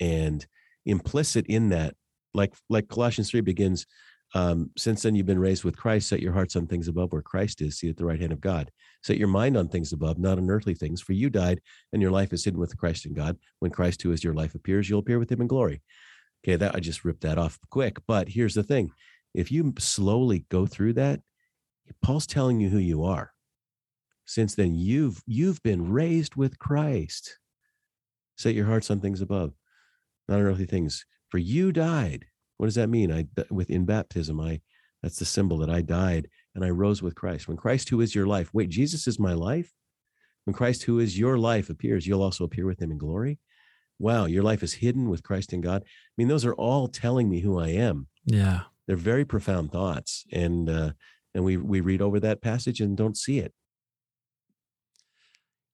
and 0.00 0.46
implicit 0.86 1.46
in 1.46 1.70
that, 1.70 1.94
like 2.34 2.54
like 2.68 2.88
Colossians 2.88 3.30
three 3.30 3.40
begins. 3.40 3.86
Um, 4.34 4.70
since 4.76 5.02
then 5.02 5.14
you've 5.14 5.26
been 5.26 5.40
raised 5.40 5.64
with 5.64 5.76
Christ, 5.76 6.08
set 6.08 6.20
your 6.20 6.32
hearts 6.32 6.54
on 6.54 6.66
things 6.66 6.86
above 6.86 7.12
where 7.12 7.22
Christ 7.22 7.60
is, 7.62 7.78
seated 7.78 7.94
at 7.94 7.96
the 7.96 8.04
right 8.04 8.20
hand 8.20 8.32
of 8.32 8.40
God. 8.40 8.70
Set 9.02 9.16
your 9.16 9.28
mind 9.28 9.56
on 9.56 9.68
things 9.68 9.92
above, 9.92 10.18
not 10.18 10.38
on 10.38 10.50
earthly 10.50 10.74
things. 10.74 11.00
For 11.00 11.12
you 11.12 11.30
died, 11.30 11.60
and 11.92 12.00
your 12.00 12.12
life 12.12 12.32
is 12.32 12.44
hidden 12.44 12.60
with 12.60 12.76
Christ 12.76 13.06
in 13.06 13.14
God. 13.14 13.36
When 13.58 13.72
Christ, 13.72 14.02
who 14.02 14.12
is 14.12 14.22
your 14.22 14.34
life, 14.34 14.54
appears, 14.54 14.88
you'll 14.88 15.00
appear 15.00 15.18
with 15.18 15.32
him 15.32 15.40
in 15.40 15.48
glory. 15.48 15.82
Okay, 16.44 16.56
that 16.56 16.74
I 16.74 16.80
just 16.80 17.04
ripped 17.04 17.22
that 17.22 17.38
off 17.38 17.58
quick. 17.70 17.98
But 18.06 18.28
here's 18.28 18.54
the 18.54 18.62
thing: 18.62 18.92
if 19.34 19.50
you 19.50 19.74
slowly 19.78 20.46
go 20.48 20.66
through 20.66 20.94
that, 20.94 21.20
Paul's 22.02 22.26
telling 22.26 22.60
you 22.60 22.68
who 22.68 22.78
you 22.78 23.04
are. 23.04 23.32
Since 24.26 24.54
then, 24.54 24.76
you've 24.76 25.22
you've 25.26 25.62
been 25.62 25.90
raised 25.90 26.36
with 26.36 26.58
Christ. 26.58 27.38
Set 28.38 28.54
your 28.54 28.66
hearts 28.66 28.90
on 28.90 29.00
things 29.00 29.20
above, 29.20 29.54
not 30.28 30.38
on 30.38 30.46
earthly 30.46 30.66
things. 30.66 31.04
For 31.30 31.38
you 31.38 31.72
died. 31.72 32.26
What 32.60 32.66
does 32.66 32.74
that 32.74 32.90
mean? 32.90 33.10
I 33.10 33.24
with 33.50 33.70
in 33.70 33.86
baptism, 33.86 34.38
I 34.38 34.60
that's 35.02 35.18
the 35.18 35.24
symbol 35.24 35.56
that 35.60 35.70
I 35.70 35.80
died 35.80 36.28
and 36.54 36.62
I 36.62 36.68
rose 36.68 37.00
with 37.00 37.14
Christ. 37.14 37.48
When 37.48 37.56
Christ, 37.56 37.88
who 37.88 38.02
is 38.02 38.14
your 38.14 38.26
life, 38.26 38.50
wait, 38.52 38.68
Jesus 38.68 39.08
is 39.08 39.18
my 39.18 39.32
life. 39.32 39.72
When 40.44 40.52
Christ, 40.52 40.82
who 40.82 40.98
is 40.98 41.18
your 41.18 41.38
life, 41.38 41.70
appears, 41.70 42.06
you'll 42.06 42.22
also 42.22 42.44
appear 42.44 42.66
with 42.66 42.78
him 42.78 42.90
in 42.90 42.98
glory. 42.98 43.38
Wow, 43.98 44.26
your 44.26 44.42
life 44.42 44.62
is 44.62 44.74
hidden 44.74 45.08
with 45.08 45.22
Christ 45.22 45.54
in 45.54 45.62
God. 45.62 45.84
I 45.86 46.12
mean, 46.18 46.28
those 46.28 46.44
are 46.44 46.52
all 46.52 46.86
telling 46.86 47.30
me 47.30 47.40
who 47.40 47.58
I 47.58 47.68
am. 47.68 48.08
Yeah. 48.26 48.64
They're 48.86 48.94
very 48.94 49.24
profound 49.24 49.72
thoughts, 49.72 50.26
and 50.30 50.68
uh, 50.68 50.90
and 51.34 51.44
we 51.44 51.56
we 51.56 51.80
read 51.80 52.02
over 52.02 52.20
that 52.20 52.42
passage 52.42 52.82
and 52.82 52.94
don't 52.94 53.16
see 53.16 53.38
it. 53.38 53.54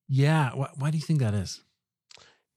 Yeah. 0.09 0.51
Why, 0.55 0.69
why 0.77 0.93
do 0.93 0.99
you 0.99 1.05
think 1.05 1.19
that 1.19 1.35
is? 1.35 1.65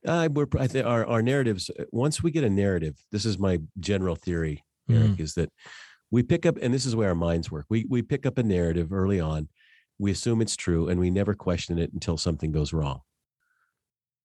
Uh, 0.06 0.30
we're 0.32 0.47
I 0.58 0.68
think 0.68 0.86
our 0.86 1.06
our 1.06 1.22
narratives. 1.22 1.70
Once 1.91 2.24
we 2.24 2.32
get 2.32 2.43
a 2.43 2.50
narrative, 2.50 2.95
this 3.12 3.26
is 3.26 3.38
my 3.38 3.60
general 3.80 4.16
theory, 4.16 4.64
Eric, 4.89 5.20
is 5.20 5.34
that 5.34 5.52
we 6.12 6.24
pick 6.24 6.45
up, 6.45 6.58
and 6.62 6.74
this 6.74 6.86
is 6.86 6.95
where 6.95 7.10
our 7.10 7.16
minds 7.16 7.52
work. 7.52 7.66
We 7.70 7.86
we 7.89 8.02
pick 8.02 8.26
up 8.26 8.38
a 8.38 8.43
narrative 8.43 8.93
early 8.93 9.20
on, 9.20 9.50
we 10.00 10.12
assume 10.12 10.41
it's 10.41 10.56
true, 10.56 10.88
and 10.88 11.00
we 11.00 11.12
never 11.12 11.36
question 11.36 11.78
it 11.78 11.91
until 11.93 12.18
something 12.18 12.52
goes 12.52 12.74
wrong. 12.74 13.02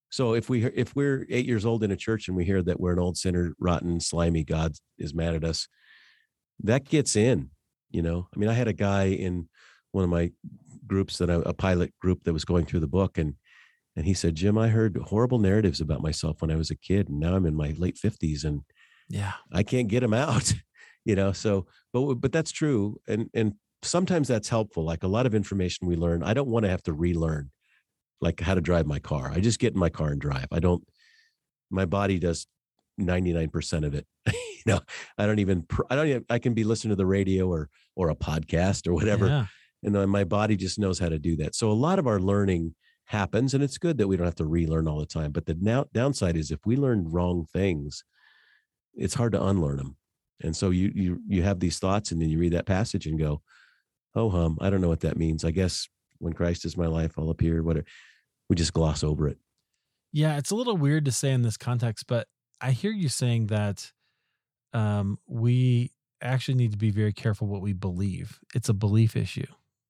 So 0.09 0.33
if 0.33 0.49
we 0.49 0.65
if 0.65 0.95
we're 0.95 1.25
eight 1.29 1.45
years 1.45 1.65
old 1.65 1.83
in 1.83 1.91
a 1.91 1.97
church 1.97 2.27
and 2.29 2.37
we 2.37 2.45
hear 2.45 2.63
that 2.63 2.79
we're 2.79 2.93
an 2.93 2.99
old 2.99 3.17
sinner, 3.17 3.53
rotten, 3.59 3.99
slimy, 3.99 4.45
God 4.45 4.73
is 4.97 5.13
mad 5.13 5.35
at 5.35 5.43
us, 5.43 5.67
that 6.63 6.85
gets 6.85 7.15
in. 7.15 7.49
You 7.91 8.01
know, 8.01 8.27
I 8.33 8.39
mean, 8.39 8.49
I 8.49 8.53
had 8.53 8.67
a 8.67 8.73
guy 8.73 9.07
in 9.07 9.49
one 9.91 10.03
of 10.03 10.09
my 10.09 10.31
groups 10.87 11.17
that 11.17 11.29
I, 11.29 11.41
a 11.45 11.53
pilot 11.53 11.93
group 11.99 12.23
that 12.23 12.33
was 12.33 12.45
going 12.45 12.65
through 12.65 12.79
the 12.79 12.87
book, 12.87 13.17
and 13.17 13.35
and 13.95 14.05
he 14.05 14.13
said, 14.13 14.35
Jim, 14.35 14.57
I 14.57 14.67
heard 14.69 14.97
horrible 14.97 15.39
narratives 15.39 15.79
about 15.81 16.01
myself 16.01 16.41
when 16.41 16.51
I 16.51 16.55
was 16.55 16.69
a 16.71 16.75
kid, 16.75 17.09
and 17.09 17.19
now 17.19 17.35
I'm 17.35 17.45
in 17.45 17.55
my 17.55 17.73
late 17.77 17.97
fifties, 17.97 18.43
and 18.43 18.61
Yeah. 19.09 19.33
I 19.51 19.63
can't 19.63 19.87
get 19.87 20.01
them 20.01 20.13
out. 20.13 20.53
you 21.05 21.15
know, 21.15 21.31
so 21.31 21.67
but 21.93 22.15
but 22.15 22.31
that's 22.31 22.51
true, 22.51 22.97
and 23.07 23.29
and 23.33 23.53
sometimes 23.83 24.27
that's 24.27 24.49
helpful. 24.49 24.83
Like 24.83 25.03
a 25.03 25.07
lot 25.07 25.25
of 25.25 25.35
information 25.35 25.87
we 25.87 25.95
learn, 25.95 26.23
I 26.23 26.33
don't 26.33 26.49
want 26.49 26.63
to 26.65 26.69
have 26.71 26.83
to 26.83 26.93
relearn, 26.93 27.51
like 28.21 28.39
how 28.41 28.55
to 28.55 28.61
drive 28.61 28.85
my 28.87 28.99
car. 28.99 29.31
I 29.31 29.39
just 29.39 29.59
get 29.59 29.73
in 29.73 29.79
my 29.79 29.89
car 29.89 30.09
and 30.09 30.19
drive. 30.19 30.47
I 30.51 30.59
don't. 30.59 30.83
My 31.71 31.85
body 31.85 32.19
does 32.19 32.47
ninety 32.97 33.33
nine 33.33 33.49
percent 33.49 33.85
of 33.85 33.93
it. 33.93 34.05
you 34.33 34.33
know, 34.65 34.79
I 35.17 35.25
don't 35.25 35.39
even. 35.39 35.65
I 35.89 35.95
don't. 35.95 36.07
Even, 36.07 36.25
I 36.29 36.39
can 36.39 36.53
be 36.53 36.63
listening 36.63 36.91
to 36.91 36.95
the 36.95 37.05
radio 37.05 37.47
or 37.47 37.69
or 37.95 38.09
a 38.09 38.15
podcast 38.15 38.87
or 38.87 38.93
whatever 38.93 39.27
Yeah. 39.27 39.45
and 39.83 39.95
then 39.95 40.09
my 40.09 40.23
body 40.25 40.55
just 40.57 40.77
knows 40.79 40.99
how 40.99 41.09
to 41.09 41.17
do 41.19 41.37
that. 41.37 41.55
So 41.55 41.71
a 41.71 41.73
lot 41.73 41.97
of 41.99 42.07
our 42.07 42.19
learning 42.19 42.75
happens, 43.05 43.53
and 43.53 43.63
it's 43.63 43.77
good 43.77 43.97
that 43.97 44.07
we 44.07 44.17
don't 44.17 44.25
have 44.25 44.35
to 44.35 44.45
relearn 44.45 44.87
all 44.87 44.99
the 44.99 45.05
time. 45.05 45.31
But 45.31 45.45
the 45.45 45.55
now, 45.59 45.85
downside 45.93 46.35
is 46.35 46.51
if 46.51 46.65
we 46.65 46.75
learn 46.75 47.09
wrong 47.09 47.45
things, 47.51 48.03
it's 48.93 49.13
hard 49.13 49.33
to 49.33 49.43
unlearn 49.43 49.77
them. 49.77 49.97
And 50.41 50.55
so 50.55 50.69
you 50.69 50.91
you 50.93 51.21
you 51.27 51.43
have 51.43 51.59
these 51.59 51.79
thoughts, 51.79 52.11
and 52.11 52.21
then 52.21 52.29
you 52.29 52.39
read 52.39 52.53
that 52.53 52.65
passage 52.65 53.05
and 53.05 53.19
go, 53.19 53.41
"Oh 54.15 54.29
hum, 54.29 54.57
I 54.59 54.69
don't 54.69 54.81
know 54.81 54.89
what 54.89 55.01
that 55.01 55.17
means. 55.17 55.45
I 55.45 55.51
guess 55.51 55.87
when 56.19 56.33
Christ 56.33 56.65
is 56.65 56.77
my 56.77 56.87
life, 56.87 57.17
I'll 57.17 57.29
appear. 57.29 57.63
Whatever. 57.63 57.85
We 58.49 58.55
just 58.55 58.73
gloss 58.73 59.03
over 59.03 59.27
it. 59.27 59.37
Yeah, 60.11 60.37
it's 60.37 60.51
a 60.51 60.55
little 60.55 60.77
weird 60.77 61.05
to 61.05 61.11
say 61.11 61.31
in 61.31 61.41
this 61.41 61.57
context, 61.57 62.05
but 62.07 62.27
I 62.61 62.71
hear 62.71 62.91
you 62.91 63.09
saying 63.09 63.47
that 63.47 63.91
um, 64.71 65.19
we 65.27 65.91
actually 66.21 66.55
need 66.55 66.71
to 66.71 66.77
be 66.77 66.91
very 66.91 67.13
careful 67.13 67.47
what 67.47 67.61
we 67.61 67.73
believe. 67.73 68.39
It's 68.53 68.69
a 68.69 68.73
belief 68.73 69.15
issue. 69.15 69.47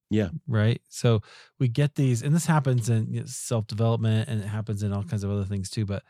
Yeah. 0.10 0.30
Right. 0.48 0.82
So 0.90 1.22
we 1.60 1.68
get 1.68 1.96
these, 1.96 2.22
and 2.22 2.34
this 2.36 2.46
happens 2.46 2.90
in 2.90 3.26
self 3.28 3.68
development 3.68 4.30
and 4.30 4.42
it 4.42 4.48
happens 4.48 4.84
in 4.84 4.94
all 4.94 5.04
kinds 5.04 5.24
of 5.24 5.32
other 5.32 5.46
things 5.46 5.70
too. 5.70 5.86
But 5.86 6.04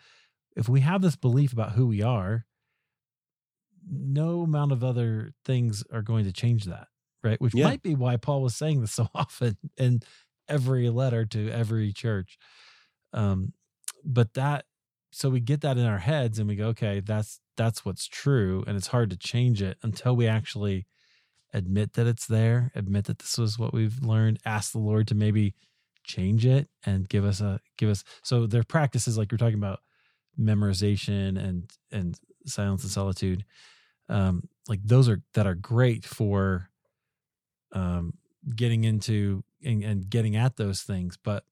if 0.55 0.67
we 0.69 0.81
have 0.81 1.01
this 1.01 1.15
belief 1.15 1.53
about 1.53 1.73
who 1.73 1.87
we 1.87 2.01
are, 2.01 2.45
no 3.87 4.41
amount 4.41 4.71
of 4.71 4.83
other 4.83 5.31
things 5.43 5.83
are 5.91 6.01
going 6.01 6.25
to 6.25 6.31
change 6.33 6.65
that. 6.65 6.87
Right. 7.23 7.39
Which 7.39 7.53
Yeah. 7.55 7.65
might 7.65 7.81
be 7.83 7.95
why 7.95 8.17
Paul 8.17 8.41
was 8.41 8.55
saying 8.55 8.81
this 8.81 8.91
so 8.93 9.07
often 9.13 9.57
in 9.77 10.01
every 10.47 10.89
letter 10.89 11.25
to 11.25 11.49
every 11.49 11.91
church. 11.93 12.37
Um, 13.13 13.53
but 14.03 14.33
that, 14.33 14.65
so 15.11 15.29
we 15.29 15.39
get 15.39 15.61
that 15.61 15.77
in 15.77 15.85
our 15.85 15.99
heads 15.99 16.39
and 16.39 16.47
we 16.47 16.55
go, 16.55 16.67
okay, 16.67 16.99
that's, 16.99 17.39
that's 17.57 17.85
what's 17.85 18.07
true. 18.07 18.63
And 18.67 18.75
it's 18.75 18.87
hard 18.87 19.09
to 19.11 19.17
change 19.17 19.61
it 19.61 19.77
until 19.81 20.15
we 20.15 20.27
actually 20.27 20.85
admit 21.56 21.93
that 21.93 22.06
it's 22.06 22.28
there, 22.28 22.72
admit 22.76 23.06
that 23.06 23.20
this 23.20 23.38
was 23.38 23.58
what 23.58 23.74
we've 23.74 24.03
learned, 24.03 24.39
ask 24.45 24.74
the 24.74 24.80
Lord 24.80 25.08
to 25.08 25.16
maybe 25.16 25.56
change 26.03 26.45
it 26.45 26.68
and 26.86 27.10
give 27.10 27.26
us 27.26 27.41
a 27.41 27.60
give 27.78 27.89
us 27.89 28.03
so 28.22 28.45
their 28.45 28.64
practices 28.64 29.18
like 29.18 29.32
you're 29.32 29.39
talking 29.39 29.58
about 29.58 29.80
memorization 30.39 31.39
and 31.41 31.72
and 31.91 32.20
silence 32.45 32.84
and 32.84 32.91
solitude. 32.91 33.45
Um 34.10 34.43
like 34.68 34.82
those 34.84 35.10
are 35.10 35.22
that 35.34 35.47
are 35.47 35.56
great 35.56 36.06
for 36.06 36.70
um 37.72 38.14
getting 38.56 38.84
into 38.84 39.43
and, 39.64 39.84
and 39.84 40.10
getting 40.10 40.36
at 40.36 40.58
those 40.58 40.82
things. 40.82 41.18
But 41.24 41.43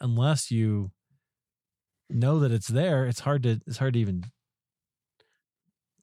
unless 0.00 0.50
you 0.50 0.90
know 2.10 2.40
that 2.40 2.52
it's 2.52 2.68
there, 2.68 3.06
it's 3.06 3.20
hard 3.20 3.44
to 3.44 3.60
it's 3.66 3.78
hard 3.78 3.94
to 3.94 4.00
even 4.00 4.24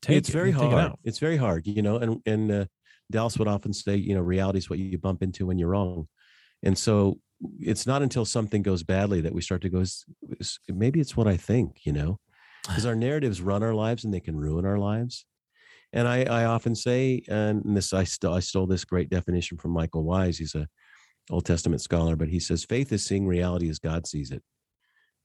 take 0.02 0.18
it's 0.18 0.30
it, 0.30 0.34
very 0.34 0.54
take 0.54 0.64
it 0.64 0.72
hard. 0.72 0.94
It's 1.04 1.20
very 1.20 1.38
hard, 1.38 1.68
you 1.68 1.82
know. 1.82 1.98
And 1.98 2.22
and 2.26 2.52
uh, 2.52 2.66
Dallas 3.12 3.38
would 3.38 3.48
often 3.48 3.74
say, 3.74 3.96
you 3.96 4.14
know, 4.14 4.22
reality 4.22 4.60
is 4.60 4.70
what 4.70 4.80
you 4.80 4.98
bump 4.98 5.24
into 5.24 5.46
when 5.46 5.58
you're 5.58 5.70
wrong. 5.70 6.08
And 6.64 6.78
so 6.78 7.20
it's 7.60 7.88
not 7.88 8.02
until 8.02 8.26
something 8.26 8.62
goes 8.62 8.84
badly 8.84 9.22
that 9.22 9.34
we 9.34 9.42
start 9.42 9.62
to 9.62 9.70
go, 9.70 9.80
"S- 9.80 10.06
s- 10.40 10.60
maybe 10.68 11.00
it's 11.00 11.16
what 11.16 11.28
I 11.28 11.38
think, 11.38 11.86
you 11.86 11.94
know, 11.94 12.20
because 12.68 12.86
our 12.86 12.96
narratives 12.96 13.42
run 13.42 13.64
our 13.64 13.74
lives 13.74 14.04
and 14.04 14.14
they 14.14 14.20
can 14.20 14.36
ruin 14.36 14.66
our 14.66 14.78
lives. 14.78 15.26
And 15.92 16.08
I, 16.08 16.24
I 16.24 16.46
often 16.46 16.76
say, 16.76 17.24
and 17.28 17.64
this 17.76 17.94
I 17.94 18.04
stole 18.04 18.36
I 18.36 18.42
stole 18.42 18.68
this 18.68 18.86
great 18.86 19.10
definition 19.10 19.58
from 19.58 19.72
Michael 19.72 20.04
Wise. 20.04 20.38
He's 20.38 20.54
a 20.54 20.68
Old 21.32 21.46
Testament 21.46 21.82
scholar, 21.82 22.16
but 22.16 22.30
he 22.30 22.40
says 22.40 22.64
faith 22.64 22.92
is 22.92 23.06
seeing 23.06 23.26
reality 23.26 23.70
as 23.70 23.80
God 23.80 24.06
sees 24.06 24.30
it. 24.32 24.44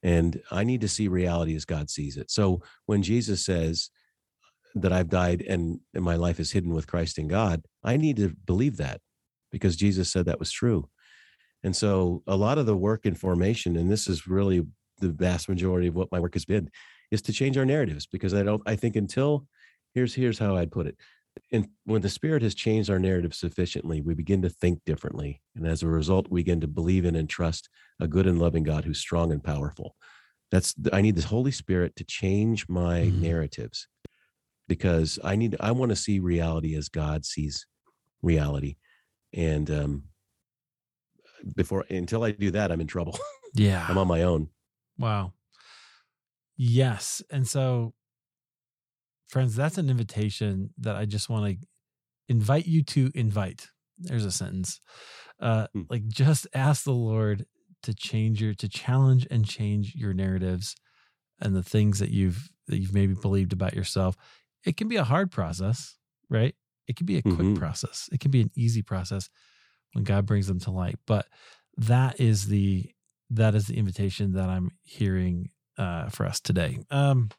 And 0.03 0.41
I 0.51 0.64
need 0.64 0.82
to 0.82 0.89
see 0.89 1.09
reality 1.09 1.55
as 1.55 1.64
God 1.64 1.91
sees 1.91 2.16
it. 2.16 2.30
So 2.30 2.62
when 2.87 3.03
Jesus 3.03 3.45
says 3.45 3.91
that 4.74 4.92
I've 4.92 5.08
died 5.08 5.42
and, 5.42 5.80
and 5.94 6.04
my 6.04 6.16
life 6.16 6.40
is 6.40 6.52
hidden 6.52 6.74
with 6.74 6.86
Christ 6.86 7.18
in 7.18 7.28
God, 7.28 7.64
I 7.82 7.96
need 7.96 8.16
to 8.16 8.30
believe 8.44 8.76
that 8.78 9.00
because 9.52 9.76
Jesus 9.76 10.10
said 10.10 10.26
that 10.26 10.38
was 10.40 10.50
true. 10.50 10.88
And 11.62 11.74
so 11.74 12.22
a 12.26 12.36
lot 12.36 12.58
of 12.58 12.66
the 12.66 12.76
work 12.76 13.06
in 13.06 13.14
formation, 13.14 13.76
and 13.76 13.90
this 13.90 14.06
is 14.08 14.26
really 14.26 14.66
the 14.98 15.08
vast 15.08 15.48
majority 15.48 15.88
of 15.88 15.94
what 15.94 16.12
my 16.12 16.20
work 16.20 16.34
has 16.34 16.44
been, 16.44 16.70
is 17.10 17.22
to 17.22 17.32
change 17.32 17.56
our 17.56 17.64
narratives 17.64 18.06
because 18.06 18.34
I 18.34 18.42
don't 18.42 18.62
I 18.66 18.76
think 18.76 18.96
until 18.96 19.46
here's 19.94 20.14
here's 20.14 20.38
how 20.38 20.56
I'd 20.56 20.72
put 20.72 20.86
it. 20.86 20.96
And 21.52 21.68
when 21.84 22.02
the 22.02 22.08
spirit 22.08 22.42
has 22.42 22.54
changed 22.54 22.90
our 22.90 22.98
narrative 22.98 23.34
sufficiently, 23.34 24.00
we 24.00 24.14
begin 24.14 24.42
to 24.42 24.48
think 24.48 24.84
differently. 24.84 25.42
And 25.56 25.66
as 25.66 25.82
a 25.82 25.88
result, 25.88 26.28
we 26.30 26.40
begin 26.40 26.60
to 26.60 26.68
believe 26.68 27.04
in 27.04 27.16
and 27.16 27.28
trust 27.28 27.68
a 28.00 28.06
good 28.06 28.26
and 28.26 28.38
loving 28.38 28.62
God 28.62 28.84
who's 28.84 29.00
strong 29.00 29.32
and 29.32 29.42
powerful. 29.42 29.96
That's 30.50 30.74
I 30.92 31.00
need 31.00 31.16
the 31.16 31.26
Holy 31.26 31.50
Spirit 31.50 31.96
to 31.96 32.04
change 32.04 32.68
my 32.68 33.02
Mhm. 33.02 33.20
narratives 33.20 33.88
because 34.68 35.18
I 35.24 35.36
need 35.36 35.56
I 35.60 35.72
want 35.72 35.90
to 35.90 35.96
see 35.96 36.18
reality 36.18 36.74
as 36.76 36.88
God 36.88 37.24
sees 37.24 37.66
reality. 38.22 38.76
And 39.32 39.70
um 39.70 40.04
before 41.56 41.84
until 41.90 42.24
I 42.24 42.30
do 42.30 42.50
that, 42.52 42.72
I'm 42.72 42.80
in 42.80 42.86
trouble. 42.86 43.18
Yeah. 43.56 43.86
I'm 43.88 43.98
on 43.98 44.08
my 44.08 44.22
own. 44.22 44.48
Wow. 44.98 45.32
Yes. 46.56 47.22
And 47.30 47.46
so, 47.46 47.94
friends, 49.28 49.54
that's 49.54 49.78
an 49.78 49.90
invitation 49.90 50.70
that 50.78 50.96
I 50.96 51.04
just 51.04 51.28
want 51.28 51.60
to 51.60 51.66
invite 52.28 52.66
you 52.66 52.82
to 52.82 53.12
invite. 53.14 53.68
There's 53.96 54.24
a 54.24 54.32
sentence. 54.32 54.80
Uh, 55.38 55.68
Hmm. 55.72 55.82
like, 55.88 56.08
just 56.08 56.48
ask 56.52 56.82
the 56.82 56.92
Lord 56.92 57.46
to 57.84 57.94
change 57.94 58.42
your, 58.42 58.54
to 58.54 58.68
challenge 58.68 59.26
and 59.30 59.46
change 59.46 59.94
your 59.94 60.14
narratives 60.14 60.74
and 61.40 61.54
the 61.54 61.62
things 61.62 62.00
that 62.00 62.10
you've, 62.10 62.48
that 62.66 62.78
you've 62.78 62.94
maybe 62.94 63.14
believed 63.14 63.52
about 63.52 63.74
yourself. 63.74 64.16
It 64.64 64.76
can 64.76 64.88
be 64.88 64.96
a 64.96 65.04
hard 65.04 65.30
process, 65.30 65.96
right? 66.28 66.54
It 66.86 66.96
can 66.96 67.06
be 67.06 67.16
a 67.16 67.22
quick 67.22 67.38
Mhm. 67.38 67.56
process. 67.58 68.08
It 68.12 68.20
can 68.20 68.30
be 68.30 68.40
an 68.40 68.50
easy 68.54 68.82
process 68.82 69.28
when 69.92 70.04
God 70.04 70.26
brings 70.26 70.46
them 70.46 70.58
to 70.60 70.70
light. 70.70 70.98
But 71.06 71.26
that 71.76 72.20
is 72.20 72.46
the, 72.46 72.90
that 73.30 73.54
is 73.54 73.66
the 73.66 73.76
invitation 73.76 74.32
that 74.32 74.48
I'm 74.48 74.70
hearing 74.82 75.50
uh, 75.76 76.08
for 76.08 76.24
us 76.26 76.40
today. 76.40 76.78
Um, 76.90 77.30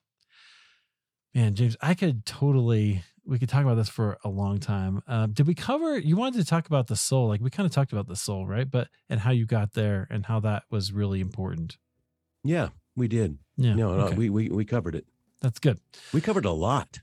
man, 1.33 1.55
James, 1.55 1.77
I 1.81 1.93
could 1.93 2.25
totally 2.25 3.03
we 3.27 3.39
could 3.39 3.49
talk 3.49 3.63
about 3.63 3.73
this 3.75 3.89
for 3.89 4.19
a 4.23 4.29
long 4.29 4.59
time. 4.59 5.01
Uh, 5.07 5.25
did 5.25 5.47
we 5.47 5.55
cover? 5.55 5.97
You 5.97 6.15
wanted 6.15 6.37
to 6.39 6.45
talk 6.45 6.67
about 6.67 6.85
the 6.87 6.95
soul, 6.95 7.27
like 7.27 7.41
we 7.41 7.49
kind 7.49 7.65
of 7.65 7.71
talked 7.71 7.91
about 7.91 8.07
the 8.07 8.15
soul, 8.15 8.45
right? 8.45 8.69
But 8.69 8.89
and 9.09 9.19
how 9.21 9.31
you 9.31 9.47
got 9.47 9.73
there 9.73 10.05
and 10.11 10.27
how 10.27 10.39
that 10.41 10.63
was 10.69 10.91
really 10.91 11.21
important. 11.21 11.77
Yeah, 12.43 12.69
we 12.95 13.07
did. 13.07 13.39
Yeah, 13.57 13.73
No, 13.73 13.95
no, 13.97 14.03
okay. 14.07 14.15
we, 14.15 14.29
we 14.29 14.49
we 14.49 14.63
covered 14.65 14.93
it. 14.95 15.07
that's 15.41 15.57
good. 15.59 15.79
We 16.13 16.21
covered 16.21 16.45
a 16.45 16.51
lot. 16.51 16.99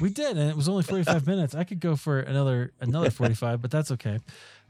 We 0.00 0.10
did, 0.10 0.36
and 0.36 0.50
it 0.50 0.56
was 0.56 0.68
only 0.68 0.82
forty 0.82 1.04
five 1.04 1.26
minutes. 1.32 1.54
I 1.54 1.64
could 1.64 1.80
go 1.80 1.96
for 1.96 2.20
another 2.20 2.72
another 2.80 3.10
forty 3.10 3.34
five, 3.34 3.62
but 3.62 3.70
that's 3.70 3.90
okay. 3.92 4.18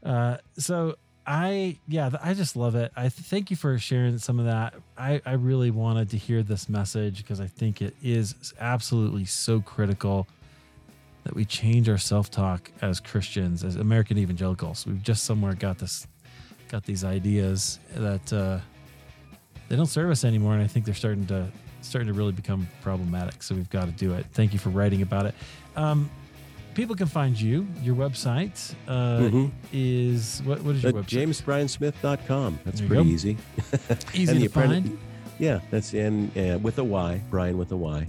Uh, 0.03 0.37
so 0.57 0.95
I 1.25 1.77
yeah, 1.87 2.11
I 2.21 2.33
just 2.33 2.55
love 2.55 2.75
it. 2.75 2.91
I 2.95 3.01
th- 3.03 3.13
thank 3.13 3.49
you 3.49 3.55
for 3.55 3.77
sharing 3.79 4.17
some 4.19 4.39
of 4.39 4.45
that. 4.45 4.75
I 4.97 5.21
I 5.25 5.33
really 5.33 5.71
wanted 5.71 6.11
to 6.11 6.17
hear 6.17 6.43
this 6.43 6.69
message 6.69 7.17
because 7.17 7.39
I 7.39 7.47
think 7.47 7.81
it 7.81 7.95
is 8.03 8.53
absolutely 8.59 9.25
so 9.25 9.61
critical 9.61 10.27
that 11.23 11.33
we 11.35 11.43
change 11.43 11.89
our 11.89 11.97
self 11.97 12.29
talk 12.29 12.71
as 12.81 12.99
Christians, 12.99 13.63
as 13.63 13.75
American 13.77 14.17
evangelicals. 14.19 14.85
We've 14.85 15.01
just 15.01 15.23
somewhere 15.23 15.55
got 15.55 15.79
this 15.79 16.05
got 16.69 16.83
these 16.83 17.03
ideas 17.03 17.79
that 17.95 18.31
uh, 18.31 18.59
they 19.67 19.75
don't 19.75 19.87
serve 19.87 20.11
us 20.11 20.23
anymore, 20.23 20.53
and 20.53 20.61
I 20.61 20.67
think 20.67 20.85
they're 20.85 20.93
starting 20.93 21.25
to 21.27 21.47
starting 21.85 22.07
to 22.07 22.13
really 22.13 22.31
become 22.31 22.67
problematic. 22.81 23.41
So 23.43 23.55
we've 23.55 23.69
got 23.69 23.85
to 23.85 23.91
do 23.91 24.13
it. 24.13 24.25
Thank 24.33 24.53
you 24.53 24.59
for 24.59 24.69
writing 24.69 25.01
about 25.01 25.25
it. 25.25 25.35
Um, 25.75 26.09
people 26.73 26.95
can 26.95 27.07
find 27.07 27.39
you. 27.39 27.67
Your 27.83 27.95
website 27.95 28.73
uh, 28.87 29.19
Mhm. 29.19 29.51
is 29.71 30.41
what? 30.45 30.61
What 30.63 30.75
is 30.75 30.83
your 30.83 30.97
Uh, 30.97 31.01
website? 31.01 31.27
JamesBryanSmith.com. 31.27 32.59
That's 32.65 32.81
pretty 32.81 32.95
go. 32.95 33.09
easy. 33.09 33.37
Easy 34.13 34.31
and 34.31 34.41
to 34.41 34.49
find. 34.49 34.97
Yeah, 35.39 35.59
that's 35.71 35.93
in 35.93 36.31
uh, 36.37 36.59
with 36.59 36.77
a 36.79 36.83
Y, 36.83 37.21
Brian 37.29 37.57
with 37.57 37.71
a 37.71 37.77
Y. 37.77 38.07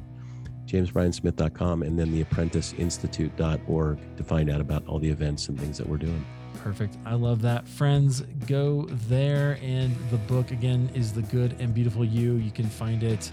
JamesBryanSmith.com 0.67 1.83
and 1.83 1.97
then 1.99 2.11
the 2.13 2.25
apprenticeinstitute.org 2.25 3.99
to 4.17 4.25
find 4.25 4.51
out 4.51 4.61
about 4.61 4.87
all 4.87 4.99
the 4.99 5.09
events 5.09 5.49
and 5.49 5.59
things 5.59 5.79
that 5.79 5.89
we're 5.89 5.97
doing. 5.97 6.25
Perfect. 6.57 6.97
I 7.05 7.15
love 7.15 7.43
that. 7.43 7.69
Friends, 7.69 8.23
go 8.49 8.87
there. 9.09 9.59
And 9.63 9.95
the 10.11 10.17
book, 10.17 10.51
again, 10.51 10.91
is 10.95 11.13
The 11.13 11.23
Good 11.23 11.55
and 11.61 11.73
Beautiful 11.73 12.05
You. 12.05 12.35
You 12.35 12.51
can 12.51 12.67
find 12.67 13.05
it 13.05 13.31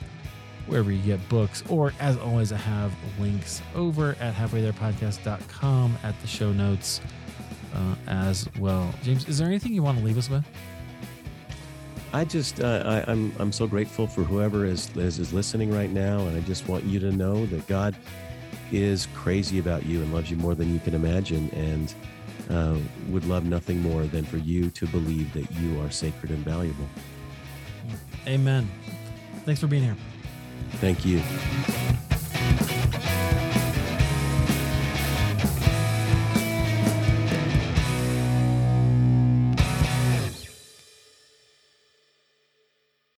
wherever 0.68 0.92
you 0.92 1.02
get 1.02 1.28
books. 1.30 1.64
Or, 1.70 1.94
as 2.00 2.18
always, 2.18 2.52
I 2.52 2.58
have 2.58 2.94
links 3.20 3.62
over 3.76 4.16
at 4.20 4.34
halfwaytherepodcast.com 4.34 5.98
at 6.04 6.20
the 6.22 6.28
show 6.28 6.52
notes 6.52 7.02
uh, 7.74 7.96
as 8.08 8.48
well. 8.60 8.94
James, 9.04 9.28
is 9.28 9.38
there 9.38 9.48
anything 9.48 9.74
you 9.74 9.84
want 9.84 9.98
to 9.98 10.04
leave 10.04 10.18
us 10.18 10.30
with? 10.30 10.46
I 12.14 12.26
just 12.26 12.62
uh, 12.62 12.84
I, 12.86 13.12
I'm 13.12 13.34
I'm 13.40 13.52
so 13.52 13.66
grateful 13.66 14.06
for 14.06 14.22
whoever 14.22 14.66
is, 14.66 14.96
is 14.96 15.18
is 15.18 15.34
listening 15.34 15.74
right 15.74 15.90
now, 15.90 16.20
and 16.20 16.38
I 16.38 16.42
just 16.42 16.68
want 16.68 16.84
you 16.84 17.00
to 17.00 17.12
know 17.12 17.48
that 17.48 17.66
God 17.66 17.96
is 18.72 19.08
crazy 19.16 19.58
about 19.58 19.86
you 19.88 20.02
and 20.02 20.14
loves 20.14 20.30
you 20.30 20.38
more 20.38 20.54
than 20.54 20.72
you 20.72 20.80
can 20.80 20.94
imagine, 20.94 21.50
and 21.50 21.94
uh, 22.52 22.78
would 23.10 23.26
love 23.26 23.46
nothing 23.46 23.82
more 23.82 24.04
than 24.04 24.26
for 24.26 24.38
you 24.38 24.70
to 24.72 24.86
believe 24.88 25.34
that 25.34 25.52
you 25.54 25.82
are 25.82 25.90
sacred 25.90 26.32
and 26.32 26.46
valuable. 26.46 26.88
Amen. 28.28 28.70
Thanks 29.44 29.60
for 29.60 29.68
being 29.68 29.84
here. 29.84 29.98
Thank 30.80 31.06
you. 31.06 31.22